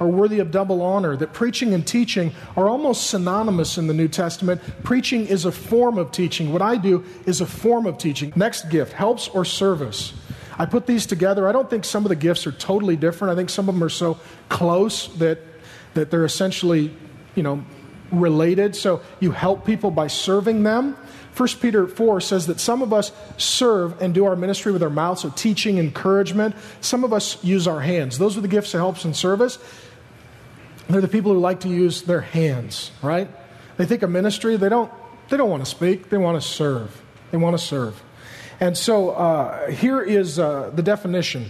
are 0.00 0.08
worthy 0.08 0.38
of 0.38 0.50
double 0.50 0.82
honor, 0.82 1.16
that 1.16 1.32
preaching 1.32 1.72
and 1.72 1.86
teaching 1.86 2.32
are 2.56 2.68
almost 2.68 3.08
synonymous 3.08 3.78
in 3.78 3.86
the 3.86 3.94
New 3.94 4.08
Testament. 4.08 4.60
Preaching 4.82 5.26
is 5.26 5.44
a 5.44 5.52
form 5.52 5.98
of 5.98 6.10
teaching. 6.10 6.52
What 6.52 6.62
I 6.62 6.76
do 6.76 7.04
is 7.26 7.40
a 7.40 7.46
form 7.46 7.86
of 7.86 7.96
teaching. 7.96 8.32
Next 8.36 8.68
gift, 8.70 8.92
helps 8.92 9.28
or 9.28 9.44
service. 9.44 10.12
I 10.58 10.66
put 10.66 10.86
these 10.86 11.06
together. 11.06 11.48
I 11.48 11.52
don't 11.52 11.68
think 11.68 11.84
some 11.84 12.04
of 12.04 12.10
the 12.10 12.16
gifts 12.16 12.46
are 12.46 12.52
totally 12.52 12.96
different. 12.96 13.32
I 13.32 13.36
think 13.36 13.50
some 13.50 13.68
of 13.68 13.74
them 13.74 13.82
are 13.82 13.88
so 13.88 14.18
close 14.48 15.08
that, 15.16 15.38
that 15.94 16.10
they're 16.10 16.24
essentially, 16.24 16.94
you 17.34 17.42
know, 17.42 17.64
related. 18.12 18.76
So 18.76 19.00
you 19.20 19.32
help 19.32 19.64
people 19.64 19.90
by 19.90 20.06
serving 20.06 20.62
them. 20.62 20.96
1 21.36 21.48
Peter 21.60 21.88
4 21.88 22.20
says 22.20 22.46
that 22.46 22.60
some 22.60 22.80
of 22.80 22.92
us 22.92 23.10
serve 23.38 24.00
and 24.00 24.14
do 24.14 24.24
our 24.24 24.36
ministry 24.36 24.70
with 24.70 24.82
our 24.82 24.90
mouths, 24.90 25.22
so 25.22 25.30
teaching, 25.30 25.78
encouragement. 25.78 26.54
Some 26.80 27.02
of 27.02 27.12
us 27.12 27.42
use 27.42 27.66
our 27.66 27.80
hands. 27.80 28.18
Those 28.18 28.36
are 28.36 28.40
the 28.40 28.48
gifts 28.48 28.72
of 28.74 28.80
helps 28.80 29.04
and 29.04 29.16
service. 29.16 29.58
They're 30.88 31.00
the 31.00 31.08
people 31.08 31.32
who 31.32 31.40
like 31.40 31.60
to 31.60 31.68
use 31.68 32.02
their 32.02 32.20
hands, 32.20 32.92
right? 33.02 33.28
They 33.78 33.86
think 33.86 34.02
of 34.02 34.10
ministry, 34.10 34.56
they 34.56 34.68
don't, 34.68 34.92
they 35.28 35.36
don't 35.36 35.50
want 35.50 35.64
to 35.64 35.70
speak, 35.70 36.10
they 36.10 36.18
want 36.18 36.40
to 36.40 36.46
serve. 36.46 37.02
They 37.32 37.38
want 37.38 37.58
to 37.58 37.64
serve. 37.64 38.00
And 38.60 38.76
so 38.78 39.10
uh, 39.10 39.70
here 39.70 40.00
is 40.00 40.38
uh, 40.38 40.70
the 40.72 40.82
definition 40.82 41.46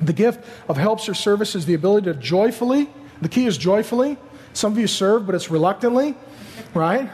the 0.00 0.12
gift 0.12 0.44
of 0.68 0.76
helps 0.76 1.08
or 1.08 1.14
service 1.14 1.54
is 1.54 1.66
the 1.66 1.74
ability 1.74 2.04
to 2.04 2.14
joyfully 2.14 2.88
The 3.20 3.28
key 3.28 3.46
is 3.46 3.58
joyfully. 3.58 4.16
Some 4.52 4.72
of 4.72 4.78
you 4.78 4.86
serve, 4.86 5.26
but 5.26 5.34
it's 5.34 5.50
reluctantly, 5.50 6.14
right? 6.74 7.10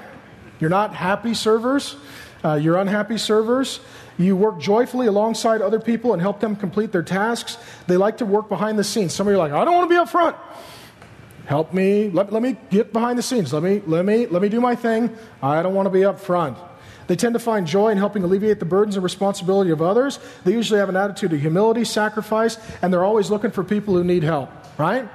You're 0.61 0.71
not 0.71 0.95
happy 0.95 1.35
servers. 1.35 1.97
Uh, 2.45 2.55
you're 2.55 2.77
unhappy 2.77 3.19
servers. 3.19 3.81
You 4.19 4.37
work 4.37 4.61
joyfully 4.61 5.07
alongside 5.07 5.61
other 5.61 5.81
people 5.81 6.13
and 6.13 6.23
help 6.23 6.41
them 6.41 6.57
complete 6.57 6.93
their 6.93 7.03
tasks. 7.03 7.57
They 7.87 7.97
like 7.97 8.19
to 8.19 8.27
work 8.27 8.49
behind 8.49 8.79
the 8.79 8.85
scenes. 8.85 9.13
Some 9.13 9.27
of 9.27 9.33
you 9.33 9.37
are 9.37 9.49
like, 9.49 9.53
I 9.53 9.65
don't 9.65 9.75
want 9.75 9.89
to 9.89 9.95
be 9.95 9.99
up 9.99 10.09
front. 10.09 10.37
Help 11.47 11.75
me. 11.75 12.11
Let, 12.11 12.33
let 12.33 12.43
me 12.43 12.57
get 12.71 12.93
behind 12.93 13.19
the 13.19 13.23
scenes. 13.23 13.53
Let 13.53 13.63
me, 13.63 13.83
let, 13.87 14.05
me, 14.05 14.27
let 14.27 14.41
me 14.41 14.49
do 14.49 14.61
my 14.61 14.75
thing. 14.77 15.15
I 15.43 15.63
don't 15.63 15.75
want 15.75 15.87
to 15.87 15.91
be 15.91 16.05
up 16.05 16.21
front. 16.21 16.57
They 17.07 17.17
tend 17.17 17.35
to 17.35 17.39
find 17.39 17.67
joy 17.67 17.91
in 17.91 17.99
helping 17.99 18.23
alleviate 18.23 18.61
the 18.61 18.65
burdens 18.65 18.97
and 18.97 19.05
responsibility 19.05 19.71
of 19.71 19.83
others. 19.83 20.19
They 20.45 20.53
usually 20.53 20.81
have 20.81 20.89
an 20.89 20.97
attitude 20.97 21.33
of 21.35 21.41
humility, 21.41 21.85
sacrifice, 21.85 22.57
and 22.81 22.93
they're 22.93 23.05
always 23.05 23.31
looking 23.31 23.51
for 23.51 23.63
people 23.63 23.95
who 23.95 24.05
need 24.05 24.23
help, 24.23 24.51
right? 24.79 25.07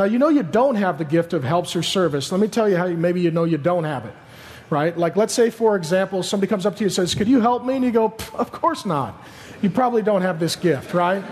Now, 0.00 0.06
you 0.06 0.18
know 0.18 0.30
you 0.30 0.42
don't 0.42 0.76
have 0.76 0.96
the 0.96 1.04
gift 1.04 1.34
of 1.34 1.44
helps 1.44 1.76
or 1.76 1.82
service. 1.82 2.32
Let 2.32 2.40
me 2.40 2.48
tell 2.48 2.66
you 2.66 2.78
how 2.78 2.86
you, 2.86 2.96
maybe 2.96 3.20
you 3.20 3.30
know 3.30 3.44
you 3.44 3.58
don't 3.58 3.84
have 3.84 4.06
it, 4.06 4.14
right? 4.70 4.96
Like, 4.96 5.14
let's 5.14 5.34
say, 5.34 5.50
for 5.50 5.76
example, 5.76 6.22
somebody 6.22 6.48
comes 6.48 6.64
up 6.64 6.76
to 6.76 6.80
you 6.80 6.86
and 6.86 6.94
says, 6.94 7.14
Could 7.14 7.28
you 7.28 7.42
help 7.42 7.66
me? 7.66 7.76
And 7.76 7.84
you 7.84 7.90
go, 7.90 8.06
Of 8.32 8.50
course 8.50 8.86
not. 8.86 9.22
You 9.60 9.68
probably 9.68 10.00
don't 10.00 10.22
have 10.22 10.40
this 10.40 10.56
gift, 10.56 10.94
right? 10.94 11.22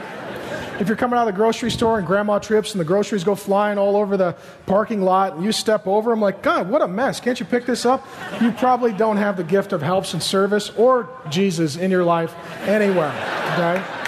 If 0.79 0.87
you're 0.87 0.99
coming 0.99 1.19
out 1.19 1.27
of 1.27 1.35
the 1.35 1.39
grocery 1.39 1.71
store 1.71 1.97
and 1.97 2.07
grandma 2.07 2.41
trips 2.41 2.73
and 2.73 2.81
the 2.81 2.85
groceries 2.85 3.25
go 3.25 3.35
flying 3.35 3.79
all 3.79 3.97
over 3.97 4.19
the 4.19 4.37
parking 4.67 5.01
lot 5.01 5.37
and 5.37 5.43
you 5.43 5.51
step 5.51 5.87
over 5.87 6.11
them, 6.11 6.21
like, 6.21 6.43
God, 6.43 6.69
what 6.69 6.83
a 6.83 6.89
mess. 6.89 7.21
Can't 7.21 7.41
you 7.41 7.47
pick 7.47 7.65
this 7.65 7.87
up? 7.87 8.07
You 8.39 8.53
probably 8.53 8.93
don't 8.93 9.17
have 9.17 9.39
the 9.39 9.45
gift 9.45 9.73
of 9.73 9.81
helps 9.81 10.13
and 10.13 10.23
service 10.23 10.69
or 10.77 11.09
Jesus 11.31 11.77
in 11.77 11.91
your 11.91 12.05
life 12.05 12.35
anywhere, 12.69 13.15
okay? 13.55 14.08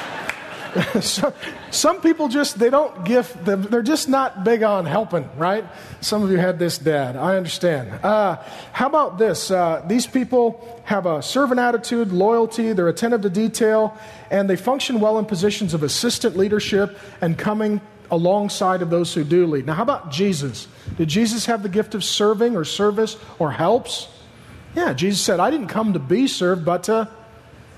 so, 1.01 1.33
some 1.71 2.01
people 2.01 2.29
just 2.29 2.59
they 2.59 2.71
don't 2.71 3.05
give 3.05 3.35
they're 3.45 3.83
just 3.83 4.09
not 4.09 4.45
big 4.45 4.63
on 4.63 4.87
helping 4.87 5.29
right? 5.37 5.65
Some 6.01 6.23
of 6.23 6.31
you 6.31 6.37
had 6.37 6.59
this 6.59 6.79
dad. 6.79 7.17
I 7.17 7.37
understand. 7.37 8.05
Uh, 8.05 8.37
how 8.73 8.87
about 8.87 9.19
this? 9.19 9.51
Uh, 9.51 9.83
these 9.87 10.07
people 10.07 10.83
have 10.85 11.07
a 11.07 11.23
servant 11.23 11.61
attitude 11.61 12.13
loyalty 12.13 12.73
they're 12.73 12.89
attentive 12.89 13.23
to 13.23 13.31
detail 13.31 13.97
and 14.31 14.49
they 14.49 14.57
function 14.57 15.01
well 15.01 15.19
in 15.19 15.25
positions 15.25 15.75
of 15.75 15.83
assistant 15.83 16.37
leadership 16.37 16.99
and 17.21 17.39
coming 17.39 17.81
alongside 18.11 18.83
of 18.83 18.91
those 18.91 19.15
who 19.15 19.25
do 19.25 19.47
lead. 19.47 19.67
Now 19.67 19.75
how 19.75 19.83
about 19.83 20.11
jesus? 20.11 20.69
Did 20.97 21.09
jesus 21.09 21.47
have 21.47 21.63
the 21.63 21.69
gift 21.69 21.95
of 21.95 22.05
serving 22.05 22.57
or 22.57 22.65
service 22.65 23.17
or 23.39 23.53
helps? 23.53 24.09
Yeah 24.75 24.93
jesus 24.93 25.21
said 25.21 25.41
i 25.41 25.51
didn't 25.51 25.69
come 25.69 25.95
to 25.95 25.99
be 25.99 26.27
served 26.27 26.65
but 26.65 26.85
to 26.85 27.09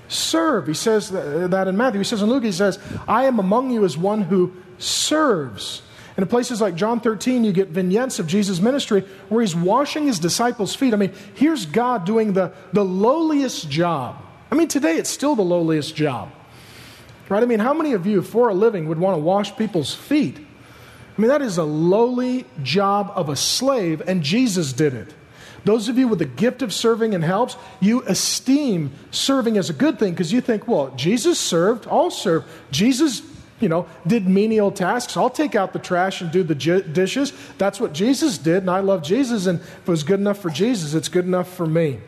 serve. 0.07 0.67
He 0.67 0.73
says 0.73 1.09
that 1.11 1.67
in 1.67 1.77
Matthew. 1.77 1.99
He 1.99 2.03
says 2.03 2.21
in 2.21 2.29
Luke, 2.29 2.43
he 2.43 2.51
says, 2.51 2.79
I 3.07 3.25
am 3.25 3.39
among 3.39 3.71
you 3.71 3.85
as 3.85 3.97
one 3.97 4.21
who 4.21 4.53
serves. 4.77 5.81
And 6.15 6.23
in 6.23 6.29
places 6.29 6.61
like 6.61 6.75
John 6.75 6.99
13, 6.99 7.43
you 7.43 7.51
get 7.51 7.69
vignettes 7.69 8.19
of 8.19 8.27
Jesus' 8.27 8.59
ministry 8.59 9.01
where 9.29 9.41
he's 9.41 9.55
washing 9.55 10.05
his 10.05 10.19
disciples' 10.19 10.75
feet. 10.75 10.93
I 10.93 10.97
mean, 10.97 11.13
here's 11.33 11.65
God 11.65 12.05
doing 12.05 12.33
the, 12.33 12.53
the 12.71 12.85
lowliest 12.85 13.69
job. 13.69 14.21
I 14.51 14.55
mean, 14.55 14.67
today 14.67 14.97
it's 14.97 15.09
still 15.09 15.35
the 15.35 15.41
lowliest 15.41 15.95
job. 15.95 16.31
Right? 17.29 17.41
I 17.41 17.47
mean, 17.47 17.59
how 17.59 17.73
many 17.73 17.93
of 17.93 18.05
you, 18.05 18.21
for 18.21 18.49
a 18.49 18.53
living, 18.53 18.87
would 18.89 18.99
want 18.99 19.15
to 19.15 19.21
wash 19.21 19.55
people's 19.55 19.95
feet? 19.95 20.37
I 20.37 21.21
mean, 21.21 21.29
that 21.29 21.41
is 21.41 21.57
a 21.57 21.63
lowly 21.63 22.45
job 22.61 23.11
of 23.15 23.29
a 23.29 23.35
slave, 23.35 24.01
and 24.05 24.21
Jesus 24.21 24.73
did 24.73 24.93
it. 24.93 25.13
Those 25.65 25.87
of 25.87 25.97
you 25.97 26.07
with 26.07 26.19
the 26.19 26.25
gift 26.25 26.61
of 26.61 26.73
serving 26.73 27.15
and 27.15 27.23
helps, 27.23 27.55
you 27.79 28.01
esteem 28.03 28.91
serving 29.11 29.57
as 29.57 29.69
a 29.69 29.73
good 29.73 29.97
thing 29.97 30.11
because 30.11 30.33
you 30.33 30.41
think, 30.41 30.67
well, 30.67 30.93
Jesus 30.95 31.39
served, 31.39 31.87
I'll 31.89 32.11
serve. 32.11 32.43
Jesus, 32.71 33.21
you 33.59 33.69
know, 33.69 33.87
did 34.05 34.27
menial 34.27 34.71
tasks. 34.71 35.15
I'll 35.15 35.29
take 35.29 35.55
out 35.55 35.71
the 35.71 35.79
trash 35.79 36.21
and 36.21 36.31
do 36.31 36.43
the 36.43 36.55
j- 36.55 36.81
dishes. 36.81 37.31
That's 37.57 37.79
what 37.79 37.93
Jesus 37.93 38.37
did, 38.37 38.57
and 38.63 38.69
I 38.69 38.79
love 38.79 39.03
Jesus. 39.03 39.45
And 39.45 39.61
if 39.61 39.87
it 39.87 39.91
was 39.91 40.03
good 40.03 40.19
enough 40.19 40.39
for 40.39 40.49
Jesus, 40.49 40.93
it's 40.93 41.09
good 41.09 41.25
enough 41.25 41.53
for 41.53 41.65
me. 41.65 41.99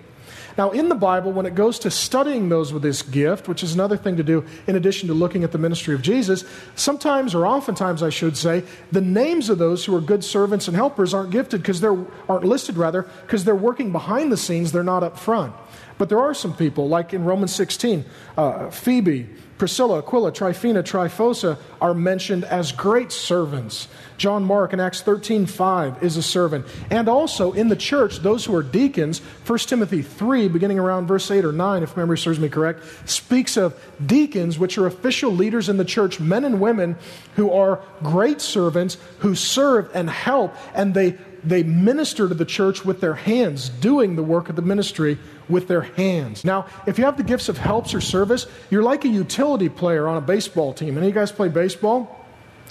Now, 0.58 0.72
in 0.72 0.88
the 0.88 0.96
Bible, 0.96 1.34
when 1.34 1.46
it 1.46 1.54
goes 1.54 1.80
to 1.80 1.92
studying 1.92 2.48
those 2.48 2.72
with 2.72 2.82
this 2.82 3.02
gift, 3.02 3.48
which 3.48 3.62
is 3.62 3.74
another 3.74 3.98
thing 3.98 4.16
to 4.18 4.24
do 4.24 4.46
in 4.68 4.76
addition 4.76 5.08
to 5.10 5.14
looking 5.14 5.44
at 5.44 5.52
the 5.52 5.58
ministry 5.58 5.94
of 5.94 6.02
Jesus, 6.02 6.46
sometimes, 6.76 7.36
or 7.36 7.46
oftentimes, 7.46 8.02
I 8.02 8.10
should 8.10 8.38
say, 8.38 8.64
the 8.92 9.02
names 9.02 9.50
of 9.50 9.58
those 9.58 9.84
who 9.84 9.96
are 9.96 10.02
good 10.02 10.24
servants 10.24 10.68
and 10.68 10.76
helpers 10.76 11.14
aren't 11.14 11.32
gifted 11.32 11.62
because 11.62 11.82
they're, 11.82 11.98
aren't 12.30 12.46
listed 12.46 12.78
rather, 12.78 13.04
because 13.26 13.44
they're 13.44 13.56
working 13.56 13.92
behind 13.92 14.32
the 14.32 14.38
scenes, 14.38 14.72
they're 14.72 14.84
not 14.84 15.04
up 15.04 15.20
front. 15.20 15.54
But 15.98 16.10
there 16.10 16.20
are 16.20 16.34
some 16.34 16.56
people, 16.56 16.88
like 16.88 17.14
in 17.14 17.26
Romans 17.26 17.54
16, 17.54 18.06
uh, 18.38 18.70
Phoebe, 18.70 19.28
Priscilla, 19.58 20.00
Aquila, 20.00 20.34
Tryphena, 20.34 20.84
Tryphosa 20.84 21.58
are 21.80 21.94
mentioned 21.94 22.44
as 22.44 22.74
great 22.74 23.12
servants. 23.12 23.88
John 24.18 24.44
Mark 24.44 24.74
in 24.74 24.82
Acts 24.82 25.02
13 25.02 25.46
5 25.46 26.04
is 26.04 26.18
a 26.18 26.24
servant. 26.24 26.66
And 26.90 27.08
also 27.08 27.54
in 27.54 27.70
the 27.70 27.76
church, 27.76 28.20
those 28.20 28.44
who 28.44 28.56
are 28.56 28.64
deacons, 28.64 29.20
1 29.20 29.60
Timothy 29.60 30.02
3, 30.02 30.50
beginning 30.50 30.78
around 30.78 31.08
verse 31.08 31.32
8 31.32 31.46
or 31.46 31.54
9, 31.54 31.84
if 31.84 31.96
memory 31.96 32.18
serves 32.18 32.40
me 32.40 32.50
correct, 32.50 32.84
speaks 33.10 33.56
of 33.56 33.80
deacons, 34.06 34.60
which 34.60 34.78
are 34.78 34.88
official 34.88 35.32
leaders 35.32 35.70
in 35.70 35.78
the 35.78 35.86
church, 35.86 36.20
men 36.20 36.44
and 36.44 36.60
women 36.60 36.98
who 37.36 37.52
are 37.52 37.82
great 38.04 38.42
servants 38.42 38.98
who 39.20 39.36
serve 39.36 39.90
and 39.94 40.10
help, 40.10 40.54
and 40.74 40.94
they, 40.94 41.12
they 41.46 41.64
minister 41.64 42.28
to 42.28 42.34
the 42.34 42.46
church 42.46 42.84
with 42.84 43.00
their 43.00 43.16
hands, 43.16 43.70
doing 43.70 44.18
the 44.18 44.24
work 44.24 44.50
of 44.50 44.58
the 44.58 44.62
ministry 44.62 45.18
with 45.50 45.68
their 45.68 45.82
hands. 45.82 46.44
Now, 46.44 46.68
if 46.86 46.98
you 46.98 47.06
have 47.06 47.18
the 47.18 47.24
gifts 47.24 47.50
of 47.50 47.58
helps 47.58 47.94
or 47.94 48.02
service, 48.02 48.48
you're 48.70 48.84
like 48.84 49.06
a 49.06 49.10
utility 49.10 49.70
player 49.70 50.08
on 50.08 50.18
a 50.18 50.22
baseball 50.22 50.74
team. 50.74 50.98
Any 50.98 51.08
of 51.08 51.14
you 51.14 51.20
guys 51.20 51.32
play 51.32 51.50
baseball? 51.50 52.26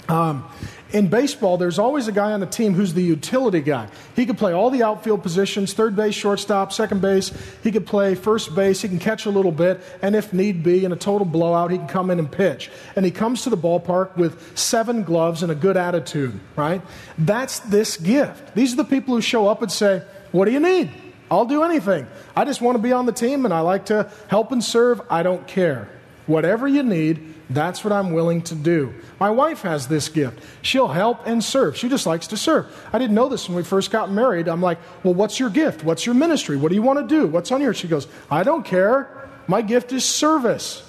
Um, 0.07 0.47
in 0.91 1.07
baseball, 1.07 1.57
there's 1.57 1.79
always 1.79 2.07
a 2.07 2.11
guy 2.11 2.31
on 2.31 2.39
the 2.39 2.45
team 2.45 2.73
who's 2.73 2.93
the 2.93 3.01
utility 3.01 3.59
guy. 3.59 3.89
He 4.15 4.25
could 4.25 4.37
play 4.37 4.53
all 4.53 4.69
the 4.69 4.83
outfield 4.83 5.23
positions 5.23 5.73
third 5.73 5.95
base, 5.95 6.13
shortstop, 6.13 6.71
second 6.71 7.01
base. 7.01 7.33
He 7.63 7.71
could 7.71 7.85
play 7.85 8.15
first 8.15 8.55
base. 8.55 8.81
He 8.81 8.87
can 8.87 8.99
catch 8.99 9.25
a 9.25 9.29
little 9.29 9.51
bit. 9.51 9.81
And 10.01 10.15
if 10.15 10.31
need 10.31 10.63
be, 10.63 10.85
in 10.85 10.91
a 10.91 10.95
total 10.95 11.25
blowout, 11.25 11.71
he 11.71 11.77
can 11.77 11.87
come 11.87 12.11
in 12.11 12.19
and 12.19 12.31
pitch. 12.31 12.69
And 12.95 13.03
he 13.03 13.11
comes 13.11 13.43
to 13.43 13.49
the 13.49 13.57
ballpark 13.57 14.15
with 14.15 14.57
seven 14.57 15.03
gloves 15.03 15.43
and 15.43 15.51
a 15.51 15.55
good 15.55 15.75
attitude, 15.75 16.39
right? 16.55 16.81
That's 17.17 17.59
this 17.59 17.97
gift. 17.97 18.55
These 18.55 18.73
are 18.73 18.77
the 18.77 18.85
people 18.85 19.15
who 19.15 19.21
show 19.21 19.47
up 19.47 19.61
and 19.61 19.71
say, 19.71 20.03
What 20.31 20.45
do 20.45 20.51
you 20.51 20.59
need? 20.59 20.91
I'll 21.29 21.45
do 21.45 21.63
anything. 21.63 22.07
I 22.35 22.45
just 22.45 22.61
want 22.61 22.77
to 22.77 22.81
be 22.81 22.91
on 22.91 23.05
the 23.05 23.11
team 23.11 23.45
and 23.45 23.53
I 23.53 23.61
like 23.61 23.85
to 23.87 24.11
help 24.27 24.51
and 24.51 24.63
serve. 24.63 25.01
I 25.09 25.23
don't 25.23 25.47
care. 25.47 25.89
Whatever 26.27 26.67
you 26.67 26.83
need, 26.83 27.33
that's 27.49 27.83
what 27.83 27.93
I'm 27.93 28.11
willing 28.11 28.41
to 28.43 28.55
do. 28.55 28.93
My 29.19 29.29
wife 29.29 29.61
has 29.61 29.87
this 29.87 30.09
gift. 30.09 30.39
She'll 30.61 30.87
help 30.87 31.27
and 31.27 31.43
serve. 31.43 31.77
She 31.77 31.89
just 31.89 32.05
likes 32.05 32.27
to 32.27 32.37
serve. 32.37 32.67
I 32.91 32.97
didn't 32.97 33.15
know 33.15 33.29
this 33.29 33.47
when 33.47 33.55
we 33.55 33.63
first 33.63 33.91
got 33.91 34.11
married. 34.11 34.47
I'm 34.47 34.61
like, 34.61 34.79
well, 35.03 35.13
what's 35.13 35.39
your 35.39 35.49
gift? 35.49 35.83
What's 35.83 36.05
your 36.05 36.15
ministry? 36.15 36.57
What 36.57 36.69
do 36.69 36.75
you 36.75 36.81
want 36.81 37.07
to 37.07 37.07
do? 37.07 37.27
What's 37.27 37.51
on 37.51 37.61
here? 37.61 37.73
She 37.73 37.87
goes, 37.87 38.07
I 38.29 38.43
don't 38.43 38.65
care. 38.65 39.29
My 39.47 39.61
gift 39.61 39.93
is 39.93 40.03
service. 40.03 40.81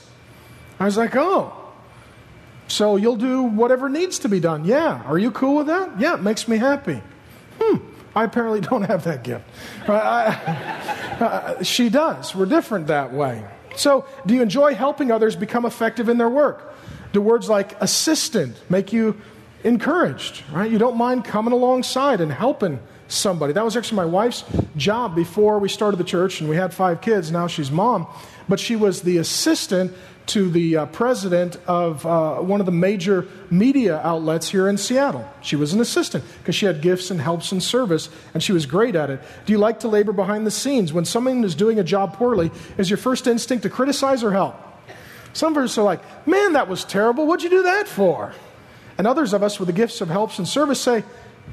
I 0.80 0.86
was 0.86 0.96
like, 0.96 1.14
oh. 1.16 1.52
So 2.68 2.96
you'll 2.96 3.16
do 3.16 3.42
whatever 3.42 3.88
needs 3.88 4.18
to 4.20 4.28
be 4.28 4.40
done. 4.40 4.64
Yeah. 4.64 5.02
Are 5.04 5.18
you 5.18 5.30
cool 5.30 5.56
with 5.56 5.66
that? 5.66 6.00
Yeah, 6.00 6.14
it 6.14 6.22
makes 6.22 6.48
me 6.48 6.56
happy. 6.56 7.02
Hmm. 7.60 7.76
I 8.16 8.24
apparently 8.24 8.60
don't 8.62 8.82
have 8.82 9.04
that 9.04 9.22
gift. 9.22 9.44
I, 9.86 10.26
uh, 11.20 11.62
she 11.62 11.90
does. 11.90 12.34
We're 12.34 12.46
different 12.46 12.88
that 12.88 13.12
way. 13.12 13.44
So, 13.76 14.06
do 14.24 14.34
you 14.34 14.40
enjoy 14.40 14.74
helping 14.74 15.10
others 15.10 15.36
become 15.36 15.66
effective 15.66 16.08
in 16.08 16.16
their 16.16 16.30
work? 16.30 16.74
Do 17.12 17.20
words 17.20 17.48
like 17.48 17.80
assistant 17.80 18.56
make 18.70 18.92
you 18.92 19.20
encouraged, 19.64 20.42
right? 20.50 20.70
You 20.70 20.78
don't 20.78 20.96
mind 20.96 21.26
coming 21.26 21.52
alongside 21.52 22.22
and 22.22 22.32
helping 22.32 22.80
somebody. 23.08 23.52
That 23.52 23.64
was 23.64 23.76
actually 23.76 23.96
my 23.96 24.06
wife's 24.06 24.44
job 24.76 25.14
before 25.14 25.58
we 25.58 25.68
started 25.68 25.98
the 25.98 26.04
church, 26.04 26.40
and 26.40 26.48
we 26.48 26.56
had 26.56 26.72
five 26.72 27.02
kids. 27.02 27.30
Now 27.30 27.46
she's 27.46 27.70
mom. 27.70 28.06
But 28.48 28.60
she 28.60 28.76
was 28.76 29.02
the 29.02 29.18
assistant 29.18 29.92
to 30.26 30.50
the 30.50 30.76
uh, 30.76 30.86
president 30.86 31.56
of 31.66 32.04
uh, 32.04 32.36
one 32.36 32.60
of 32.60 32.66
the 32.66 32.72
major 32.72 33.26
media 33.50 34.00
outlets 34.02 34.48
here 34.48 34.68
in 34.68 34.76
Seattle. 34.76 35.28
She 35.40 35.56
was 35.56 35.72
an 35.72 35.80
assistant 35.80 36.24
because 36.38 36.54
she 36.54 36.66
had 36.66 36.80
gifts 36.80 37.10
and 37.10 37.20
helps 37.20 37.52
and 37.52 37.62
service, 37.62 38.08
and 38.34 38.42
she 38.42 38.52
was 38.52 38.66
great 38.66 38.96
at 38.96 39.08
it. 39.08 39.20
Do 39.44 39.52
you 39.52 39.58
like 39.58 39.80
to 39.80 39.88
labor 39.88 40.12
behind 40.12 40.46
the 40.46 40.50
scenes? 40.50 40.92
When 40.92 41.04
someone 41.04 41.44
is 41.44 41.54
doing 41.54 41.78
a 41.78 41.84
job 41.84 42.14
poorly, 42.14 42.50
is 42.76 42.90
your 42.90 42.96
first 42.96 43.26
instinct 43.26 43.62
to 43.62 43.70
criticize 43.70 44.24
or 44.24 44.32
help? 44.32 44.56
Some 45.32 45.56
of 45.56 45.62
us 45.62 45.78
are 45.78 45.84
like, 45.84 46.26
man, 46.26 46.54
that 46.54 46.66
was 46.66 46.84
terrible. 46.84 47.26
What'd 47.26 47.44
you 47.44 47.50
do 47.50 47.62
that 47.64 47.86
for? 47.86 48.34
And 48.98 49.06
others 49.06 49.32
of 49.32 49.42
us 49.42 49.60
with 49.60 49.66
the 49.66 49.74
gifts 49.74 50.00
of 50.00 50.08
helps 50.08 50.38
and 50.38 50.48
service 50.48 50.80
say, 50.80 51.04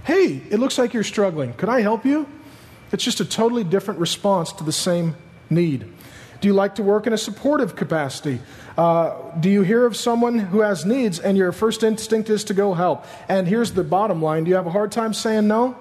hey, 0.05 0.41
it 0.49 0.57
looks 0.57 0.77
like 0.77 0.93
you're 0.93 1.03
struggling. 1.03 1.53
Could 1.53 1.69
I 1.69 1.81
help 1.81 2.05
you? 2.05 2.27
It's 2.91 3.03
just 3.03 3.19
a 3.19 3.25
totally 3.25 3.63
different 3.63 3.99
response 3.99 4.51
to 4.53 4.63
the 4.63 4.71
same 4.71 5.15
need. 5.49 5.91
Do 6.43 6.49
you 6.49 6.53
like 6.53 6.75
to 6.75 6.83
work 6.83 7.07
in 7.07 7.13
a 7.13 7.17
supportive 7.17 7.77
capacity? 7.77 8.41
Uh, 8.77 9.13
do 9.39 9.49
you 9.49 9.61
hear 9.61 9.85
of 9.85 9.95
someone 9.95 10.37
who 10.37 10.59
has 10.59 10.85
needs 10.85 11.17
and 11.17 11.37
your 11.37 11.53
first 11.53 11.83
instinct 11.83 12.29
is 12.29 12.43
to 12.43 12.53
go 12.53 12.73
help? 12.73 13.05
And 13.29 13.47
here's 13.47 13.71
the 13.71 13.81
bottom 13.81 14.21
line 14.21 14.43
do 14.43 14.49
you 14.49 14.55
have 14.57 14.67
a 14.67 14.69
hard 14.69 14.91
time 14.91 15.13
saying 15.13 15.47
no? 15.47 15.77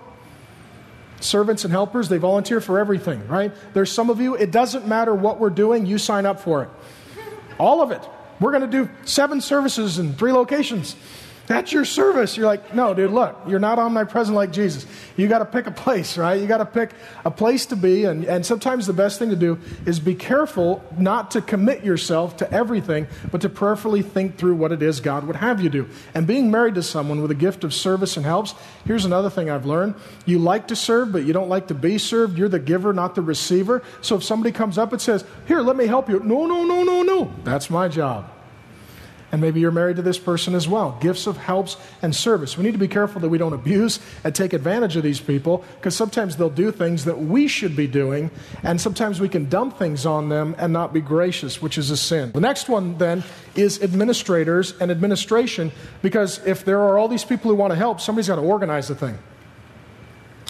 Servants 1.19 1.65
and 1.65 1.73
helpers, 1.73 2.09
they 2.09 2.19
volunteer 2.19 2.61
for 2.61 2.79
everything, 2.79 3.27
right? 3.27 3.53
There's 3.75 3.91
some 3.91 4.09
of 4.09 4.21
you, 4.21 4.37
it 4.37 4.53
doesn't 4.53 4.87
matter 4.87 5.13
what 5.13 5.41
we're 5.41 5.51
doing, 5.51 5.85
you 5.85 5.99
sign 5.99 6.27
up 6.27 6.39
for 6.39 6.63
it. 6.63 6.69
All 7.59 7.83
of 7.83 7.91
it. 7.91 8.09
We're 8.39 8.53
going 8.53 8.71
to 8.71 8.85
do 8.85 8.89
seven 9.05 9.41
services 9.41 9.99
in 9.99 10.15
three 10.15 10.31
locations. 10.31 10.95
That's 11.47 11.73
your 11.73 11.85
service. 11.85 12.37
You're 12.37 12.47
like, 12.47 12.75
no, 12.75 12.95
dude, 12.95 13.11
look, 13.11 13.37
you're 13.47 13.59
not 13.59 13.79
omnipresent 13.79 14.35
like 14.35 14.53
Jesus. 14.53 14.87
You 15.17 15.29
got 15.29 15.41
to 15.41 15.45
pick 15.45 15.67
a 15.67 15.73
place, 15.73 16.17
right? 16.17 16.41
You 16.41 16.47
got 16.47 16.59
to 16.59 16.67
pick 16.67 16.93
a 17.25 17.31
place 17.31 17.67
to 17.67 17.77
be. 17.77 18.05
And, 18.05 18.25
and 18.25 18.47
sometimes 18.47 18.87
the 18.87 18.93
best 18.93 19.19
thing 19.19 19.31
to 19.31 19.37
do 19.37 19.59
is 19.85 19.99
be 19.99 20.15
careful 20.15 20.85
not 20.97 21.33
to 21.33 21.43
commit 21.43 21.85
yourself 21.85 22.37
to 22.39 22.51
everything, 22.53 23.09
but 23.31 23.41
to 23.41 23.49
prayerfully 23.49 24.03
think 24.03 24.39
through 24.39 24.55
what 24.55 24.73
it 24.73 24.83
is 24.83 25.01
God 25.01 25.25
would 25.27 25.37
have 25.37 25.61
you 25.61 25.69
do. 25.69 25.89
And 26.15 26.27
being 26.27 26.51
married 26.51 26.77
to 26.77 26.83
someone 26.83 27.21
with 27.21 27.31
a 27.31 27.37
gift 27.37 27.65
of 27.65 27.75
service 27.75 28.17
and 28.17 28.25
helps, 28.25 28.55
here's 28.85 29.05
another 29.05 29.29
thing 29.29 29.51
I've 29.51 29.67
learned. 29.67 29.97
You 30.25 30.39
like 30.39 30.69
to 30.69 30.77
serve, 30.77 31.13
but 31.13 31.25
you 31.25 31.33
don't 31.33 31.49
like 31.49 31.69
to 31.69 31.75
be 31.75 31.99
served. 31.99 32.39
You're 32.39 32.49
the 32.49 32.61
giver, 32.61 32.93
not 32.93 33.15
the 33.15 33.23
receiver. 33.23 33.83
So 34.01 34.17
if 34.17 34.25
somebody 34.25 34.53
comes 34.53 34.79
up 34.79 34.93
and 34.93 35.03
says, 35.03 35.25
here, 35.47 35.61
let 35.61 35.77
me 35.77 35.87
help 35.87 36.09
you. 36.09 36.21
No, 36.21 36.47
no, 36.47 36.65
no, 36.65 36.83
no, 36.85 37.03
no. 37.03 37.33
That's 37.45 37.69
my 37.69 37.89
job. 37.89 38.32
And 39.33 39.41
maybe 39.41 39.61
you're 39.61 39.71
married 39.71 39.97
to 39.97 40.03
this 40.03 40.19
person 40.19 40.55
as 40.55 40.69
well. 40.69 40.99
Gifts 41.01 41.27
of 41.27 41.39
helps 41.39 41.79
and 42.03 42.15
service. 42.15 42.59
We 42.59 42.65
need 42.65 42.73
to 42.73 42.79
be 42.79 42.87
careful 42.87 43.21
that 43.23 43.31
we 43.31 43.39
don't 43.39 43.55
abuse 43.55 43.99
and 44.25 44.35
take 44.35 44.53
advantage 44.53 44.95
of 44.97 45.03
these 45.03 45.21
people 45.21 45.65
because 45.77 45.97
sometimes 45.97 46.37
they'll 46.37 46.51
do 46.51 46.71
things 46.71 47.07
that 47.07 47.19
we 47.19 47.49
should 47.49 47.75
be 47.75 47.87
doing, 47.87 48.31
and 48.63 48.79
sometimes 48.79 49.21
we 49.21 49.31
can 49.31 49.49
dump 49.49 49.79
things 49.79 50.05
on 50.05 50.29
them 50.29 50.55
and 50.59 50.73
not 50.73 50.93
be 50.93 51.01
gracious, 51.01 51.63
which 51.63 51.79
is 51.79 51.91
a 51.91 51.97
sin. 51.97 52.33
The 52.33 52.41
next 52.41 52.69
one 52.69 52.99
then 52.99 53.25
is 53.57 53.83
administrators 53.83 54.75
and 54.79 54.91
administration 54.91 55.73
because 56.03 56.45
if 56.47 56.65
there 56.65 56.81
are 56.81 56.99
all 56.99 57.09
these 57.09 57.25
people 57.25 57.51
who 57.51 57.57
want 57.57 57.73
to 57.73 57.77
help, 57.77 58.01
somebody's 58.01 58.29
got 58.29 58.37
to 58.37 58.43
organize 58.43 58.89
the 58.89 58.95
thing. 58.95 59.19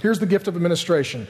Here's 0.00 0.18
the 0.18 0.26
gift 0.26 0.48
of 0.48 0.56
administration 0.56 1.28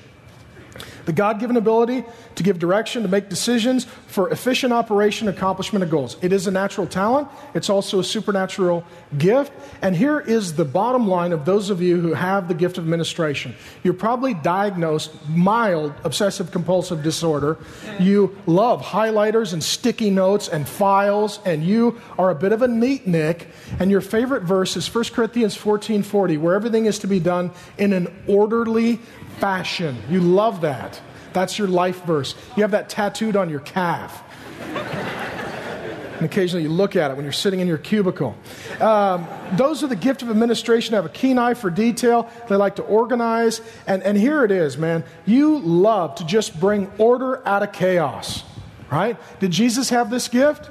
the 1.05 1.13
God 1.13 1.41
given 1.41 1.57
ability 1.57 2.05
to 2.35 2.43
give 2.43 2.59
direction, 2.59 3.03
to 3.03 3.09
make 3.09 3.29
decisions 3.29 3.85
for 4.07 4.31
efficient 4.31 4.73
operation, 4.73 5.29
accomplishment 5.29 5.83
of 5.83 5.91
goals. 5.91 6.17
It 6.23 6.33
is 6.33 6.47
a 6.47 6.51
natural 6.51 6.87
talent, 6.87 7.29
it's 7.55 7.71
also 7.71 7.99
a 7.99 8.05
supernatural 8.05 8.85
gift. 9.19 9.53
And 9.81 9.97
here 9.97 10.21
is 10.21 10.55
the 10.55 10.65
bottom 10.65 11.09
line 11.09 11.33
of 11.33 11.45
those 11.45 11.71
of 11.71 11.81
you 11.81 12.01
who 12.01 12.15
have 12.15 12.49
the 12.49 12.55
gift 12.55 12.79
of 12.79 12.85
administration. 12.85 13.55
You're 13.83 13.95
probably 13.95 14.35
diagnosed 14.35 15.13
mild 15.29 15.93
obsessive 16.05 16.51
compulsive 16.51 17.03
disorder. 17.03 17.59
You 17.99 18.37
love 18.47 18.83
highlighters 18.83 19.53
and 19.53 19.63
sticky 19.63 20.11
notes 20.11 20.49
and 20.49 20.69
files, 20.69 21.41
and 21.45 21.65
you 21.65 22.01
are 22.19 22.31
a 22.31 22.35
bit 22.35 22.53
of 22.53 22.63
a 22.63 22.69
neatnik. 22.69 23.47
And 23.79 23.91
your 23.91 24.01
favorite 24.01 24.43
verse 24.43 24.77
is 24.77 24.93
1 24.93 25.05
Corinthians 25.13 25.57
14 25.57 26.03
40, 26.03 26.37
where 26.39 26.55
everything 26.55 26.87
is 26.87 26.99
to 27.01 27.07
be 27.07 27.21
done 27.21 27.51
in 27.79 27.93
an 27.93 28.09
orderly 28.27 29.01
fashion. 29.39 29.97
You 30.09 30.21
love 30.21 30.61
that. 30.63 31.01
That's 31.33 31.59
your 31.59 31.69
life 31.69 32.05
verse. 32.05 32.35
You 32.57 32.63
have 32.63 32.73
that 32.73 32.89
tattooed 32.89 33.37
on 33.37 33.51
your 33.51 33.61
calf. 33.61 34.23
and 36.17 36.25
occasionally 36.25 36.63
you 36.63 36.69
look 36.69 36.95
at 36.95 37.11
it 37.11 37.15
when 37.15 37.25
you're 37.25 37.33
sitting 37.33 37.61
in 37.61 37.67
your 37.67 37.79
cubicle. 37.79 38.37
Um, 38.81 39.27
those 39.55 39.83
are 39.83 39.87
the 39.87 39.97
gift 39.97 40.23
of 40.23 40.31
administration, 40.31 40.95
have 40.95 41.07
a 41.07 41.11
keen 41.11 41.39
eye 41.39 41.55
for 41.55 41.71
detail. 41.71 42.31
They 42.49 42.57
like 42.57 42.77
to 42.77 42.83
organize. 42.83 43.61
And, 43.87 44.03
and 44.03 44.17
here 44.17 44.45
it 44.45 44.51
is, 44.51 44.77
man. 44.79 45.05
You 45.27 45.59
love 45.59 46.17
to 46.17 46.27
just 46.27 46.61
bring 46.61 46.91
order 46.99 47.47
out 47.47 47.63
of 47.63 47.73
chaos, 47.73 48.45
right? 48.91 49.17
Did 49.41 49.51
Jesus 49.51 49.89
have 49.91 50.11
this 50.11 50.29
gift? 50.29 50.71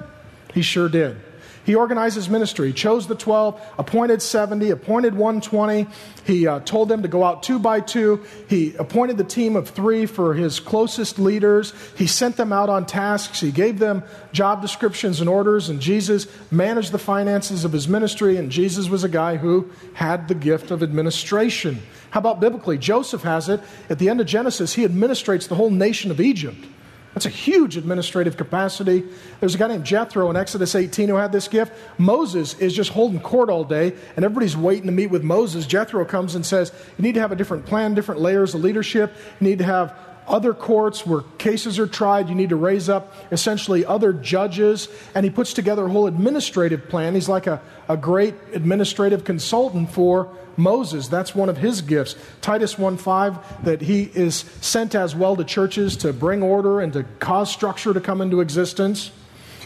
He 0.53 0.61
sure 0.61 0.89
did. 0.89 1.17
He 1.65 1.75
organized 1.75 2.15
his 2.15 2.29
ministry. 2.29 2.67
He 2.67 2.73
chose 2.73 3.07
the 3.07 3.15
12, 3.15 3.61
appointed 3.77 4.21
70, 4.21 4.71
appointed 4.71 5.13
120. 5.13 5.87
He 6.25 6.47
uh, 6.47 6.59
told 6.61 6.89
them 6.89 7.01
to 7.03 7.07
go 7.07 7.23
out 7.23 7.43
two 7.43 7.59
by 7.59 7.81
two. 7.81 8.23
He 8.47 8.75
appointed 8.75 9.17
the 9.17 9.23
team 9.23 9.55
of 9.55 9.69
three 9.69 10.05
for 10.05 10.33
his 10.33 10.59
closest 10.59 11.19
leaders. 11.19 11.73
He 11.95 12.07
sent 12.07 12.37
them 12.37 12.51
out 12.51 12.69
on 12.69 12.85
tasks. 12.85 13.39
He 13.39 13.51
gave 13.51 13.79
them 13.79 14.03
job 14.31 14.61
descriptions 14.61 15.19
and 15.19 15.29
orders. 15.29 15.69
And 15.69 15.79
Jesus 15.79 16.27
managed 16.51 16.91
the 16.91 16.99
finances 16.99 17.65
of 17.65 17.71
his 17.71 17.87
ministry. 17.87 18.37
And 18.37 18.51
Jesus 18.51 18.89
was 18.89 19.03
a 19.03 19.09
guy 19.09 19.37
who 19.37 19.69
had 19.93 20.27
the 20.27 20.35
gift 20.35 20.71
of 20.71 20.81
administration. 20.81 21.81
How 22.09 22.19
about 22.19 22.39
biblically? 22.39 22.77
Joseph 22.77 23.21
has 23.21 23.49
it. 23.49 23.61
At 23.89 23.99
the 23.99 24.09
end 24.09 24.19
of 24.19 24.27
Genesis, 24.27 24.73
he 24.73 24.85
administrates 24.85 25.47
the 25.47 25.55
whole 25.55 25.69
nation 25.69 26.11
of 26.11 26.19
Egypt. 26.19 26.65
That's 27.13 27.25
a 27.25 27.29
huge 27.29 27.75
administrative 27.75 28.37
capacity. 28.37 29.03
There's 29.39 29.55
a 29.55 29.57
guy 29.57 29.67
named 29.67 29.85
Jethro 29.85 30.29
in 30.29 30.37
Exodus 30.37 30.75
18 30.75 31.09
who 31.09 31.15
had 31.15 31.33
this 31.33 31.49
gift. 31.49 31.73
Moses 31.97 32.53
is 32.59 32.73
just 32.73 32.91
holding 32.91 33.19
court 33.19 33.49
all 33.49 33.65
day, 33.65 33.93
and 34.15 34.23
everybody's 34.23 34.55
waiting 34.55 34.85
to 34.85 34.93
meet 34.93 35.07
with 35.07 35.23
Moses. 35.23 35.67
Jethro 35.67 36.05
comes 36.05 36.35
and 36.35 36.45
says, 36.45 36.71
You 36.97 37.03
need 37.03 37.15
to 37.15 37.19
have 37.19 37.33
a 37.33 37.35
different 37.35 37.65
plan, 37.65 37.95
different 37.95 38.21
layers 38.21 38.55
of 38.55 38.61
leadership. 38.61 39.13
You 39.41 39.47
need 39.49 39.57
to 39.59 39.65
have 39.65 39.93
other 40.27 40.53
courts 40.53 41.05
where 41.05 41.21
cases 41.37 41.79
are 41.79 41.87
tried. 41.87 42.29
You 42.29 42.35
need 42.35 42.49
to 42.49 42.55
raise 42.55 42.89
up 42.89 43.13
essentially 43.31 43.85
other 43.85 44.13
judges. 44.13 44.87
And 45.15 45.23
he 45.23 45.29
puts 45.29 45.53
together 45.53 45.85
a 45.85 45.89
whole 45.89 46.07
administrative 46.07 46.89
plan. 46.89 47.15
He's 47.15 47.29
like 47.29 47.47
a, 47.47 47.61
a 47.89 47.97
great 47.97 48.35
administrative 48.53 49.23
consultant 49.23 49.91
for 49.91 50.29
Moses. 50.57 51.07
That's 51.07 51.33
one 51.33 51.49
of 51.49 51.57
his 51.57 51.81
gifts. 51.81 52.15
Titus 52.41 52.75
1:5 52.75 53.63
that 53.63 53.81
he 53.81 54.03
is 54.13 54.45
sent 54.61 54.95
as 54.95 55.15
well 55.15 55.35
to 55.35 55.43
churches 55.43 55.97
to 55.97 56.13
bring 56.13 56.43
order 56.43 56.81
and 56.81 56.93
to 56.93 57.03
cause 57.19 57.51
structure 57.51 57.93
to 57.93 58.01
come 58.01 58.21
into 58.21 58.41
existence. 58.41 59.11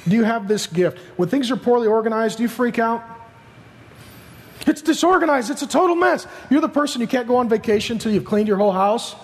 Do 0.07 0.15
you 0.15 0.23
have 0.23 0.47
this 0.47 0.67
gift? 0.67 0.99
When 1.17 1.29
things 1.29 1.49
are 1.49 1.55
poorly 1.55 1.87
organized, 1.87 2.37
do 2.37 2.43
you 2.43 2.49
freak 2.49 2.77
out? 2.77 3.03
It's 4.67 4.81
disorganized. 4.81 5.51
It's 5.51 5.61
a 5.61 5.67
total 5.67 5.95
mess. 5.95 6.27
You're 6.49 6.61
the 6.61 6.69
person 6.69 7.01
you 7.01 7.07
can't 7.07 7.27
go 7.27 7.37
on 7.37 7.49
vacation 7.49 7.95
until 7.95 8.11
you've 8.11 8.25
cleaned 8.25 8.47
your 8.47 8.57
whole 8.57 8.71
house 8.71 9.15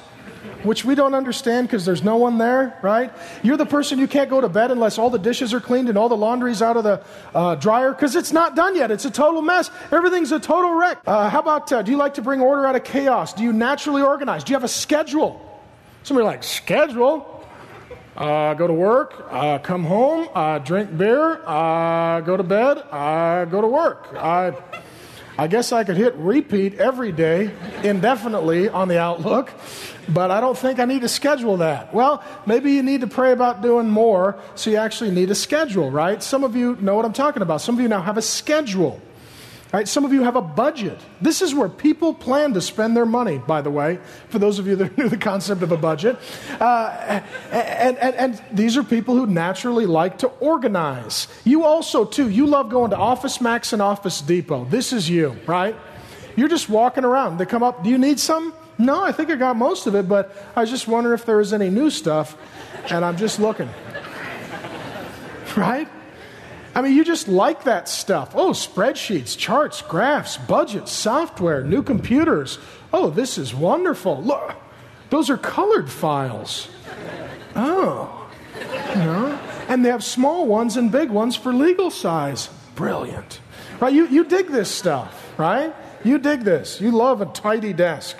which 0.64 0.86
we 0.86 0.95
don't 0.95 1.14
understand 1.14 1.68
because 1.68 1.86
there's 1.86 2.03
no 2.03 2.18
one 2.18 2.38
there, 2.38 2.78
right? 2.82 3.12
You're 3.43 3.57
the 3.57 3.66
person 3.66 3.99
you 3.99 4.07
can't 4.07 4.30
go 4.30 4.41
to 4.41 4.49
bed 4.49 4.72
unless 4.72 4.97
all 4.97 5.09
the 5.09 5.20
dishes 5.20 5.53
are 5.53 5.59
cleaned 5.59 5.89
and 5.89 5.97
all 5.97 6.09
the 6.09 6.18
laundry's 6.18 6.62
out 6.62 6.78
of 6.78 6.84
the 6.84 7.03
uh, 7.34 7.55
dryer 7.55 7.91
because 7.91 8.16
it's 8.16 8.32
not 8.32 8.55
done 8.55 8.76
yet. 8.76 8.91
It's 8.91 9.05
a 9.05 9.12
total 9.12 9.41
mess. 9.41 9.70
Everything's 9.91 10.32
a 10.32 10.39
total 10.39 10.74
wreck. 10.74 10.99
Uh, 11.05 11.30
how 11.30 11.39
about 11.39 11.72
uh, 11.72 11.82
do 11.82 11.91
you 11.91 11.97
like 11.97 12.16
to 12.16 12.22
bring 12.22 12.41
order 12.41 12.66
out 12.66 12.76
of 12.76 12.84
chaos? 12.84 13.34
Do 13.34 13.43
you 13.43 13.53
naturally 13.53 14.01
organize? 14.01 14.43
Do 14.43 14.51
you 14.51 14.55
have 14.55 14.64
a 14.64 14.68
schedule? 14.68 15.47
Somebody 16.03 16.26
like, 16.26 16.43
schedule? 16.43 17.28
Uh, 18.16 18.53
go 18.55 18.68
to 18.68 18.74
work, 18.74 19.26
uh, 19.30 19.57
come 19.59 19.86
home, 19.86 20.28
uh, 20.36 20.59
drink 20.59 20.95
beer, 20.97 21.38
go 21.45 22.36
to 22.36 22.43
bed, 22.43 22.84
go 23.49 23.62
to 23.62 23.68
work. 23.68 24.14
I, 24.18 24.53
I 25.38 25.47
guess 25.47 25.72
I 25.72 25.86
could 25.86 25.95
hit 25.95 26.14
repeat 26.16 26.76
every 26.76 27.14
day 27.14 27.51
indefinitely 27.84 28.68
on 28.68 28.89
the 28.89 28.99
Outlook 28.99 29.49
but 30.10 30.32
I 30.32 30.39
don't 30.39 30.58
think 30.58 30.80
I 30.80 30.86
need 30.86 31.02
to 31.02 31.10
schedule 31.10 31.58
that. 31.58 31.93
Well, 31.93 32.24
maybe 32.45 32.72
you 32.72 32.84
need 32.84 33.02
to 33.02 33.08
pray 33.08 33.32
about 33.32 33.62
doing 33.62 33.89
more, 33.89 34.39
so 34.56 34.70
you 34.70 34.78
actually 34.78 35.12
need 35.12 35.32
a 35.32 35.36
schedule, 35.36 35.91
right? 35.91 36.22
Some 36.22 36.43
of 36.43 36.56
you 36.56 36.78
know 36.82 36.95
what 36.95 37.06
I'm 37.06 37.14
talking 37.14 37.41
about. 37.41 37.62
Some 37.62 37.76
of 37.76 37.82
you 37.82 37.88
now 37.88 38.02
have 38.02 38.18
a 38.18 38.22
schedule. 38.22 39.02
Right? 39.74 39.88
Some 39.88 40.04
of 40.04 40.12
you 40.12 40.24
have 40.24 40.36
a 40.36 40.41
budget. 40.41 40.99
This 41.22 41.41
is 41.41 41.56
where 41.56 41.70
people 41.70 42.14
plan 42.14 42.54
to 42.56 42.62
spend 42.62 42.93
their 42.93 43.06
money, 43.06 43.38
by 43.38 43.62
the 43.62 43.72
way, 43.72 43.99
for 44.28 44.38
those 44.38 44.60
of 44.60 44.68
you 44.68 44.76
that 44.76 44.97
knew 44.97 45.08
the 45.08 45.16
concept 45.16 45.62
of 45.64 45.72
a 45.72 45.78
budget. 45.78 46.18
Uh, 46.60 47.22
and, 47.54 47.97
and, 47.97 48.16
and 48.16 48.43
these 48.52 48.76
are 48.76 48.84
people 48.84 49.16
who 49.16 49.26
naturally 49.28 49.86
like 49.86 50.18
to 50.18 50.28
organize. 50.41 51.30
You 51.45 51.64
also, 51.64 52.04
too, 52.04 52.30
you 52.30 52.47
love 52.47 52.70
going 52.70 52.89
to 52.89 52.97
Office 52.97 53.39
Max 53.39 53.72
and 53.72 53.82
Office 53.82 54.20
Depot. 54.20 54.66
This 54.66 54.91
is 54.91 55.10
you, 55.10 55.38
right? 55.47 55.74
You're 56.36 56.49
just 56.49 56.68
walking 56.68 57.06
around. 57.06 57.38
They 57.38 57.45
come 57.45 57.64
up, 57.64 57.82
do 57.82 57.89
you 57.89 57.97
need 57.97 58.20
some? 58.20 58.54
No, 58.82 59.04
I 59.04 59.12
think 59.12 59.30
I 59.30 59.36
got 59.36 59.56
most 59.56 59.86
of 59.86 59.96
it, 59.96 60.10
but 60.10 60.36
I 60.56 60.66
just 60.66 60.88
wondering 60.88 61.14
if 61.14 61.26
there 61.26 61.38
was 61.38 61.54
any 61.54 61.70
new 61.70 61.90
stuff, 61.92 62.36
and 62.90 63.06
I'm 63.06 63.16
just 63.16 63.40
looking. 63.40 63.70
right? 65.56 65.88
I 66.74 66.82
mean, 66.82 66.96
you 66.96 67.04
just 67.04 67.28
like 67.28 67.66
that 67.66 67.88
stuff. 67.88 68.32
Oh, 68.34 68.52
spreadsheets, 68.52 69.38
charts, 69.38 69.82
graphs, 69.82 70.38
budgets, 70.38 70.92
software, 70.92 71.64
new 71.64 71.84
computers. 71.84 72.58
Oh, 72.92 73.10
this 73.10 73.38
is 73.38 73.54
wonderful. 73.54 74.24
Look, 74.24 74.56
those 75.10 75.30
are 75.30 75.38
colored 75.38 75.90
files. 75.90 76.70
Oh, 77.56 78.30
you 78.56 78.96
know? 78.96 79.40
And 79.68 79.86
they 79.86 79.90
have 79.90 80.04
small 80.04 80.48
ones 80.48 80.76
and 80.76 80.92
big 80.92 81.10
ones 81.10 81.36
for 81.36 81.54
legal 81.54 81.92
size. 81.92 82.50
Brilliant. 82.76 83.42
Right? 83.80 83.94
You, 83.94 84.08
you 84.08 84.24
dig 84.24 84.48
this 84.48 84.72
stuff, 84.72 85.34
right? 85.38 85.74
You 86.04 86.18
dig 86.18 86.42
this. 86.42 86.82
You 86.82 86.92
love 86.92 87.22
a 87.22 87.26
tidy 87.26 87.74
desk. 87.74 88.18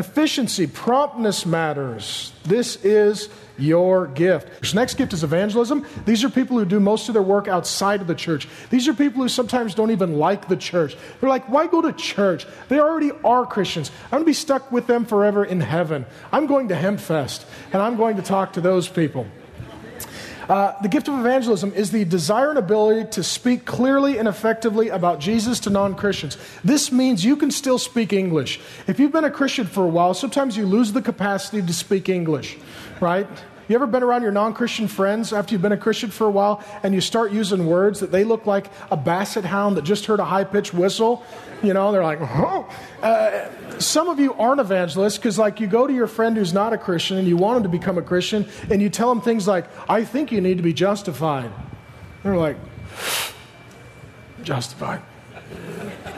Efficiency, 0.00 0.66
promptness 0.66 1.44
matters. 1.44 2.32
This 2.44 2.82
is 2.82 3.28
your 3.58 4.06
gift. 4.06 4.62
This 4.62 4.72
next 4.72 4.94
gift 4.94 5.12
is 5.12 5.22
evangelism. 5.22 5.84
These 6.06 6.24
are 6.24 6.30
people 6.30 6.58
who 6.58 6.64
do 6.64 6.80
most 6.80 7.08
of 7.08 7.12
their 7.12 7.22
work 7.22 7.48
outside 7.48 8.00
of 8.00 8.06
the 8.06 8.14
church. 8.14 8.48
These 8.70 8.88
are 8.88 8.94
people 8.94 9.20
who 9.20 9.28
sometimes 9.28 9.74
don't 9.74 9.90
even 9.90 10.18
like 10.18 10.48
the 10.48 10.56
church. 10.56 10.96
They're 11.20 11.28
like, 11.28 11.50
why 11.50 11.66
go 11.66 11.82
to 11.82 11.92
church? 11.92 12.46
They 12.70 12.80
already 12.80 13.10
are 13.22 13.44
Christians. 13.44 13.90
I'm 14.04 14.10
going 14.10 14.22
to 14.22 14.26
be 14.26 14.32
stuck 14.32 14.72
with 14.72 14.86
them 14.86 15.04
forever 15.04 15.44
in 15.44 15.60
heaven. 15.60 16.06
I'm 16.32 16.46
going 16.46 16.68
to 16.68 16.74
Hempfest, 16.74 17.44
and 17.70 17.82
I'm 17.82 17.98
going 17.98 18.16
to 18.16 18.22
talk 18.22 18.54
to 18.54 18.62
those 18.62 18.88
people. 18.88 19.26
Uh, 20.50 20.74
the 20.82 20.88
gift 20.88 21.06
of 21.06 21.16
evangelism 21.16 21.72
is 21.74 21.92
the 21.92 22.04
desire 22.04 22.50
and 22.50 22.58
ability 22.58 23.08
to 23.08 23.22
speak 23.22 23.64
clearly 23.64 24.18
and 24.18 24.26
effectively 24.26 24.88
about 24.88 25.20
Jesus 25.20 25.60
to 25.60 25.70
non 25.70 25.94
Christians. 25.94 26.36
This 26.64 26.90
means 26.90 27.24
you 27.24 27.36
can 27.36 27.52
still 27.52 27.78
speak 27.78 28.12
English. 28.12 28.58
If 28.88 28.98
you've 28.98 29.12
been 29.12 29.22
a 29.22 29.30
Christian 29.30 29.68
for 29.68 29.84
a 29.84 29.88
while, 29.88 30.12
sometimes 30.12 30.56
you 30.56 30.66
lose 30.66 30.90
the 30.90 31.02
capacity 31.02 31.62
to 31.62 31.72
speak 31.72 32.08
English, 32.08 32.58
right? 33.00 33.28
You 33.70 33.76
ever 33.76 33.86
been 33.86 34.02
around 34.02 34.22
your 34.22 34.32
non 34.32 34.52
Christian 34.52 34.88
friends 34.88 35.32
after 35.32 35.54
you've 35.54 35.62
been 35.62 35.70
a 35.70 35.76
Christian 35.76 36.10
for 36.10 36.26
a 36.26 36.30
while 36.30 36.60
and 36.82 36.92
you 36.92 37.00
start 37.00 37.30
using 37.30 37.66
words 37.66 38.00
that 38.00 38.10
they 38.10 38.24
look 38.24 38.44
like 38.44 38.66
a 38.90 38.96
basset 38.96 39.44
hound 39.44 39.76
that 39.76 39.82
just 39.82 40.06
heard 40.06 40.18
a 40.18 40.24
high 40.24 40.42
pitched 40.42 40.74
whistle? 40.74 41.24
You 41.62 41.72
know, 41.72 41.92
they're 41.92 42.02
like. 42.02 42.18
Uh, 43.00 43.48
some 43.78 44.08
of 44.08 44.18
you 44.18 44.34
aren't 44.34 44.60
evangelists 44.60 45.18
because, 45.18 45.38
like, 45.38 45.60
you 45.60 45.68
go 45.68 45.86
to 45.86 45.92
your 45.92 46.08
friend 46.08 46.36
who's 46.36 46.52
not 46.52 46.72
a 46.72 46.78
Christian 46.78 47.16
and 47.16 47.28
you 47.28 47.36
want 47.36 47.58
him 47.58 47.62
to 47.62 47.68
become 47.68 47.96
a 47.96 48.02
Christian 48.02 48.44
and 48.68 48.82
you 48.82 48.90
tell 48.90 49.12
him 49.12 49.20
things 49.20 49.46
like, 49.46 49.66
I 49.88 50.02
think 50.02 50.32
you 50.32 50.40
need 50.40 50.56
to 50.56 50.64
be 50.64 50.72
justified. 50.72 51.52
They're 52.24 52.36
like, 52.36 52.56
justified. 54.42 55.00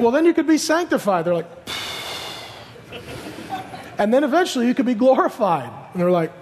Well, 0.01 0.11
then 0.11 0.25
you 0.25 0.33
could 0.33 0.47
be 0.47 0.57
sanctified. 0.57 1.27
They're 1.27 1.35
like, 1.35 1.51
and 3.99 4.11
then 4.11 4.25
eventually 4.25 4.69
you 4.69 4.75
could 4.75 4.87
be 4.87 4.95
glorified. 4.95 5.71
And 5.93 6.01
they're 6.01 6.11
like, 6.11 6.33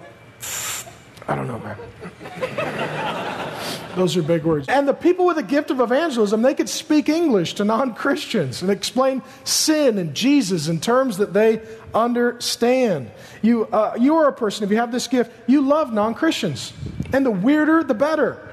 I 1.31 1.35
don't 1.35 1.47
know, 1.47 1.59
man. 1.59 1.77
Those 3.95 4.15
are 4.17 4.21
big 4.21 4.43
words. 4.43 4.67
And 4.69 4.87
the 4.87 4.93
people 4.93 5.25
with 5.25 5.35
the 5.35 5.43
gift 5.43 5.71
of 5.71 5.79
evangelism, 5.79 6.41
they 6.41 6.53
could 6.53 6.69
speak 6.69 7.09
English 7.09 7.55
to 7.55 7.65
non 7.65 7.93
Christians 7.93 8.61
and 8.61 8.71
explain 8.71 9.21
sin 9.43 9.97
and 9.97 10.13
Jesus 10.13 10.67
in 10.67 10.79
terms 10.79 11.17
that 11.17 11.33
they 11.33 11.61
understand. 11.93 13.11
You, 13.41 13.65
uh, 13.67 13.95
you 13.99 14.15
are 14.15 14.27
a 14.27 14.33
person, 14.33 14.63
if 14.63 14.71
you 14.71 14.77
have 14.77 14.91
this 14.91 15.07
gift, 15.07 15.31
you 15.47 15.61
love 15.61 15.93
non 15.93 16.13
Christians. 16.13 16.73
And 17.13 17.25
the 17.25 17.31
weirder, 17.31 17.83
the 17.83 17.93
better. 17.93 18.47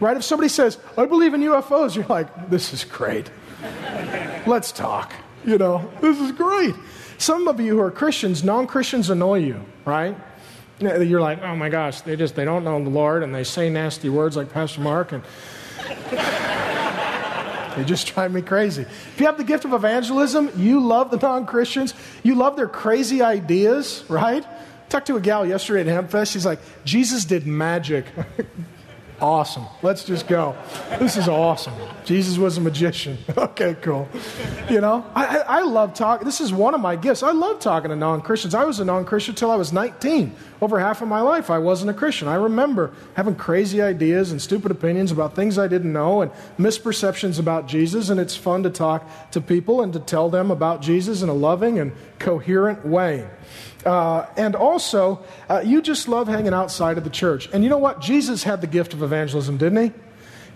Right? 0.00 0.16
If 0.16 0.24
somebody 0.24 0.48
says, 0.48 0.78
I 0.96 1.06
believe 1.06 1.34
in 1.34 1.40
UFOs, 1.42 1.96
you're 1.96 2.06
like, 2.06 2.50
this 2.50 2.72
is 2.72 2.84
great. 2.84 3.30
Let's 4.46 4.70
talk. 4.70 5.12
You 5.44 5.58
know, 5.58 5.90
this 6.00 6.20
is 6.20 6.32
great. 6.32 6.74
Some 7.18 7.48
of 7.48 7.60
you 7.60 7.76
who 7.76 7.80
are 7.80 7.90
Christians, 7.90 8.44
non 8.44 8.66
Christians 8.66 9.10
annoy 9.10 9.38
you, 9.38 9.60
right? 9.84 10.16
You're 10.80 11.20
like, 11.20 11.42
oh 11.42 11.56
my 11.56 11.68
gosh, 11.68 12.02
they 12.02 12.16
just 12.16 12.36
they 12.36 12.44
don't 12.44 12.64
know 12.64 12.82
the 12.82 12.90
Lord 12.90 13.22
and 13.22 13.34
they 13.34 13.44
say 13.44 13.68
nasty 13.68 14.08
words 14.08 14.36
like 14.36 14.52
Pastor 14.52 14.80
Mark 14.80 15.12
and 15.12 15.22
they 17.76 17.84
just 17.84 18.12
drive 18.14 18.32
me 18.32 18.42
crazy. 18.42 18.82
If 18.82 19.14
you 19.18 19.26
have 19.26 19.38
the 19.38 19.44
gift 19.44 19.64
of 19.64 19.72
evangelism, 19.72 20.50
you 20.56 20.80
love 20.80 21.10
the 21.10 21.16
non-Christians, 21.16 21.94
you 22.22 22.36
love 22.36 22.56
their 22.56 22.68
crazy 22.68 23.22
ideas, 23.22 24.04
right? 24.08 24.44
I 24.44 24.88
talked 24.88 25.08
to 25.08 25.16
a 25.16 25.20
gal 25.20 25.44
yesterday 25.44 25.90
at 25.90 26.10
Hempfest. 26.10 26.32
She's 26.32 26.46
like, 26.46 26.60
Jesus 26.84 27.24
did 27.24 27.46
magic. 27.46 28.06
Awesome. 29.20 29.66
Let's 29.82 30.04
just 30.04 30.28
go. 30.28 30.56
This 31.00 31.16
is 31.16 31.26
awesome. 31.26 31.74
Jesus 32.04 32.38
was 32.38 32.56
a 32.56 32.60
magician. 32.60 33.18
okay, 33.36 33.74
cool. 33.82 34.08
You 34.70 34.80
know, 34.80 35.04
I, 35.14 35.38
I, 35.38 35.62
love 35.62 35.94
talking. 35.94 36.24
This 36.24 36.40
is 36.40 36.52
one 36.52 36.72
of 36.72 36.80
my 36.80 36.94
gifts. 36.94 37.24
I 37.24 37.32
love 37.32 37.58
talking 37.58 37.90
to 37.90 37.96
non 37.96 38.20
Christians. 38.20 38.54
I 38.54 38.64
was 38.64 38.78
a 38.78 38.84
non 38.84 39.04
Christian 39.04 39.32
until 39.32 39.50
I 39.50 39.56
was 39.56 39.72
19. 39.72 40.34
Over 40.60 40.80
half 40.80 41.02
of 41.02 41.08
my 41.08 41.20
life, 41.20 41.50
I 41.50 41.58
wasn't 41.58 41.90
a 41.90 41.94
Christian. 41.94 42.26
I 42.26 42.34
remember 42.34 42.92
having 43.14 43.36
crazy 43.36 43.80
ideas 43.80 44.32
and 44.32 44.42
stupid 44.42 44.72
opinions 44.72 45.12
about 45.12 45.36
things 45.36 45.56
I 45.56 45.68
didn't 45.68 45.92
know 45.92 46.20
and 46.22 46.32
misperceptions 46.58 47.38
about 47.38 47.68
Jesus. 47.68 48.08
And 48.08 48.18
it's 48.18 48.36
fun 48.36 48.64
to 48.64 48.70
talk 48.70 49.08
to 49.30 49.40
people 49.40 49.82
and 49.82 49.92
to 49.92 50.00
tell 50.00 50.28
them 50.28 50.50
about 50.50 50.82
Jesus 50.82 51.22
in 51.22 51.28
a 51.28 51.34
loving 51.34 51.78
and 51.78 51.92
coherent 52.18 52.84
way. 52.84 53.28
Uh, 53.86 54.26
and 54.36 54.56
also, 54.56 55.24
uh, 55.48 55.62
you 55.64 55.80
just 55.80 56.08
love 56.08 56.26
hanging 56.26 56.52
outside 56.52 56.98
of 56.98 57.04
the 57.04 57.10
church. 57.10 57.48
And 57.52 57.62
you 57.62 57.70
know 57.70 57.78
what? 57.78 58.00
Jesus 58.00 58.42
had 58.42 58.60
the 58.60 58.66
gift 58.66 58.92
of 58.92 59.02
evangelism, 59.02 59.58
didn't 59.58 59.84
he? 59.84 59.92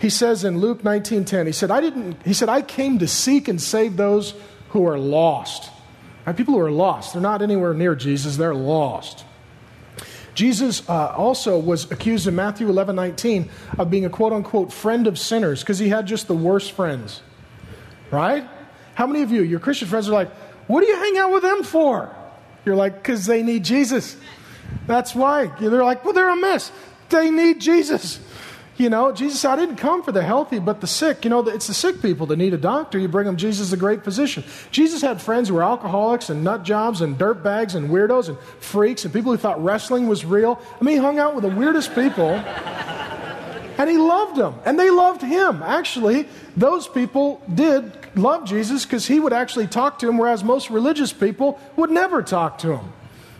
He 0.01 0.11
says 0.11 0.43
in 0.43 0.59
Luke 0.59 0.83
19:10, 0.83 1.47
he 1.47 1.53
said, 1.53 1.71
I 1.71 1.81
didn't, 1.81 2.21
he 2.25 2.33
said, 2.33 2.49
I 2.49 2.63
came 2.63 2.99
to 2.99 3.07
seek 3.07 3.47
and 3.47 3.63
save 3.63 3.97
those 3.97 4.35
who 4.71 4.85
are 4.89 4.99
lost. 4.99 5.71
Right? 6.27 6.37
People 6.37 6.55
who 6.55 6.61
are 6.61 6.73
lost. 6.73 7.13
They're 7.13 7.23
not 7.23 7.41
anywhere 7.41 7.73
near 7.73 7.95
Jesus, 7.95 8.37
they're 8.37 8.55
lost. 8.55 9.25
Jesus 10.35 10.89
uh, 10.89 11.09
also 11.09 11.59
was 11.59 11.91
accused 11.91 12.27
in 12.27 12.35
Matthew 12.35 12.69
11 12.69 12.97
19 12.97 13.51
of 13.79 13.91
being 13.91 14.05
a 14.05 14.11
quote 14.11 14.33
unquote 14.33 14.73
friend 14.73 15.07
of 15.07 15.19
sinners 15.19 15.61
because 15.61 15.79
he 15.79 15.89
had 15.89 16.07
just 16.07 16.27
the 16.27 16.35
worst 16.35 16.73
friends. 16.73 17.23
Right? 18.11 18.47
How 18.95 19.07
many 19.07 19.23
of 19.23 19.31
you, 19.31 19.43
your 19.43 19.61
Christian 19.61 19.89
friends, 19.89 20.09
are 20.09 20.13
like, 20.13 20.31
what 20.67 20.81
do 20.81 20.87
you 20.87 20.97
hang 20.97 21.19
out 21.19 21.33
with 21.33 21.43
them 21.43 21.63
for? 21.63 22.15
You're 22.65 22.77
like, 22.77 22.95
because 22.95 23.27
they 23.27 23.43
need 23.43 23.65
Jesus. 23.65 24.17
That's 24.87 25.15
why. 25.15 25.47
They're 25.59 25.85
like, 25.85 26.05
well, 26.05 26.15
they're 26.15 26.29
a 26.29 26.37
mess. 26.37 26.71
They 27.09 27.31
need 27.31 27.61
Jesus. 27.61 28.21
You 28.83 28.91
know, 28.91 29.13
Jesus 29.13 29.45
I 29.45 29.55
didn't 29.55 29.77
come 29.77 30.03
for 30.03 30.11
the 30.11 30.25
healthy, 30.25 30.59
but 30.59 30.81
the 30.81 30.89
sick. 30.89 31.23
You 31.23 31.31
know, 31.31 31.47
it's 31.47 31.69
the 31.69 31.75
sick 31.75 32.03
people 32.03 32.27
that 32.27 32.37
need 32.37 32.53
a 32.53 32.59
doctor. 32.59 32.99
You 32.99 33.07
bring 33.07 33.27
them 33.27 33.37
Jesus, 33.37 33.71
the 33.71 33.77
great 33.77 34.03
physician. 34.03 34.43
Jesus 34.73 35.01
had 35.01 35.23
friends 35.23 35.49
who 35.49 35.55
were 35.55 35.63
alcoholics 35.63 36.31
and 36.31 36.43
nut 36.43 36.65
jobs 36.65 37.01
and 37.01 37.17
dirt 37.17 37.45
bags 37.45 37.77
and 37.77 37.91
weirdos 37.91 38.29
and 38.29 38.37
freaks 38.59 39.05
and 39.05 39.15
people 39.15 39.31
who 39.31 39.39
thought 39.39 39.63
wrestling 39.63 40.09
was 40.09 40.25
real. 40.25 40.61
I 40.81 40.83
mean, 40.83 40.97
he 40.97 41.01
hung 41.01 41.21
out 41.21 41.37
with 41.37 41.45
the 41.45 41.57
weirdest 41.57 41.95
people. 41.95 42.31
and 42.31 43.89
he 43.89 43.99
loved 43.99 44.35
them. 44.35 44.57
And 44.65 44.81
they 44.81 44.91
loved 44.91 45.23
him. 45.23 45.63
Actually, 45.63 46.29
those 46.57 46.89
people 46.89 47.41
did 47.55 47.97
love 48.17 48.47
Jesus 48.47 48.85
because 48.85 49.07
he 49.07 49.21
would 49.21 49.33
actually 49.33 49.69
talk 49.69 50.01
to 50.01 50.09
him, 50.09 50.19
whereas 50.19 50.43
most 50.43 50.71
religious 50.71 51.13
people 51.13 51.61
would 51.77 51.93
never 51.93 52.21
talk 52.21 52.59
to 52.59 52.79
him. 52.79 52.93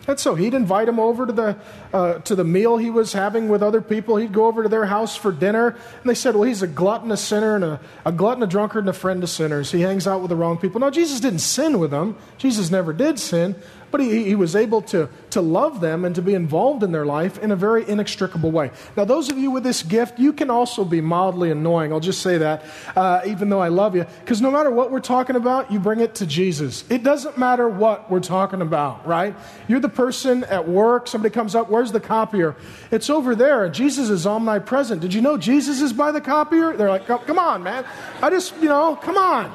And 0.07 0.19
so 0.19 0.35
he'd 0.35 0.53
invite 0.53 0.89
him 0.89 0.99
over 0.99 1.25
to 1.25 1.31
the, 1.31 1.57
uh, 1.93 2.15
to 2.19 2.35
the 2.35 2.43
meal 2.43 2.77
he 2.77 2.89
was 2.89 3.13
having 3.13 3.47
with 3.47 3.63
other 3.63 3.81
people. 3.81 4.17
He'd 4.17 4.33
go 4.33 4.47
over 4.47 4.63
to 4.63 4.69
their 4.69 4.85
house 4.85 5.15
for 5.15 5.31
dinner. 5.31 5.69
And 5.69 6.09
they 6.09 6.15
said, 6.15 6.35
well, 6.35 6.43
he's 6.43 6.61
a 6.61 6.67
glutton, 6.67 7.11
a 7.11 7.17
sinner, 7.17 7.55
and 7.55 7.63
a, 7.63 7.79
a 8.05 8.11
glutton, 8.11 8.43
a 8.43 8.47
drunkard, 8.47 8.83
and 8.83 8.89
a 8.89 8.93
friend 8.93 9.23
of 9.23 9.29
sinners. 9.29 9.71
He 9.71 9.81
hangs 9.81 10.05
out 10.05 10.21
with 10.21 10.29
the 10.29 10.35
wrong 10.35 10.57
people. 10.57 10.81
Now, 10.81 10.89
Jesus 10.89 11.21
didn't 11.21 11.39
sin 11.39 11.79
with 11.79 11.91
them. 11.91 12.17
Jesus 12.37 12.69
never 12.69 12.91
did 12.91 13.17
sin 13.17 13.55
but 13.93 14.01
he, 14.01 14.23
he 14.23 14.33
was 14.33 14.55
able 14.55 14.81
to, 14.81 15.07
to 15.33 15.41
love 15.41 15.81
them 15.81 16.05
and 16.05 16.15
to 16.15 16.21
be 16.21 16.33
involved 16.33 16.83
in 16.83 16.91
their 16.91 17.05
life 17.05 17.37
in 17.39 17.51
a 17.51 17.55
very 17.55 17.87
inextricable 17.87 18.51
way. 18.51 18.71
Now, 18.95 19.05
those 19.05 19.29
of 19.29 19.37
you 19.37 19.51
with 19.51 19.63
this 19.63 19.83
gift, 19.83 20.19
you 20.19 20.31
can 20.31 20.49
also 20.49 20.85
be 20.85 21.01
mildly 21.01 21.51
annoying. 21.51 21.91
I'll 21.91 21.99
just 21.99 22.21
say 22.21 22.37
that, 22.37 22.63
uh, 22.95 23.21
even 23.25 23.49
though 23.49 23.59
I 23.59 23.67
love 23.67 23.95
you, 23.95 24.05
because 24.21 24.41
no 24.41 24.51
matter 24.51 24.71
what 24.71 24.91
we're 24.91 24.99
talking 24.99 25.35
about, 25.35 25.71
you 25.71 25.79
bring 25.79 25.99
it 25.99 26.15
to 26.15 26.25
Jesus. 26.25 26.85
It 26.89 27.03
doesn't 27.03 27.37
matter 27.37 27.67
what 27.67 28.09
we're 28.09 28.19
talking 28.19 28.61
about, 28.61 29.05
right? 29.07 29.35
You're 29.67 29.79
the 29.79 29.89
person 29.89 30.43
at 30.45 30.67
work, 30.67 31.07
somebody 31.07 31.33
comes 31.33 31.55
up, 31.55 31.69
where's 31.69 31.91
the 31.91 31.99
copier? 31.99 32.55
It's 32.91 33.09
over 33.09 33.35
there, 33.35 33.69
Jesus 33.69 34.09
is 34.09 34.25
omnipresent. 34.25 35.01
Did 35.01 35.13
you 35.13 35.21
know 35.21 35.37
Jesus 35.37 35.81
is 35.81 35.93
by 35.93 36.11
the 36.11 36.21
copier? 36.21 36.77
They're 36.77 36.89
like, 36.89 37.07
come 37.07 37.39
on, 37.39 37.63
man. 37.63 37.85
I 38.21 38.29
just, 38.29 38.55
you 38.57 38.69
know, 38.69 38.95
come 38.95 39.17
on. 39.17 39.51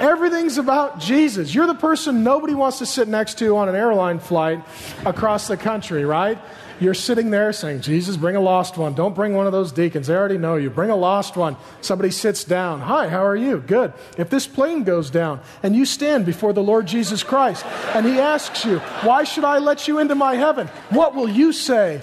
Everything's 0.00 0.56
about 0.56 0.98
Jesus. 0.98 1.54
You're 1.54 1.66
the 1.66 1.74
person 1.74 2.24
nobody 2.24 2.54
wants 2.54 2.78
to 2.78 2.86
sit 2.86 3.06
next 3.06 3.38
to 3.40 3.54
on 3.56 3.68
an 3.68 3.74
airline 3.74 4.18
flight 4.18 4.64
across 5.10 5.48
the 5.48 5.56
country, 5.56 6.04
right? 6.04 6.38
You're 6.80 6.94
sitting 6.94 7.28
there 7.30 7.52
saying, 7.52 7.82
Jesus, 7.82 8.16
bring 8.16 8.36
a 8.36 8.40
lost 8.40 8.78
one. 8.78 8.94
Don't 8.94 9.14
bring 9.14 9.34
one 9.34 9.46
of 9.46 9.52
those 9.52 9.70
deacons. 9.70 10.06
They 10.06 10.16
already 10.16 10.38
know 10.38 10.56
you. 10.56 10.70
Bring 10.70 10.88
a 10.88 10.96
lost 10.96 11.36
one. 11.36 11.58
Somebody 11.82 12.10
sits 12.10 12.42
down. 12.42 12.80
Hi, 12.80 13.08
how 13.08 13.22
are 13.22 13.36
you? 13.36 13.58
Good. 13.58 13.92
If 14.16 14.30
this 14.30 14.46
plane 14.46 14.84
goes 14.84 15.10
down 15.10 15.40
and 15.62 15.76
you 15.76 15.84
stand 15.84 16.24
before 16.24 16.54
the 16.54 16.62
Lord 16.62 16.86
Jesus 16.86 17.22
Christ 17.22 17.66
and 17.94 18.06
he 18.06 18.18
asks 18.18 18.64
you, 18.64 18.78
Why 19.04 19.24
should 19.24 19.44
I 19.44 19.58
let 19.58 19.88
you 19.88 19.98
into 19.98 20.14
my 20.14 20.36
heaven? 20.36 20.68
What 20.88 21.14
will 21.14 21.28
you 21.28 21.52
say? 21.52 22.00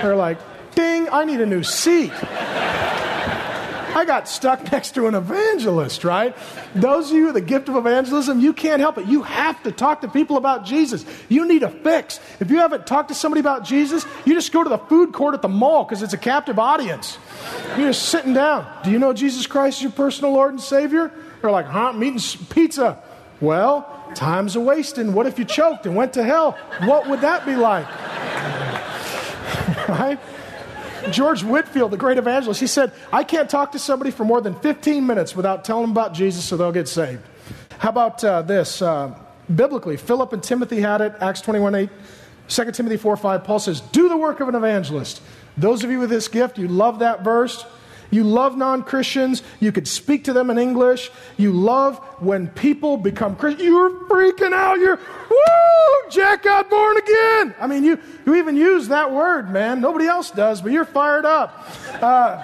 They're 0.00 0.14
like, 0.14 0.38
Ding, 0.76 1.08
I 1.10 1.24
need 1.24 1.40
a 1.40 1.46
new 1.46 1.64
seat. 1.64 2.12
I 3.94 4.04
got 4.04 4.28
stuck 4.28 4.72
next 4.72 4.94
to 4.96 5.06
an 5.06 5.14
evangelist, 5.14 6.04
right? 6.04 6.36
Those 6.74 7.10
of 7.10 7.16
you 7.16 7.26
with 7.26 7.34
the 7.34 7.40
gift 7.40 7.68
of 7.68 7.76
evangelism, 7.76 8.40
you 8.40 8.52
can't 8.52 8.80
help 8.80 8.98
it. 8.98 9.06
You 9.06 9.22
have 9.22 9.62
to 9.62 9.72
talk 9.72 10.00
to 10.00 10.08
people 10.08 10.36
about 10.36 10.64
Jesus. 10.64 11.06
You 11.28 11.46
need 11.46 11.62
a 11.62 11.70
fix. 11.70 12.18
If 12.40 12.50
you 12.50 12.58
haven't 12.58 12.86
talked 12.86 13.08
to 13.08 13.14
somebody 13.14 13.40
about 13.40 13.64
Jesus, 13.64 14.04
you 14.24 14.34
just 14.34 14.52
go 14.52 14.64
to 14.64 14.68
the 14.68 14.78
food 14.78 15.12
court 15.12 15.34
at 15.34 15.42
the 15.42 15.48
mall 15.48 15.84
because 15.84 16.02
it's 16.02 16.12
a 16.12 16.18
captive 16.18 16.58
audience. 16.58 17.18
You're 17.76 17.88
just 17.88 18.08
sitting 18.08 18.34
down. 18.34 18.66
Do 18.82 18.90
you 18.90 18.98
know 18.98 19.12
Jesus 19.12 19.46
Christ 19.46 19.78
is 19.78 19.82
your 19.84 19.92
personal 19.92 20.32
Lord 20.32 20.50
and 20.50 20.60
Savior? 20.60 21.12
They're 21.40 21.52
like, 21.52 21.66
huh? 21.66 21.90
I'm 21.90 22.02
eating 22.02 22.20
pizza. 22.48 23.00
Well, 23.40 23.88
time's 24.14 24.56
a 24.56 24.60
wasting. 24.60 25.12
What 25.12 25.26
if 25.26 25.38
you 25.38 25.44
choked 25.44 25.86
and 25.86 25.94
went 25.94 26.14
to 26.14 26.24
hell? 26.24 26.58
What 26.84 27.08
would 27.08 27.20
that 27.20 27.46
be 27.46 27.54
like? 27.54 27.86
right? 29.88 30.18
George 31.10 31.42
Whitefield, 31.44 31.90
the 31.90 31.96
great 31.96 32.18
evangelist, 32.18 32.60
he 32.60 32.66
said, 32.66 32.92
I 33.12 33.24
can't 33.24 33.48
talk 33.48 33.72
to 33.72 33.78
somebody 33.78 34.10
for 34.10 34.24
more 34.24 34.40
than 34.40 34.54
15 34.54 35.06
minutes 35.06 35.36
without 35.36 35.64
telling 35.64 35.82
them 35.82 35.90
about 35.90 36.14
Jesus 36.14 36.44
so 36.44 36.56
they'll 36.56 36.72
get 36.72 36.88
saved. 36.88 37.22
How 37.78 37.90
about 37.90 38.24
uh, 38.24 38.42
this? 38.42 38.80
Uh, 38.80 39.14
biblically, 39.54 39.96
Philip 39.96 40.32
and 40.32 40.42
Timothy 40.42 40.80
had 40.80 41.00
it, 41.00 41.14
Acts 41.20 41.40
21 41.40 41.74
8. 41.74 41.90
2 42.48 42.72
Timothy 42.72 42.96
4 42.96 43.16
5, 43.16 43.44
Paul 43.44 43.58
says, 43.58 43.80
Do 43.80 44.08
the 44.08 44.16
work 44.16 44.40
of 44.40 44.48
an 44.48 44.54
evangelist. 44.54 45.22
Those 45.56 45.84
of 45.84 45.90
you 45.90 45.98
with 45.98 46.10
this 46.10 46.28
gift, 46.28 46.58
you 46.58 46.68
love 46.68 46.98
that 46.98 47.22
verse. 47.22 47.64
You 48.10 48.22
love 48.22 48.56
non 48.56 48.82
Christians. 48.84 49.42
You 49.60 49.72
could 49.72 49.88
speak 49.88 50.24
to 50.24 50.32
them 50.32 50.50
in 50.50 50.58
English. 50.58 51.10
You 51.36 51.52
love 51.52 51.98
when 52.20 52.48
people 52.48 52.96
become 52.96 53.34
Christians. 53.34 53.64
You're 53.64 53.90
freaking 54.06 54.52
out. 54.52 54.78
You're, 54.78 55.00
woo, 55.34 56.10
Jack 56.10 56.42
got 56.42 56.68
born 56.70 56.96
again. 56.96 57.54
I 57.60 57.66
mean, 57.66 57.84
you, 57.84 57.98
you 58.26 58.34
even 58.36 58.56
use 58.56 58.88
that 58.88 59.12
word, 59.12 59.50
man. 59.50 59.80
Nobody 59.80 60.06
else 60.06 60.30
does, 60.30 60.60
but 60.60 60.72
you're 60.72 60.84
fired 60.84 61.24
up. 61.24 61.66
Uh, 62.02 62.42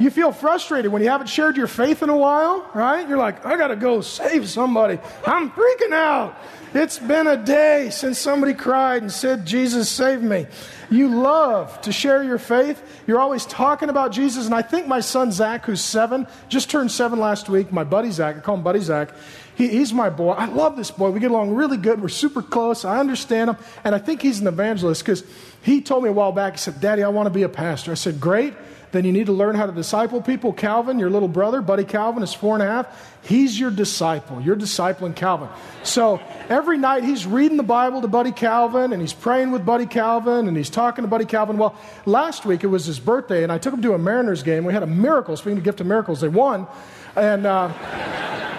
You 0.00 0.08
feel 0.10 0.32
frustrated 0.32 0.90
when 0.90 1.02
you 1.02 1.10
haven't 1.10 1.26
shared 1.26 1.58
your 1.58 1.66
faith 1.66 2.02
in 2.02 2.08
a 2.08 2.16
while, 2.16 2.66
right? 2.74 3.06
You're 3.06 3.18
like, 3.18 3.44
I 3.44 3.58
got 3.58 3.68
to 3.68 3.76
go 3.76 4.00
save 4.00 4.48
somebody. 4.48 4.98
I'm 5.26 5.50
freaking 5.50 5.92
out. 5.92 6.34
It's 6.72 6.98
been 6.98 7.26
a 7.26 7.36
day 7.36 7.90
since 7.90 8.18
somebody 8.18 8.54
cried 8.54 9.02
and 9.02 9.12
said, 9.12 9.44
Jesus, 9.44 9.90
save 9.90 10.22
me. 10.22 10.46
You 10.88 11.08
love 11.08 11.78
to 11.82 11.92
share 11.92 12.22
your 12.22 12.38
faith. 12.38 12.80
You're 13.06 13.20
always 13.20 13.44
talking 13.44 13.90
about 13.90 14.12
Jesus. 14.12 14.46
And 14.46 14.54
I 14.54 14.62
think 14.62 14.86
my 14.86 15.00
son 15.00 15.32
Zach, 15.32 15.66
who's 15.66 15.82
seven, 15.82 16.26
just 16.48 16.70
turned 16.70 16.90
seven 16.90 17.18
last 17.18 17.50
week, 17.50 17.70
my 17.70 17.84
buddy 17.84 18.10
Zach, 18.10 18.36
I 18.36 18.40
call 18.40 18.54
him 18.54 18.62
Buddy 18.62 18.80
Zach. 18.80 19.10
He, 19.54 19.68
he's 19.68 19.92
my 19.92 20.10
boy. 20.10 20.32
I 20.32 20.46
love 20.46 20.76
this 20.76 20.90
boy. 20.90 21.10
We 21.10 21.20
get 21.20 21.30
along 21.30 21.54
really 21.54 21.76
good. 21.76 22.00
We're 22.00 22.08
super 22.08 22.42
close. 22.42 22.84
I 22.84 22.98
understand 22.98 23.50
him. 23.50 23.56
And 23.84 23.94
I 23.94 23.98
think 23.98 24.22
he's 24.22 24.40
an 24.40 24.46
evangelist 24.46 25.02
because 25.02 25.24
he 25.62 25.80
told 25.80 26.04
me 26.04 26.08
a 26.08 26.12
while 26.12 26.32
back, 26.32 26.54
he 26.54 26.58
said, 26.58 26.80
Daddy, 26.80 27.02
I 27.02 27.08
want 27.08 27.26
to 27.26 27.30
be 27.30 27.42
a 27.42 27.48
pastor. 27.48 27.90
I 27.90 27.94
said, 27.94 28.20
Great 28.20 28.54
then 28.92 29.04
you 29.04 29.12
need 29.12 29.26
to 29.26 29.32
learn 29.32 29.54
how 29.54 29.66
to 29.66 29.72
disciple 29.72 30.20
people. 30.20 30.52
Calvin, 30.52 30.98
your 30.98 31.10
little 31.10 31.28
brother, 31.28 31.62
Buddy 31.62 31.84
Calvin, 31.84 32.22
is 32.22 32.34
four 32.34 32.54
and 32.54 32.62
a 32.62 32.66
half. 32.66 33.18
He's 33.22 33.58
your 33.58 33.70
disciple. 33.70 34.40
You're 34.40 34.56
discipling 34.56 35.14
Calvin. 35.14 35.48
So 35.84 36.20
every 36.48 36.78
night 36.78 37.04
he's 37.04 37.26
reading 37.26 37.56
the 37.56 37.62
Bible 37.62 38.00
to 38.00 38.08
Buddy 38.08 38.32
Calvin 38.32 38.92
and 38.92 39.00
he's 39.00 39.12
praying 39.12 39.52
with 39.52 39.64
Buddy 39.64 39.86
Calvin 39.86 40.48
and 40.48 40.56
he's 40.56 40.70
talking 40.70 41.04
to 41.04 41.08
Buddy 41.08 41.26
Calvin. 41.26 41.56
Well, 41.56 41.76
last 42.04 42.44
week 42.44 42.64
it 42.64 42.68
was 42.68 42.86
his 42.86 42.98
birthday 42.98 43.42
and 43.42 43.52
I 43.52 43.58
took 43.58 43.74
him 43.74 43.82
to 43.82 43.94
a 43.94 43.98
Mariners 43.98 44.42
game. 44.42 44.64
We 44.64 44.72
had 44.72 44.82
a 44.82 44.88
miracle, 44.88 45.36
speaking 45.36 45.58
of 45.58 45.64
gift 45.64 45.80
of 45.80 45.86
miracles. 45.86 46.20
They 46.20 46.28
won. 46.28 46.66
And. 47.14 47.46
Uh, 47.46 48.49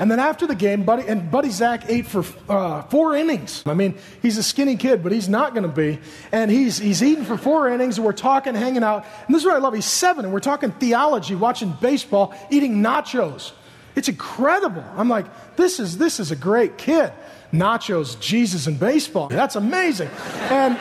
and 0.00 0.10
then 0.10 0.18
after 0.18 0.46
the 0.46 0.54
game, 0.54 0.84
Buddy 0.84 1.06
and 1.06 1.30
Buddy 1.30 1.50
Zach 1.50 1.84
ate 1.88 2.06
for 2.06 2.24
uh, 2.48 2.82
four 2.84 3.14
innings. 3.14 3.62
I 3.66 3.74
mean, 3.74 3.96
he's 4.22 4.38
a 4.38 4.42
skinny 4.42 4.76
kid, 4.76 5.02
but 5.02 5.12
he's 5.12 5.28
not 5.28 5.52
going 5.52 5.64
to 5.64 5.68
be. 5.68 5.98
And 6.32 6.50
he's 6.50 6.78
he's 6.78 7.02
eating 7.02 7.24
for 7.24 7.36
four 7.36 7.68
innings. 7.68 7.98
And 7.98 8.06
we're 8.06 8.12
talking, 8.12 8.54
hanging 8.54 8.82
out. 8.82 9.04
And 9.26 9.34
this 9.34 9.42
is 9.42 9.46
what 9.46 9.56
I 9.56 9.58
love. 9.58 9.74
He's 9.74 9.84
seven, 9.84 10.24
and 10.24 10.32
we're 10.32 10.40
talking 10.40 10.72
theology, 10.72 11.34
watching 11.34 11.76
baseball, 11.82 12.34
eating 12.48 12.76
nachos. 12.76 13.52
It's 13.94 14.08
incredible. 14.08 14.84
I'm 14.96 15.10
like, 15.10 15.26
this 15.56 15.78
is 15.78 15.98
this 15.98 16.18
is 16.18 16.30
a 16.30 16.36
great 16.36 16.78
kid. 16.78 17.12
Nachos, 17.52 18.18
Jesus, 18.18 18.66
and 18.66 18.80
baseball. 18.80 19.28
That's 19.28 19.56
amazing. 19.56 20.08
And 20.48 20.78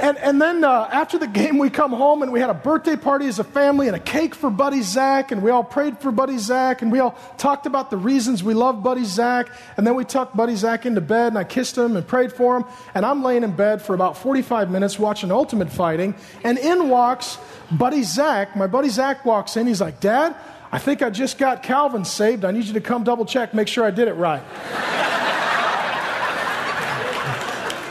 and, 0.00 0.18
and 0.18 0.40
then 0.40 0.64
uh, 0.64 0.88
after 0.92 1.18
the 1.18 1.26
game, 1.26 1.58
we 1.58 1.70
come 1.70 1.92
home 1.92 2.22
and 2.22 2.32
we 2.32 2.40
had 2.40 2.50
a 2.50 2.54
birthday 2.54 2.96
party 2.96 3.26
as 3.26 3.38
a 3.38 3.44
family 3.44 3.86
and 3.86 3.96
a 3.96 4.00
cake 4.00 4.34
for 4.34 4.50
Buddy 4.50 4.82
Zach. 4.82 5.32
And 5.32 5.42
we 5.42 5.50
all 5.50 5.64
prayed 5.64 5.98
for 5.98 6.10
Buddy 6.10 6.38
Zach. 6.38 6.82
And 6.82 6.92
we 6.92 7.00
all 7.00 7.16
talked 7.38 7.66
about 7.66 7.90
the 7.90 7.96
reasons 7.96 8.42
we 8.42 8.54
love 8.54 8.82
Buddy 8.82 9.04
Zach. 9.04 9.48
And 9.76 9.86
then 9.86 9.94
we 9.94 10.04
tucked 10.04 10.36
Buddy 10.36 10.56
Zach 10.56 10.86
into 10.86 11.00
bed 11.00 11.28
and 11.28 11.38
I 11.38 11.44
kissed 11.44 11.76
him 11.76 11.96
and 11.96 12.06
prayed 12.06 12.32
for 12.32 12.56
him. 12.56 12.64
And 12.94 13.06
I'm 13.06 13.22
laying 13.22 13.42
in 13.42 13.52
bed 13.52 13.82
for 13.82 13.94
about 13.94 14.16
45 14.18 14.70
minutes 14.70 14.98
watching 14.98 15.30
Ultimate 15.30 15.70
Fighting. 15.70 16.14
And 16.44 16.58
in 16.58 16.88
walks 16.88 17.38
Buddy 17.70 18.02
Zach. 18.02 18.56
My 18.56 18.66
buddy 18.66 18.88
Zach 18.88 19.24
walks 19.24 19.56
in. 19.56 19.66
He's 19.66 19.80
like, 19.80 20.00
Dad, 20.00 20.36
I 20.70 20.78
think 20.78 21.02
I 21.02 21.10
just 21.10 21.38
got 21.38 21.62
Calvin 21.62 22.04
saved. 22.04 22.44
I 22.44 22.50
need 22.50 22.64
you 22.64 22.74
to 22.74 22.80
come 22.80 23.04
double 23.04 23.24
check, 23.24 23.54
make 23.54 23.68
sure 23.68 23.84
I 23.84 23.90
did 23.90 24.08
it 24.08 24.14
right. 24.14 24.42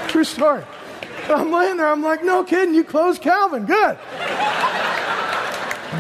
True 0.10 0.24
story. 0.24 0.64
I'm 1.30 1.52
laying 1.52 1.78
there. 1.78 1.88
I'm 1.88 2.04
like, 2.04 2.24
no 2.24 2.44
kidding. 2.44 2.76
You 2.76 2.84
closed 2.84 3.22
Calvin. 3.22 3.66
Good. 3.66 3.98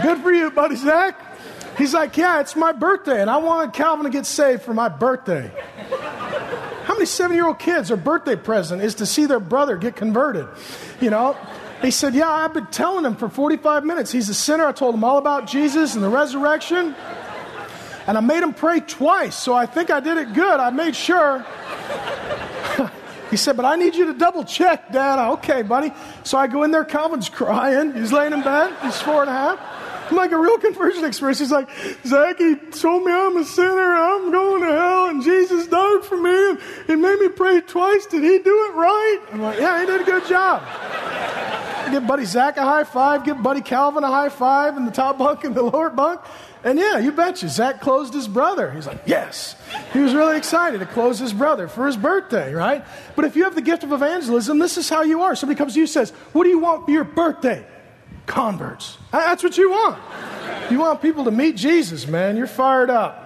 Good 0.03 0.19
for 0.19 0.32
you, 0.32 0.51
buddy 0.51 0.76
Zach. 0.76 1.19
He's 1.78 1.93
like, 1.93 2.15
yeah, 2.15 2.39
it's 2.39 2.55
my 2.55 2.71
birthday, 2.71 3.21
and 3.21 3.30
I 3.30 3.38
wanted 3.38 3.73
Calvin 3.73 4.05
to 4.05 4.09
get 4.09 4.26
saved 4.26 4.61
for 4.61 4.73
my 4.73 4.88
birthday. 4.88 5.51
How 6.86 6.93
many 6.93 7.05
seven 7.05 7.36
year 7.36 7.47
old 7.47 7.59
kids, 7.59 7.89
their 7.89 7.97
birthday 7.97 8.36
present 8.36 8.82
is 8.82 8.95
to 8.95 9.05
see 9.05 9.26
their 9.26 9.39
brother 9.39 9.76
get 9.76 9.95
converted? 9.95 10.47
You 11.01 11.09
know? 11.09 11.36
He 11.82 11.91
said, 11.91 12.15
Yeah, 12.15 12.30
I've 12.30 12.53
been 12.53 12.67
telling 12.67 13.05
him 13.05 13.15
for 13.15 13.28
45 13.28 13.84
minutes. 13.84 14.11
He's 14.11 14.30
a 14.30 14.34
sinner. 14.34 14.65
I 14.65 14.71
told 14.71 14.95
him 14.95 15.03
all 15.03 15.17
about 15.17 15.47
Jesus 15.47 15.95
and 15.95 16.03
the 16.03 16.09
resurrection. 16.09 16.95
And 18.07 18.17
I 18.17 18.21
made 18.21 18.43
him 18.43 18.53
pray 18.53 18.80
twice, 18.82 19.36
so 19.36 19.53
I 19.53 19.65
think 19.65 19.89
I 19.89 19.99
did 19.99 20.17
it 20.17 20.34
good. 20.34 20.59
I 20.59 20.69
made 20.69 20.95
sure. 20.95 21.43
He 23.30 23.38
said, 23.38 23.55
But 23.57 23.65
I 23.65 23.76
need 23.76 23.95
you 23.95 24.05
to 24.05 24.13
double 24.13 24.43
check, 24.43 24.91
Dad. 24.91 25.19
Okay, 25.34 25.61
buddy. 25.61 25.91
So 26.23 26.38
I 26.38 26.47
go 26.47 26.63
in 26.63 26.71
there, 26.71 26.86
Calvin's 26.86 27.30
crying. 27.30 27.93
He's 27.93 28.11
laying 28.11 28.34
in 28.34 28.41
bed. 28.41 28.76
He's 28.84 29.01
four 29.01 29.21
and 29.21 29.30
a 29.30 29.34
half. 29.34 29.59
I'm 30.09 30.17
like 30.17 30.32
a 30.32 30.38
real 30.38 30.59
conversion 30.59 31.03
experience. 31.03 31.39
He's 31.39 31.51
like, 31.51 31.67
Zach, 32.05 32.38
he 32.38 32.55
told 32.55 33.03
me 33.03 33.11
I'm 33.11 33.36
a 33.38 33.43
sinner. 33.43 33.95
I'm 33.95 34.32
going 34.32 34.61
to 34.61 34.67
hell, 34.71 35.05
and 35.07 35.23
Jesus 35.23 35.65
died 35.65 36.03
for 36.03 36.17
me, 36.17 36.49
and 36.49 36.59
he 36.86 36.95
made 36.95 37.17
me 37.19 37.30
pray 37.30 37.61
twice. 37.61 38.05
Did 38.05 38.23
he 38.23 38.38
do 38.38 38.65
it 38.69 38.76
right? 38.76 39.19
I'm 39.32 39.41
like, 39.41 39.59
Yeah, 39.59 39.80
he 39.80 39.86
did 39.88 40.01
a 40.01 40.03
good 40.03 40.28
job. 40.28 40.61
Give 41.91 42.05
Buddy 42.05 42.26
Zach 42.26 42.57
a 42.57 42.63
high 42.63 42.84
five. 42.84 43.23
Give 43.23 43.41
Buddy 43.41 43.61
Calvin 43.61 44.03
a 44.03 44.07
high 44.07 44.30
five 44.30 44.78
in 44.78 44.86
the 44.86 44.91
top 44.91 45.17
bunk 45.17 45.43
and 45.43 45.55
the 45.55 45.61
lower 45.61 45.89
bunk. 45.89 46.21
And 46.66 46.80
yeah, 46.80 46.97
you 46.97 47.11
betcha. 47.11 47.47
Zach 47.47 47.80
closed 47.80 48.16
his 48.16 48.28
brother. 48.28 48.72
He's 48.72 48.88
like, 48.88 48.99
yes. 49.05 49.55
He 49.93 49.99
was 49.99 50.16
really 50.16 50.36
excited 50.36 50.80
to 50.80 50.88
close 50.88 51.20
his 51.20 51.32
brother 51.32 51.68
for 51.68 51.86
his 51.86 51.95
birthday, 51.95 52.55
right? 52.55 52.84
But 53.16 53.26
if 53.26 53.36
you 53.36 53.43
have 53.43 53.53
the 53.53 53.61
gift 53.61 53.84
of 53.84 53.91
evangelism, 53.91 54.57
this 54.57 54.76
is 54.76 54.89
how 54.89 55.03
you 55.03 55.22
are. 55.22 55.36
Somebody 55.36 55.59
comes 55.59 55.76
to 55.76 55.80
you 55.80 55.86
says, 55.86 56.09
What 56.34 56.43
do 56.43 56.49
you 56.49 56.57
want 56.57 56.86
for 56.86 56.91
your 56.91 57.03
birthday? 57.03 57.63
Converts. 58.26 58.97
That's 59.11 59.43
what 59.43 59.57
you 59.57 59.69
want. 59.69 59.97
You 60.71 60.80
want 60.80 61.01
people 61.01 61.26
to 61.26 61.32
meet 61.32 61.55
Jesus, 61.55 62.07
man. 62.07 62.38
You're 62.38 62.47
fired 62.47 62.89
up. 62.89 63.26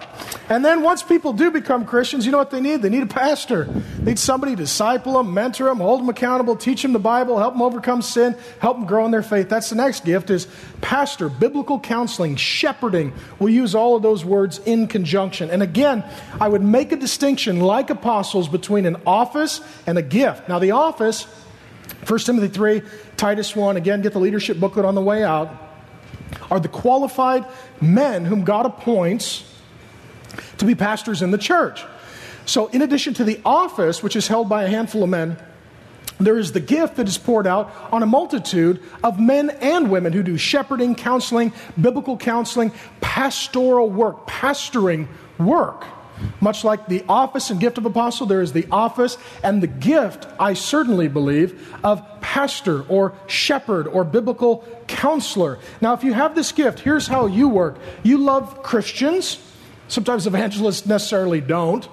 And 0.50 0.64
then 0.64 0.82
once 0.82 1.02
people 1.02 1.32
do 1.32 1.50
become 1.50 1.86
Christians, 1.86 2.26
you 2.26 2.32
know 2.32 2.38
what 2.38 2.50
they 2.50 2.60
need? 2.60 2.82
They 2.82 2.88
need 2.88 3.04
a 3.04 3.06
pastor. 3.06 3.64
They 3.64 4.10
need 4.10 4.18
somebody 4.18 4.52
to 4.52 4.56
disciple 4.56 5.14
them, 5.14 5.32
mentor 5.32 5.66
them, 5.66 5.78
hold 5.78 6.00
them 6.00 6.08
accountable, 6.08 6.56
teach 6.56 6.82
them 6.82 6.92
the 6.92 6.98
Bible, 6.98 7.38
help 7.38 7.54
them 7.54 7.62
overcome 7.62 8.02
sin, 8.02 8.36
help 8.58 8.76
them 8.76 8.84
grow 8.84 9.04
in 9.04 9.12
their 9.12 9.22
faith. 9.22 9.48
That's 9.48 9.70
the 9.70 9.76
next 9.76 10.04
gift 10.04 10.28
is 10.28 10.48
pastor, 10.80 11.28
biblical 11.28 11.78
counseling, 11.78 12.34
shepherding. 12.34 13.12
We 13.38 13.52
use 13.52 13.76
all 13.76 13.94
of 13.94 14.02
those 14.02 14.24
words 14.24 14.58
in 14.66 14.88
conjunction. 14.88 15.50
And 15.50 15.62
again, 15.62 16.04
I 16.40 16.48
would 16.48 16.62
make 16.62 16.90
a 16.90 16.96
distinction 16.96 17.60
like 17.60 17.88
apostles 17.88 18.48
between 18.48 18.86
an 18.86 18.96
office 19.06 19.60
and 19.86 19.98
a 19.98 20.02
gift. 20.02 20.48
Now 20.48 20.58
the 20.58 20.72
office 20.72 21.26
1 22.06 22.18
Timothy 22.20 22.48
3, 22.48 22.82
Titus 23.16 23.54
1, 23.54 23.76
again, 23.76 24.00
get 24.02 24.12
the 24.12 24.20
leadership 24.20 24.58
booklet 24.58 24.84
on 24.84 24.94
the 24.94 25.02
way 25.02 25.22
out, 25.22 25.50
are 26.50 26.60
the 26.60 26.68
qualified 26.68 27.44
men 27.80 28.24
whom 28.24 28.44
God 28.44 28.66
appoints 28.66 29.44
to 30.58 30.64
be 30.64 30.74
pastors 30.74 31.22
in 31.22 31.30
the 31.30 31.38
church. 31.38 31.84
So, 32.46 32.68
in 32.68 32.82
addition 32.82 33.14
to 33.14 33.24
the 33.24 33.40
office, 33.44 34.02
which 34.02 34.16
is 34.16 34.28
held 34.28 34.48
by 34.48 34.64
a 34.64 34.68
handful 34.68 35.02
of 35.02 35.10
men, 35.10 35.36
there 36.18 36.38
is 36.38 36.52
the 36.52 36.60
gift 36.60 36.96
that 36.96 37.08
is 37.08 37.16
poured 37.16 37.46
out 37.46 37.72
on 37.90 38.02
a 38.02 38.06
multitude 38.06 38.82
of 39.02 39.18
men 39.18 39.50
and 39.50 39.90
women 39.90 40.12
who 40.12 40.22
do 40.22 40.36
shepherding, 40.36 40.94
counseling, 40.94 41.52
biblical 41.80 42.16
counseling, 42.16 42.72
pastoral 43.00 43.88
work, 43.88 44.26
pastoring 44.26 45.08
work. 45.38 45.84
Much 46.40 46.64
like 46.64 46.86
the 46.86 47.04
office 47.08 47.50
and 47.50 47.60
gift 47.60 47.78
of 47.78 47.86
apostle, 47.86 48.26
there 48.26 48.40
is 48.40 48.52
the 48.52 48.66
office 48.70 49.16
and 49.42 49.62
the 49.62 49.66
gift, 49.66 50.26
I 50.38 50.54
certainly 50.54 51.08
believe, 51.08 51.74
of 51.82 52.02
pastor 52.20 52.82
or 52.82 53.14
shepherd 53.26 53.86
or 53.86 54.04
biblical 54.04 54.64
counselor. 54.86 55.58
Now, 55.80 55.94
if 55.94 56.04
you 56.04 56.12
have 56.12 56.34
this 56.34 56.52
gift, 56.52 56.80
here's 56.80 57.06
how 57.06 57.26
you 57.26 57.48
work 57.48 57.78
you 58.02 58.18
love 58.18 58.62
Christians 58.62 59.38
Sometimes 59.90 60.28
evangelists 60.28 60.86
necessarily 60.86 61.40
don't, 61.40 61.88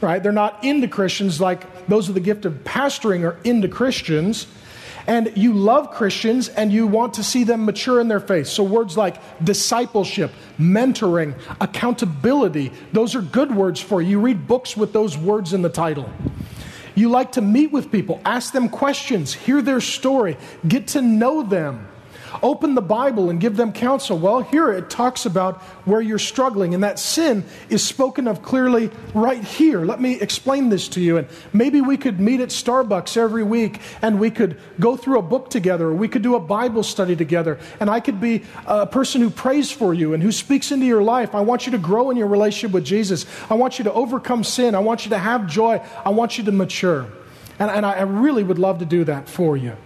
right? 0.00 0.22
They're 0.22 0.30
not 0.30 0.62
into 0.62 0.86
Christians 0.86 1.40
like 1.40 1.88
those 1.88 2.06
with 2.06 2.14
the 2.14 2.20
gift 2.20 2.44
of 2.44 2.52
pastoring 2.62 3.24
are 3.24 3.36
into 3.42 3.66
Christians. 3.66 4.46
And 5.06 5.32
you 5.36 5.52
love 5.52 5.90
Christians 5.90 6.48
and 6.48 6.72
you 6.72 6.86
want 6.86 7.14
to 7.14 7.24
see 7.24 7.44
them 7.44 7.64
mature 7.64 8.00
in 8.00 8.08
their 8.08 8.20
faith. 8.20 8.46
So, 8.46 8.62
words 8.62 8.96
like 8.96 9.16
discipleship, 9.44 10.32
mentoring, 10.58 11.38
accountability, 11.60 12.72
those 12.92 13.14
are 13.14 13.22
good 13.22 13.54
words 13.54 13.80
for 13.80 14.00
you. 14.00 14.10
You 14.10 14.20
read 14.20 14.46
books 14.46 14.76
with 14.76 14.92
those 14.92 15.16
words 15.16 15.52
in 15.52 15.62
the 15.62 15.68
title. 15.68 16.08
You 16.94 17.08
like 17.08 17.32
to 17.32 17.40
meet 17.40 17.72
with 17.72 17.90
people, 17.90 18.20
ask 18.24 18.52
them 18.52 18.68
questions, 18.68 19.32
hear 19.32 19.62
their 19.62 19.80
story, 19.80 20.36
get 20.66 20.88
to 20.88 21.02
know 21.02 21.42
them. 21.42 21.88
Open 22.42 22.74
the 22.74 22.82
Bible 22.82 23.30
and 23.30 23.40
give 23.40 23.56
them 23.56 23.72
counsel. 23.72 24.18
Well, 24.18 24.40
here 24.40 24.72
it 24.72 24.88
talks 24.88 25.26
about 25.26 25.60
where 25.84 26.00
you're 26.00 26.18
struggling, 26.18 26.74
and 26.74 26.82
that 26.84 26.98
sin 26.98 27.44
is 27.68 27.84
spoken 27.84 28.28
of 28.28 28.42
clearly 28.42 28.90
right 29.14 29.42
here. 29.42 29.84
Let 29.84 30.00
me 30.00 30.20
explain 30.20 30.68
this 30.68 30.88
to 30.88 31.00
you. 31.00 31.16
And 31.16 31.28
maybe 31.52 31.80
we 31.80 31.96
could 31.96 32.20
meet 32.20 32.40
at 32.40 32.50
Starbucks 32.50 33.16
every 33.16 33.42
week 33.42 33.80
and 34.00 34.20
we 34.20 34.30
could 34.30 34.58
go 34.78 34.96
through 34.96 35.18
a 35.18 35.22
book 35.22 35.50
together, 35.50 35.88
or 35.88 35.94
we 35.94 36.08
could 36.08 36.22
do 36.22 36.34
a 36.36 36.40
Bible 36.40 36.82
study 36.82 37.16
together, 37.16 37.58
and 37.80 37.90
I 37.90 38.00
could 38.00 38.20
be 38.20 38.44
a 38.66 38.86
person 38.86 39.20
who 39.20 39.30
prays 39.30 39.70
for 39.70 39.92
you 39.92 40.14
and 40.14 40.22
who 40.22 40.32
speaks 40.32 40.72
into 40.72 40.86
your 40.86 41.02
life. 41.02 41.34
I 41.34 41.40
want 41.40 41.66
you 41.66 41.72
to 41.72 41.78
grow 41.78 42.10
in 42.10 42.16
your 42.16 42.28
relationship 42.28 42.72
with 42.72 42.84
Jesus. 42.84 43.26
I 43.50 43.54
want 43.54 43.78
you 43.78 43.84
to 43.84 43.92
overcome 43.92 44.44
sin. 44.44 44.74
I 44.74 44.80
want 44.80 45.04
you 45.04 45.10
to 45.10 45.18
have 45.18 45.46
joy. 45.46 45.82
I 46.04 46.10
want 46.10 46.38
you 46.38 46.44
to 46.44 46.52
mature. 46.52 47.06
And, 47.58 47.70
and 47.70 47.86
I 47.86 48.02
really 48.02 48.42
would 48.42 48.58
love 48.58 48.78
to 48.78 48.84
do 48.84 49.04
that 49.04 49.28
for 49.28 49.56
you. 49.56 49.76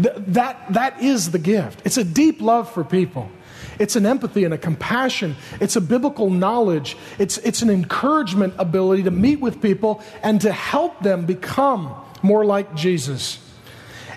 Th- 0.00 0.14
that, 0.28 0.72
that 0.72 1.02
is 1.02 1.30
the 1.30 1.38
gift. 1.38 1.82
It's 1.84 1.96
a 1.96 2.04
deep 2.04 2.40
love 2.40 2.70
for 2.70 2.84
people. 2.84 3.30
It's 3.78 3.96
an 3.96 4.06
empathy 4.06 4.44
and 4.44 4.54
a 4.54 4.58
compassion. 4.58 5.36
It's 5.60 5.76
a 5.76 5.80
biblical 5.80 6.30
knowledge. 6.30 6.96
It's, 7.18 7.38
it's 7.38 7.62
an 7.62 7.70
encouragement 7.70 8.54
ability 8.58 9.04
to 9.04 9.10
meet 9.10 9.40
with 9.40 9.60
people 9.60 10.02
and 10.22 10.40
to 10.42 10.52
help 10.52 11.00
them 11.00 11.26
become 11.26 11.94
more 12.22 12.44
like 12.44 12.74
Jesus. 12.74 13.38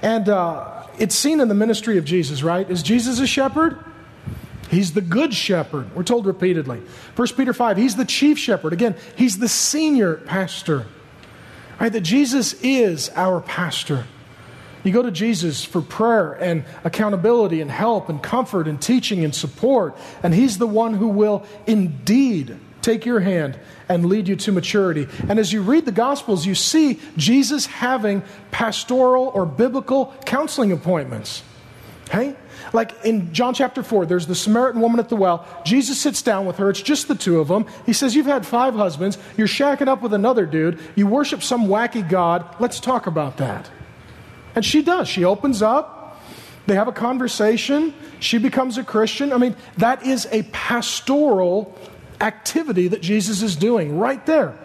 And 0.01 0.29
uh, 0.29 0.85
it's 0.99 1.15
seen 1.15 1.39
in 1.39 1.47
the 1.47 1.55
ministry 1.55 1.97
of 1.97 2.05
Jesus, 2.05 2.43
right? 2.43 2.69
Is 2.69 2.83
Jesus 2.83 3.19
a 3.19 3.27
shepherd? 3.27 3.83
He's 4.69 4.93
the 4.93 5.01
good 5.01 5.33
shepherd. 5.33 5.95
We're 5.95 6.03
told 6.03 6.25
repeatedly. 6.25 6.81
1 7.15 7.27
Peter 7.37 7.53
5, 7.53 7.77
he's 7.77 7.95
the 7.95 8.05
chief 8.05 8.37
shepherd. 8.37 8.73
Again, 8.73 8.95
he's 9.15 9.37
the 9.37 9.47
senior 9.47 10.15
pastor. 10.15 10.85
Right? 11.79 11.91
That 11.91 12.01
Jesus 12.01 12.53
is 12.61 13.09
our 13.15 13.41
pastor. 13.41 14.05
You 14.85 14.91
go 14.91 15.01
to 15.01 15.11
Jesus 15.11 15.65
for 15.65 15.81
prayer 15.81 16.33
and 16.33 16.63
accountability 16.83 17.59
and 17.59 17.71
help 17.71 18.07
and 18.07 18.21
comfort 18.21 18.67
and 18.67 18.79
teaching 18.79 19.25
and 19.25 19.33
support, 19.33 19.97
and 20.21 20.33
He's 20.33 20.59
the 20.59 20.67
one 20.67 20.93
who 20.93 21.07
will 21.07 21.43
indeed 21.65 22.57
take 22.83 23.03
your 23.03 23.19
hand 23.19 23.59
and 23.89 24.05
lead 24.05 24.27
you 24.27 24.35
to 24.35 24.51
maturity. 24.51 25.07
And 25.27 25.39
as 25.39 25.51
you 25.51 25.63
read 25.63 25.85
the 25.85 25.91
Gospels, 25.91 26.45
you 26.45 26.53
see 26.53 26.99
Jesus 27.17 27.65
having 27.65 28.21
pastoral 28.51 29.31
or 29.33 29.47
biblical 29.47 30.13
counseling 30.23 30.71
appointments. 30.71 31.41
Okay? 32.07 32.35
Like 32.71 32.93
in 33.03 33.33
John 33.33 33.55
chapter 33.55 33.81
4, 33.81 34.05
there's 34.05 34.27
the 34.27 34.35
Samaritan 34.35 34.81
woman 34.81 34.99
at 34.99 35.09
the 35.09 35.15
well. 35.15 35.47
Jesus 35.65 35.99
sits 35.99 36.21
down 36.21 36.45
with 36.45 36.57
her. 36.57 36.69
It's 36.69 36.81
just 36.81 37.07
the 37.07 37.15
two 37.15 37.39
of 37.39 37.47
them. 37.47 37.65
He 37.87 37.93
says, 37.93 38.15
You've 38.15 38.27
had 38.27 38.45
five 38.45 38.75
husbands. 38.75 39.17
You're 39.35 39.47
shacking 39.47 39.87
up 39.87 40.03
with 40.03 40.13
another 40.13 40.45
dude. 40.45 40.79
You 40.93 41.07
worship 41.07 41.41
some 41.41 41.67
wacky 41.67 42.07
God. 42.07 42.45
Let's 42.59 42.79
talk 42.79 43.07
about 43.07 43.37
that. 43.37 43.67
And 44.55 44.65
she 44.65 44.81
does. 44.81 45.07
She 45.07 45.25
opens 45.25 45.61
up. 45.61 46.21
They 46.65 46.75
have 46.75 46.87
a 46.87 46.93
conversation. 46.93 47.93
She 48.19 48.37
becomes 48.37 48.77
a 48.77 48.83
Christian. 48.83 49.31
I 49.31 49.37
mean, 49.37 49.55
that 49.77 50.05
is 50.05 50.27
a 50.31 50.43
pastoral 50.43 51.77
activity 52.21 52.87
that 52.87 53.01
Jesus 53.01 53.41
is 53.41 53.55
doing 53.55 53.99
right 53.99 54.25
there. 54.25 54.57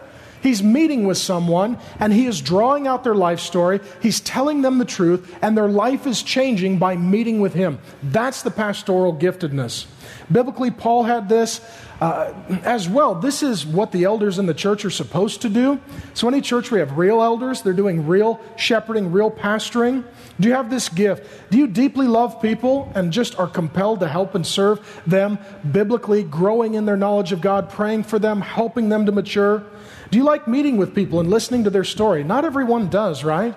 He's 0.43 0.63
meeting 0.63 1.07
with 1.07 1.19
someone 1.19 1.79
and 1.99 2.13
he 2.13 2.27
is 2.27 2.41
drawing 2.41 2.87
out 2.87 3.05
their 3.05 3.15
life 3.15 3.41
story. 3.41 3.81
He's 4.01 4.21
telling 4.21 4.63
them 4.63 4.79
the 4.79 4.85
truth, 4.85 5.37
and 5.43 5.57
their 5.57 5.69
life 5.69 6.07
is 6.07 6.23
changing 6.23 6.79
by 6.79 6.97
meeting 6.97 7.41
with 7.41 7.55
him. 7.55 7.79
That's 8.03 8.43
the 8.43 8.51
pastoral 8.51 9.15
giftedness. 9.15 9.87
Biblically, 10.31 10.71
Paul 10.71 11.05
had 11.05 11.29
this 11.29 11.61
uh, 12.01 12.33
as 12.65 12.89
well. 12.89 13.15
This 13.15 13.43
is 13.43 13.67
what 13.67 13.93
the 13.93 14.05
elders 14.05 14.39
in 14.39 14.47
the 14.47 14.55
church 14.55 14.85
are 14.85 14.91
supposed 14.91 15.43
to 15.43 15.49
do. 15.49 15.79
So, 16.15 16.29
any 16.29 16.41
church 16.41 16.71
we 16.71 16.79
have 16.79 16.97
real 16.97 17.23
elders, 17.23 17.63
they're 17.63 17.73
doing 17.73 18.07
real 18.07 18.41
shepherding, 18.57 19.13
real 19.13 19.31
pastoring. 19.31 20.05
Do 20.39 20.49
you 20.49 20.55
have 20.55 20.71
this 20.71 20.89
gift? 20.89 21.51
Do 21.51 21.59
you 21.59 21.67
deeply 21.67 22.07
love 22.07 22.41
people 22.41 22.91
and 22.95 23.13
just 23.13 23.39
are 23.39 23.47
compelled 23.47 24.01
to 24.01 24.09
help 24.09 24.35
and 24.35 24.47
serve 24.47 25.03
them 25.07 25.39
biblically, 25.71 26.23
growing 26.23 26.75
in 26.75 26.87
their 26.87 26.97
knowledge 26.97 27.33
of 27.33 27.41
God, 27.43 27.69
praying 27.69 28.05
for 28.05 28.19
them, 28.19 28.41
helping 28.41 28.89
them 28.89 29.05
to 29.07 29.13
mature? 29.13 29.65
Do 30.11 30.19
you 30.19 30.25
like 30.25 30.49
meeting 30.49 30.77
with 30.77 30.95
people 30.95 31.21
and 31.21 31.31
listening 31.31 31.65
to 31.65 31.71
their 31.71 31.85
story? 31.85 32.25
Not 32.25 32.45
everyone 32.45 32.89
does, 32.89 33.23
right? 33.23 33.55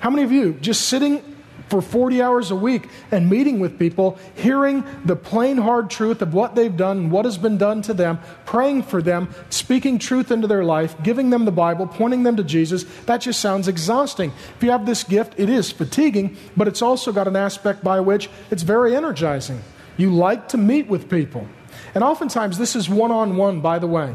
How 0.00 0.10
many 0.10 0.22
of 0.22 0.32
you 0.32 0.54
just 0.54 0.88
sitting 0.88 1.22
for 1.68 1.80
40 1.80 2.20
hours 2.20 2.50
a 2.50 2.54
week 2.54 2.88
and 3.10 3.30
meeting 3.30 3.58
with 3.58 3.78
people, 3.78 4.18
hearing 4.34 4.84
the 5.06 5.16
plain, 5.16 5.56
hard 5.56 5.88
truth 5.88 6.20
of 6.20 6.34
what 6.34 6.54
they've 6.54 6.76
done 6.76 6.98
and 6.98 7.10
what 7.10 7.24
has 7.24 7.38
been 7.38 7.56
done 7.56 7.80
to 7.82 7.94
them, 7.94 8.20
praying 8.44 8.82
for 8.82 9.00
them, 9.00 9.34
speaking 9.48 9.98
truth 9.98 10.30
into 10.30 10.46
their 10.46 10.64
life, 10.64 10.94
giving 11.02 11.30
them 11.30 11.46
the 11.46 11.50
Bible, 11.50 11.86
pointing 11.86 12.24
them 12.24 12.36
to 12.36 12.44
Jesus, 12.44 12.84
that 13.06 13.22
just 13.22 13.40
sounds 13.40 13.68
exhausting. 13.68 14.32
If 14.56 14.62
you 14.62 14.70
have 14.70 14.84
this 14.84 15.02
gift, 15.02 15.34
it 15.38 15.48
is 15.48 15.72
fatiguing, 15.72 16.36
but 16.56 16.68
it's 16.68 16.82
also 16.82 17.10
got 17.10 17.26
an 17.26 17.36
aspect 17.36 17.82
by 17.82 18.00
which 18.00 18.28
it's 18.50 18.62
very 18.62 18.94
energizing. 18.94 19.62
You 19.96 20.14
like 20.14 20.48
to 20.48 20.58
meet 20.58 20.88
with 20.88 21.08
people. 21.08 21.48
And 21.94 22.04
oftentimes, 22.04 22.58
this 22.58 22.76
is 22.76 22.88
one 22.88 23.10
on 23.10 23.36
one, 23.36 23.62
by 23.62 23.78
the 23.78 23.86
way. 23.86 24.14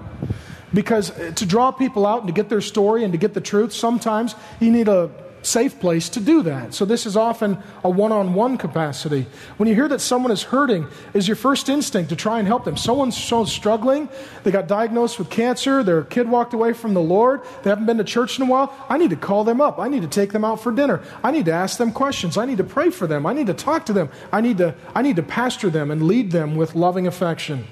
Because 0.74 1.11
to 1.36 1.45
draw 1.45 1.72
people 1.72 2.05
out 2.05 2.20
and 2.20 2.28
to 2.28 2.34
get 2.34 2.49
their 2.49 2.61
story 2.61 3.03
and 3.03 3.13
to 3.13 3.18
get 3.18 3.34
the 3.34 3.41
truth, 3.41 3.74
sometimes 3.74 4.36
you 4.59 4.72
need 4.72 4.88
a 4.88 5.09
safe 5.47 5.80
place 5.80 6.09
to 6.09 6.20
do 6.20 6.43
that. 6.43 6.74
So 6.74 6.84
this 6.84 7.05
is 7.05 7.15
often 7.15 7.57
a 7.84 7.89
one-on-one 7.89 8.57
capacity. 8.57 9.28
When 9.57 9.70
you 9.70 9.76
hear 9.76 9.88
that 9.88 10.01
someone 10.01 10.32
is 10.32 10.43
hurting, 10.43 10.88
is 11.13 11.28
your 11.28 11.38
first 11.38 11.70
instinct 11.70 12.09
to 12.09 12.15
try 12.15 12.39
and 12.39 12.47
help 12.47 12.65
them. 12.65 12.76
Someone's 12.76 13.15
so 13.18 13.45
struggling, 13.45 14.09
they 14.43 14.51
got 14.51 14.68
diagnosed 14.68 15.20
with 15.20 15.30
cancer, 15.30 15.84
their 15.84 16.03
kid 16.03 16.28
walked 16.28 16.53
away 16.53 16.74
from 16.74 16.93
the 16.93 17.01
Lord, 17.01 17.41
they 17.63 17.70
haven't 17.70 17.86
been 17.86 17.97
to 17.97 18.03
church 18.03 18.38
in 18.38 18.45
a 18.45 18.49
while. 18.49 18.74
I 18.89 18.97
need 18.97 19.11
to 19.11 19.15
call 19.15 19.43
them 19.43 19.61
up. 19.61 19.80
I 19.80 19.88
need 19.88 20.01
to 20.01 20.07
take 20.07 20.34
them 20.34 20.43
out 20.43 20.61
for 20.61 20.72
dinner. 20.72 21.01
I 21.24 21.32
need 21.32 21.45
to 21.45 21.53
ask 21.53 21.78
them 21.78 21.91
questions. 21.91 22.38
I 22.38 22.45
need 22.45 22.57
to 22.57 22.63
pray 22.63 22.89
for 22.89 23.07
them. 23.07 23.26
I 23.26 23.34
need 23.34 23.47
to 23.47 23.53
talk 23.53 23.86
to 23.86 23.93
them. 23.93 24.09
I 24.34 24.41
need 24.41 24.57
to 24.57 24.76
I 24.93 25.01
need 25.01 25.15
to 25.15 25.24
pastor 25.24 25.70
them 25.70 25.91
and 25.91 26.03
lead 26.03 26.32
them 26.32 26.55
with 26.55 26.76
loving 26.76 27.07
affection. 27.07 27.68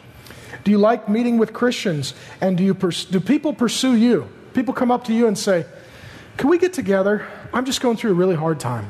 Do 0.66 0.72
you 0.72 0.78
like 0.78 1.08
meeting 1.08 1.38
with 1.38 1.54
Christians? 1.54 2.14
And 2.42 2.58
do 2.58 2.64
you 2.64 2.74
pers- 2.74 3.06
do 3.06 3.22
people 3.22 3.54
pursue 3.54 3.96
you? 3.96 4.28
People 4.54 4.74
come 4.74 4.92
up 4.92 5.06
to 5.06 5.14
you 5.14 5.28
and 5.28 5.38
say, 5.38 5.66
"Can 6.38 6.50
we 6.50 6.58
get 6.58 6.74
together? 6.74 7.26
I'm 7.54 7.66
just 7.66 7.80
going 7.80 7.96
through 7.96 8.12
a 8.12 8.16
really 8.16 8.36
hard 8.36 8.60
time. 8.60 8.90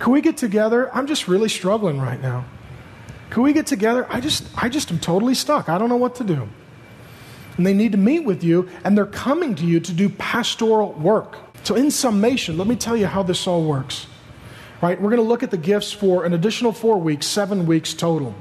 Can 0.00 0.12
we 0.12 0.20
get 0.20 0.36
together? 0.36 0.94
I'm 0.94 1.06
just 1.06 1.28
really 1.28 1.48
struggling 1.48 2.00
right 2.00 2.20
now. 2.20 2.44
Can 3.30 3.42
we 3.42 3.52
get 3.52 3.66
together? 3.66 4.06
I 4.10 4.20
just, 4.20 4.44
I 4.56 4.68
just 4.68 4.90
am 4.90 4.98
totally 4.98 5.34
stuck. 5.34 5.68
I 5.68 5.78
don't 5.78 5.88
know 5.88 5.96
what 5.96 6.16
to 6.16 6.24
do. 6.24 6.48
And 7.56 7.66
they 7.66 7.74
need 7.74 7.92
to 7.92 7.98
meet 7.98 8.20
with 8.20 8.44
you, 8.44 8.68
and 8.84 8.96
they're 8.96 9.06
coming 9.06 9.54
to 9.56 9.64
you 9.64 9.80
to 9.80 9.92
do 9.92 10.08
pastoral 10.08 10.92
work. 10.92 11.36
So, 11.64 11.74
in 11.74 11.90
summation, 11.90 12.56
let 12.56 12.68
me 12.68 12.76
tell 12.76 12.96
you 12.96 13.06
how 13.06 13.22
this 13.22 13.46
all 13.46 13.64
works. 13.64 14.06
Right? 14.80 15.00
We're 15.00 15.10
going 15.10 15.22
to 15.22 15.28
look 15.28 15.42
at 15.42 15.50
the 15.50 15.56
gifts 15.56 15.92
for 15.92 16.24
an 16.24 16.32
additional 16.32 16.72
four 16.72 16.98
weeks, 16.98 17.26
seven 17.26 17.66
weeks 17.66 17.94
total. 17.94 18.34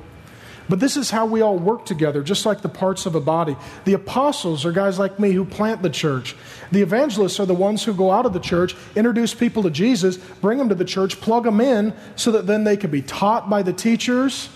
But 0.69 0.79
this 0.79 0.97
is 0.97 1.09
how 1.09 1.25
we 1.25 1.41
all 1.41 1.57
work 1.57 1.85
together, 1.85 2.21
just 2.21 2.45
like 2.45 2.61
the 2.61 2.69
parts 2.69 3.05
of 3.05 3.15
a 3.15 3.21
body. 3.21 3.55
The 3.85 3.93
apostles 3.93 4.65
are 4.65 4.71
guys 4.71 4.99
like 4.99 5.19
me 5.19 5.31
who 5.31 5.45
plant 5.45 5.81
the 5.81 5.89
church. 5.89 6.35
The 6.71 6.81
evangelists 6.81 7.39
are 7.39 7.45
the 7.45 7.53
ones 7.53 7.83
who 7.83 7.93
go 7.93 8.11
out 8.11 8.25
of 8.25 8.33
the 8.33 8.39
church, 8.39 8.75
introduce 8.95 9.33
people 9.33 9.63
to 9.63 9.69
Jesus, 9.69 10.17
bring 10.17 10.57
them 10.57 10.69
to 10.69 10.75
the 10.75 10.85
church, 10.85 11.21
plug 11.21 11.45
them 11.45 11.61
in 11.61 11.93
so 12.15 12.31
that 12.31 12.47
then 12.47 12.65
they 12.65 12.75
can 12.75 12.91
be 12.91 13.01
taught 13.01 13.49
by 13.49 13.61
the 13.61 13.71
teachers, 13.71 14.49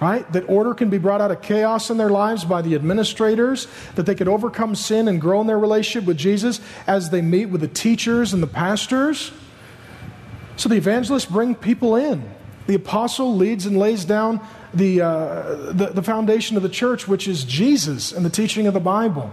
right? 0.00 0.30
That 0.32 0.48
order 0.48 0.72
can 0.72 0.88
be 0.88 0.98
brought 0.98 1.20
out 1.20 1.32
of 1.32 1.42
chaos 1.42 1.90
in 1.90 1.96
their 1.96 2.10
lives 2.10 2.44
by 2.44 2.62
the 2.62 2.76
administrators, 2.76 3.66
that 3.96 4.06
they 4.06 4.14
could 4.14 4.28
overcome 4.28 4.76
sin 4.76 5.08
and 5.08 5.20
grow 5.20 5.40
in 5.40 5.48
their 5.48 5.58
relationship 5.58 6.06
with 6.06 6.16
Jesus 6.16 6.60
as 6.86 7.10
they 7.10 7.22
meet 7.22 7.46
with 7.46 7.60
the 7.60 7.68
teachers 7.68 8.32
and 8.32 8.42
the 8.42 8.46
pastors. 8.46 9.32
So 10.56 10.68
the 10.68 10.76
evangelists 10.76 11.26
bring 11.26 11.56
people 11.56 11.96
in. 11.96 12.22
The 12.66 12.76
apostle 12.76 13.34
leads 13.34 13.66
and 13.66 13.76
lays 13.76 14.04
down 14.04 14.40
the, 14.74 15.00
uh, 15.00 15.72
the, 15.72 15.86
the 15.94 16.02
foundation 16.02 16.56
of 16.56 16.62
the 16.62 16.68
church, 16.68 17.08
which 17.08 17.28
is 17.28 17.44
Jesus 17.44 18.12
and 18.12 18.24
the 18.24 18.30
teaching 18.30 18.66
of 18.66 18.74
the 18.74 18.80
Bible. 18.80 19.32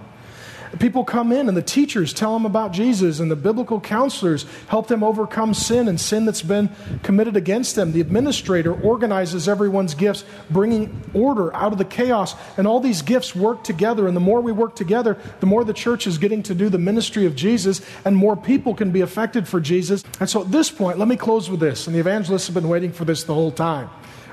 People 0.80 1.04
come 1.04 1.34
in 1.34 1.50
and 1.50 1.58
the 1.58 1.62
teachers 1.62 2.14
tell 2.14 2.34
them 2.34 2.46
about 2.46 2.72
Jesus, 2.72 3.20
and 3.20 3.30
the 3.30 3.36
biblical 3.36 3.82
counselors 3.82 4.46
help 4.68 4.88
them 4.88 5.04
overcome 5.04 5.54
sin 5.54 5.90
and 5.90 6.00
sin 6.00 6.24
that's 6.24 6.42
been 6.42 6.70
committed 7.04 7.36
against 7.36 7.76
them. 7.76 7.92
The 7.92 8.00
administrator 8.00 8.74
organizes 8.74 9.50
everyone's 9.50 9.94
gifts, 9.96 10.24
bringing 10.50 11.04
order 11.14 11.54
out 11.54 11.74
of 11.74 11.78
the 11.78 11.86
chaos. 11.86 12.36
And 12.56 12.68
all 12.68 12.80
these 12.80 13.02
gifts 13.02 13.36
work 13.36 13.66
together. 13.66 14.08
And 14.08 14.16
the 14.16 14.22
more 14.22 14.40
we 14.40 14.54
work 14.54 14.76
together, 14.76 15.18
the 15.42 15.46
more 15.46 15.66
the 15.66 15.74
church 15.74 16.08
is 16.08 16.18
getting 16.18 16.42
to 16.44 16.56
do 16.56 16.70
the 16.70 16.78
ministry 16.78 17.26
of 17.26 17.36
Jesus, 17.36 17.82
and 18.06 18.16
more 18.16 18.38
people 18.38 18.74
can 18.74 18.92
be 18.92 19.02
affected 19.02 19.50
for 19.50 19.60
Jesus. 19.60 20.06
And 20.22 20.30
so 20.30 20.42
at 20.42 20.52
this 20.52 20.72
point, 20.72 20.98
let 20.98 21.10
me 21.10 21.18
close 21.18 21.50
with 21.50 21.60
this. 21.60 21.88
And 21.88 21.96
the 21.96 22.00
evangelists 22.00 22.48
have 22.48 22.54
been 22.54 22.70
waiting 22.70 22.94
for 22.94 23.04
this 23.04 23.26
the 23.26 23.34
whole 23.34 23.52
time. 23.52 23.90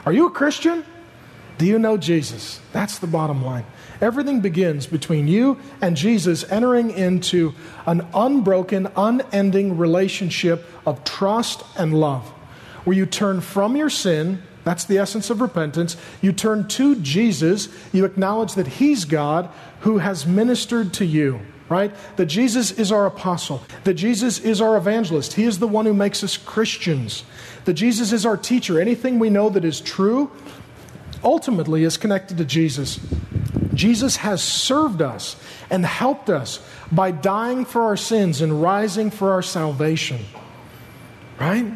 Are 0.06 0.12
you 0.12 0.26
a 0.26 0.30
Christian? 0.30 0.84
Do 1.58 1.66
you 1.66 1.78
know 1.78 1.96
Jesus? 1.96 2.60
That's 2.72 3.00
the 3.00 3.08
bottom 3.08 3.44
line. 3.44 3.66
Everything 4.00 4.40
begins 4.40 4.86
between 4.86 5.26
you 5.26 5.58
and 5.82 5.96
Jesus 5.96 6.48
entering 6.50 6.92
into 6.92 7.52
an 7.84 8.06
unbroken, 8.14 8.88
unending 8.96 9.76
relationship 9.76 10.64
of 10.86 11.02
trust 11.02 11.64
and 11.76 11.98
love, 11.98 12.28
where 12.84 12.96
you 12.96 13.06
turn 13.06 13.40
from 13.40 13.76
your 13.76 13.90
sin. 13.90 14.40
That's 14.62 14.84
the 14.84 14.98
essence 14.98 15.30
of 15.30 15.40
repentance. 15.40 15.96
You 16.22 16.32
turn 16.32 16.68
to 16.68 16.94
Jesus. 16.96 17.68
You 17.92 18.04
acknowledge 18.04 18.54
that 18.54 18.68
He's 18.68 19.04
God 19.04 19.50
who 19.80 19.98
has 19.98 20.26
ministered 20.26 20.94
to 20.94 21.04
you 21.04 21.40
right? 21.68 21.94
That 22.16 22.26
Jesus 22.26 22.70
is 22.70 22.90
our 22.90 23.04
apostle, 23.04 23.62
that 23.84 23.92
Jesus 23.92 24.38
is 24.38 24.62
our 24.62 24.78
evangelist. 24.78 25.34
He 25.34 25.44
is 25.44 25.58
the 25.58 25.68
one 25.68 25.84
who 25.84 25.92
makes 25.92 26.24
us 26.24 26.38
Christians, 26.38 27.24
that 27.66 27.74
Jesus 27.74 28.10
is 28.10 28.24
our 28.24 28.38
teacher. 28.38 28.80
Anything 28.80 29.18
we 29.18 29.28
know 29.28 29.50
that 29.50 29.66
is 29.66 29.80
true 29.80 30.30
ultimately 31.22 31.84
is 31.84 31.96
connected 31.96 32.38
to 32.38 32.44
Jesus. 32.44 33.00
Jesus 33.74 34.16
has 34.16 34.42
served 34.42 35.02
us 35.02 35.36
and 35.70 35.84
helped 35.86 36.30
us 36.30 36.60
by 36.90 37.10
dying 37.10 37.64
for 37.64 37.82
our 37.82 37.96
sins 37.96 38.40
and 38.40 38.62
rising 38.62 39.10
for 39.10 39.32
our 39.32 39.42
salvation. 39.42 40.24
Right? 41.38 41.66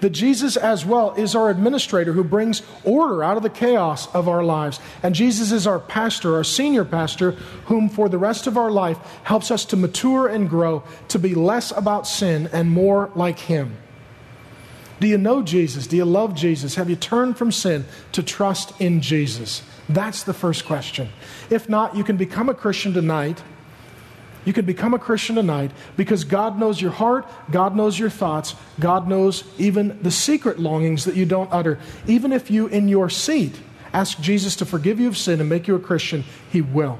That 0.00 0.10
Jesus, 0.10 0.56
as 0.56 0.84
well, 0.84 1.14
is 1.14 1.34
our 1.34 1.50
administrator 1.50 2.12
who 2.12 2.22
brings 2.22 2.62
order 2.84 3.24
out 3.24 3.36
of 3.36 3.42
the 3.42 3.50
chaos 3.50 4.12
of 4.14 4.28
our 4.28 4.44
lives. 4.44 4.78
And 5.02 5.14
Jesus 5.14 5.50
is 5.50 5.66
our 5.66 5.80
pastor, 5.80 6.36
our 6.36 6.44
senior 6.44 6.84
pastor, 6.84 7.32
whom 7.66 7.88
for 7.88 8.08
the 8.08 8.18
rest 8.18 8.46
of 8.46 8.56
our 8.56 8.70
life 8.70 8.98
helps 9.24 9.50
us 9.50 9.64
to 9.66 9.76
mature 9.76 10.28
and 10.28 10.48
grow, 10.48 10.84
to 11.08 11.18
be 11.18 11.34
less 11.34 11.72
about 11.72 12.06
sin 12.06 12.48
and 12.52 12.70
more 12.70 13.10
like 13.16 13.38
Him. 13.38 13.76
Do 15.00 15.06
you 15.06 15.18
know 15.18 15.42
Jesus? 15.42 15.86
Do 15.86 15.96
you 15.96 16.04
love 16.04 16.34
Jesus? 16.34 16.74
Have 16.74 16.90
you 16.90 16.96
turned 16.96 17.38
from 17.38 17.52
sin 17.52 17.84
to 18.12 18.22
trust 18.22 18.78
in 18.80 19.00
Jesus? 19.00 19.62
That's 19.88 20.24
the 20.24 20.34
first 20.34 20.66
question. 20.66 21.08
If 21.50 21.68
not, 21.68 21.96
you 21.96 22.04
can 22.04 22.16
become 22.16 22.48
a 22.48 22.54
Christian 22.54 22.92
tonight. 22.92 23.42
You 24.44 24.52
can 24.52 24.64
become 24.64 24.94
a 24.94 24.98
Christian 24.98 25.36
tonight 25.36 25.72
because 25.96 26.24
God 26.24 26.58
knows 26.58 26.80
your 26.80 26.90
heart, 26.90 27.28
God 27.50 27.76
knows 27.76 27.98
your 27.98 28.10
thoughts, 28.10 28.54
God 28.80 29.06
knows 29.06 29.44
even 29.58 30.00
the 30.02 30.10
secret 30.10 30.58
longings 30.58 31.04
that 31.04 31.16
you 31.16 31.26
don't 31.26 31.52
utter. 31.52 31.78
Even 32.06 32.32
if 32.32 32.50
you, 32.50 32.66
in 32.66 32.88
your 32.88 33.10
seat, 33.10 33.60
ask 33.92 34.18
Jesus 34.20 34.56
to 34.56 34.64
forgive 34.64 34.98
you 34.98 35.08
of 35.08 35.18
sin 35.18 35.40
and 35.40 35.48
make 35.48 35.68
you 35.68 35.74
a 35.74 35.80
Christian, 35.80 36.24
He 36.50 36.62
will. 36.62 36.98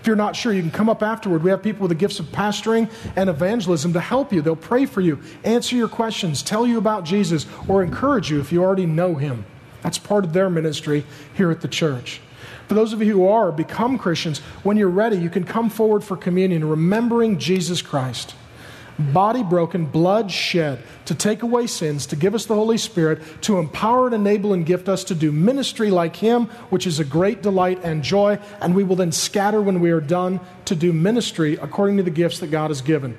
If 0.00 0.06
you're 0.06 0.16
not 0.16 0.34
sure, 0.34 0.52
you 0.52 0.62
can 0.62 0.70
come 0.70 0.88
up 0.88 1.02
afterward. 1.02 1.42
We 1.42 1.50
have 1.50 1.62
people 1.62 1.82
with 1.82 1.90
the 1.90 1.94
gifts 1.94 2.20
of 2.20 2.26
pastoring 2.26 2.90
and 3.16 3.28
evangelism 3.28 3.92
to 3.92 4.00
help 4.00 4.32
you. 4.32 4.40
They'll 4.40 4.56
pray 4.56 4.86
for 4.86 5.02
you, 5.02 5.20
answer 5.44 5.76
your 5.76 5.88
questions, 5.88 6.42
tell 6.42 6.66
you 6.66 6.78
about 6.78 7.04
Jesus, 7.04 7.46
or 7.68 7.82
encourage 7.82 8.30
you 8.30 8.40
if 8.40 8.50
you 8.50 8.62
already 8.62 8.86
know 8.86 9.16
Him. 9.16 9.44
That's 9.82 9.98
part 9.98 10.24
of 10.24 10.32
their 10.32 10.48
ministry 10.48 11.04
here 11.34 11.50
at 11.50 11.60
the 11.60 11.68
church. 11.68 12.20
For 12.66 12.74
those 12.74 12.92
of 12.92 13.02
you 13.02 13.12
who 13.12 13.26
are, 13.26 13.52
become 13.52 13.98
Christians, 13.98 14.38
when 14.62 14.76
you're 14.76 14.88
ready, 14.88 15.16
you 15.16 15.28
can 15.28 15.44
come 15.44 15.68
forward 15.68 16.02
for 16.02 16.16
communion, 16.16 16.66
remembering 16.66 17.38
Jesus 17.38 17.82
Christ 17.82 18.34
body 19.00 19.42
broken, 19.42 19.86
blood 19.86 20.30
shed 20.30 20.82
to 21.06 21.14
take 21.14 21.42
away 21.42 21.66
sins, 21.66 22.06
to 22.06 22.16
give 22.16 22.34
us 22.34 22.46
the 22.46 22.54
Holy 22.54 22.78
Spirit, 22.78 23.20
to 23.42 23.58
empower 23.58 24.06
and 24.06 24.14
enable 24.14 24.52
and 24.52 24.64
gift 24.64 24.88
us 24.88 25.04
to 25.04 25.14
do 25.14 25.32
ministry 25.32 25.90
like 25.90 26.16
Him, 26.16 26.46
which 26.70 26.86
is 26.86 27.00
a 27.00 27.04
great 27.04 27.42
delight 27.42 27.80
and 27.82 28.02
joy. 28.02 28.38
And 28.60 28.74
we 28.74 28.84
will 28.84 28.96
then 28.96 29.12
scatter 29.12 29.60
when 29.60 29.80
we 29.80 29.90
are 29.90 30.00
done 30.00 30.40
to 30.66 30.76
do 30.76 30.92
ministry 30.92 31.54
according 31.60 31.96
to 31.96 32.02
the 32.02 32.10
gifts 32.10 32.38
that 32.40 32.50
God 32.50 32.70
has 32.70 32.80
given. 32.80 33.18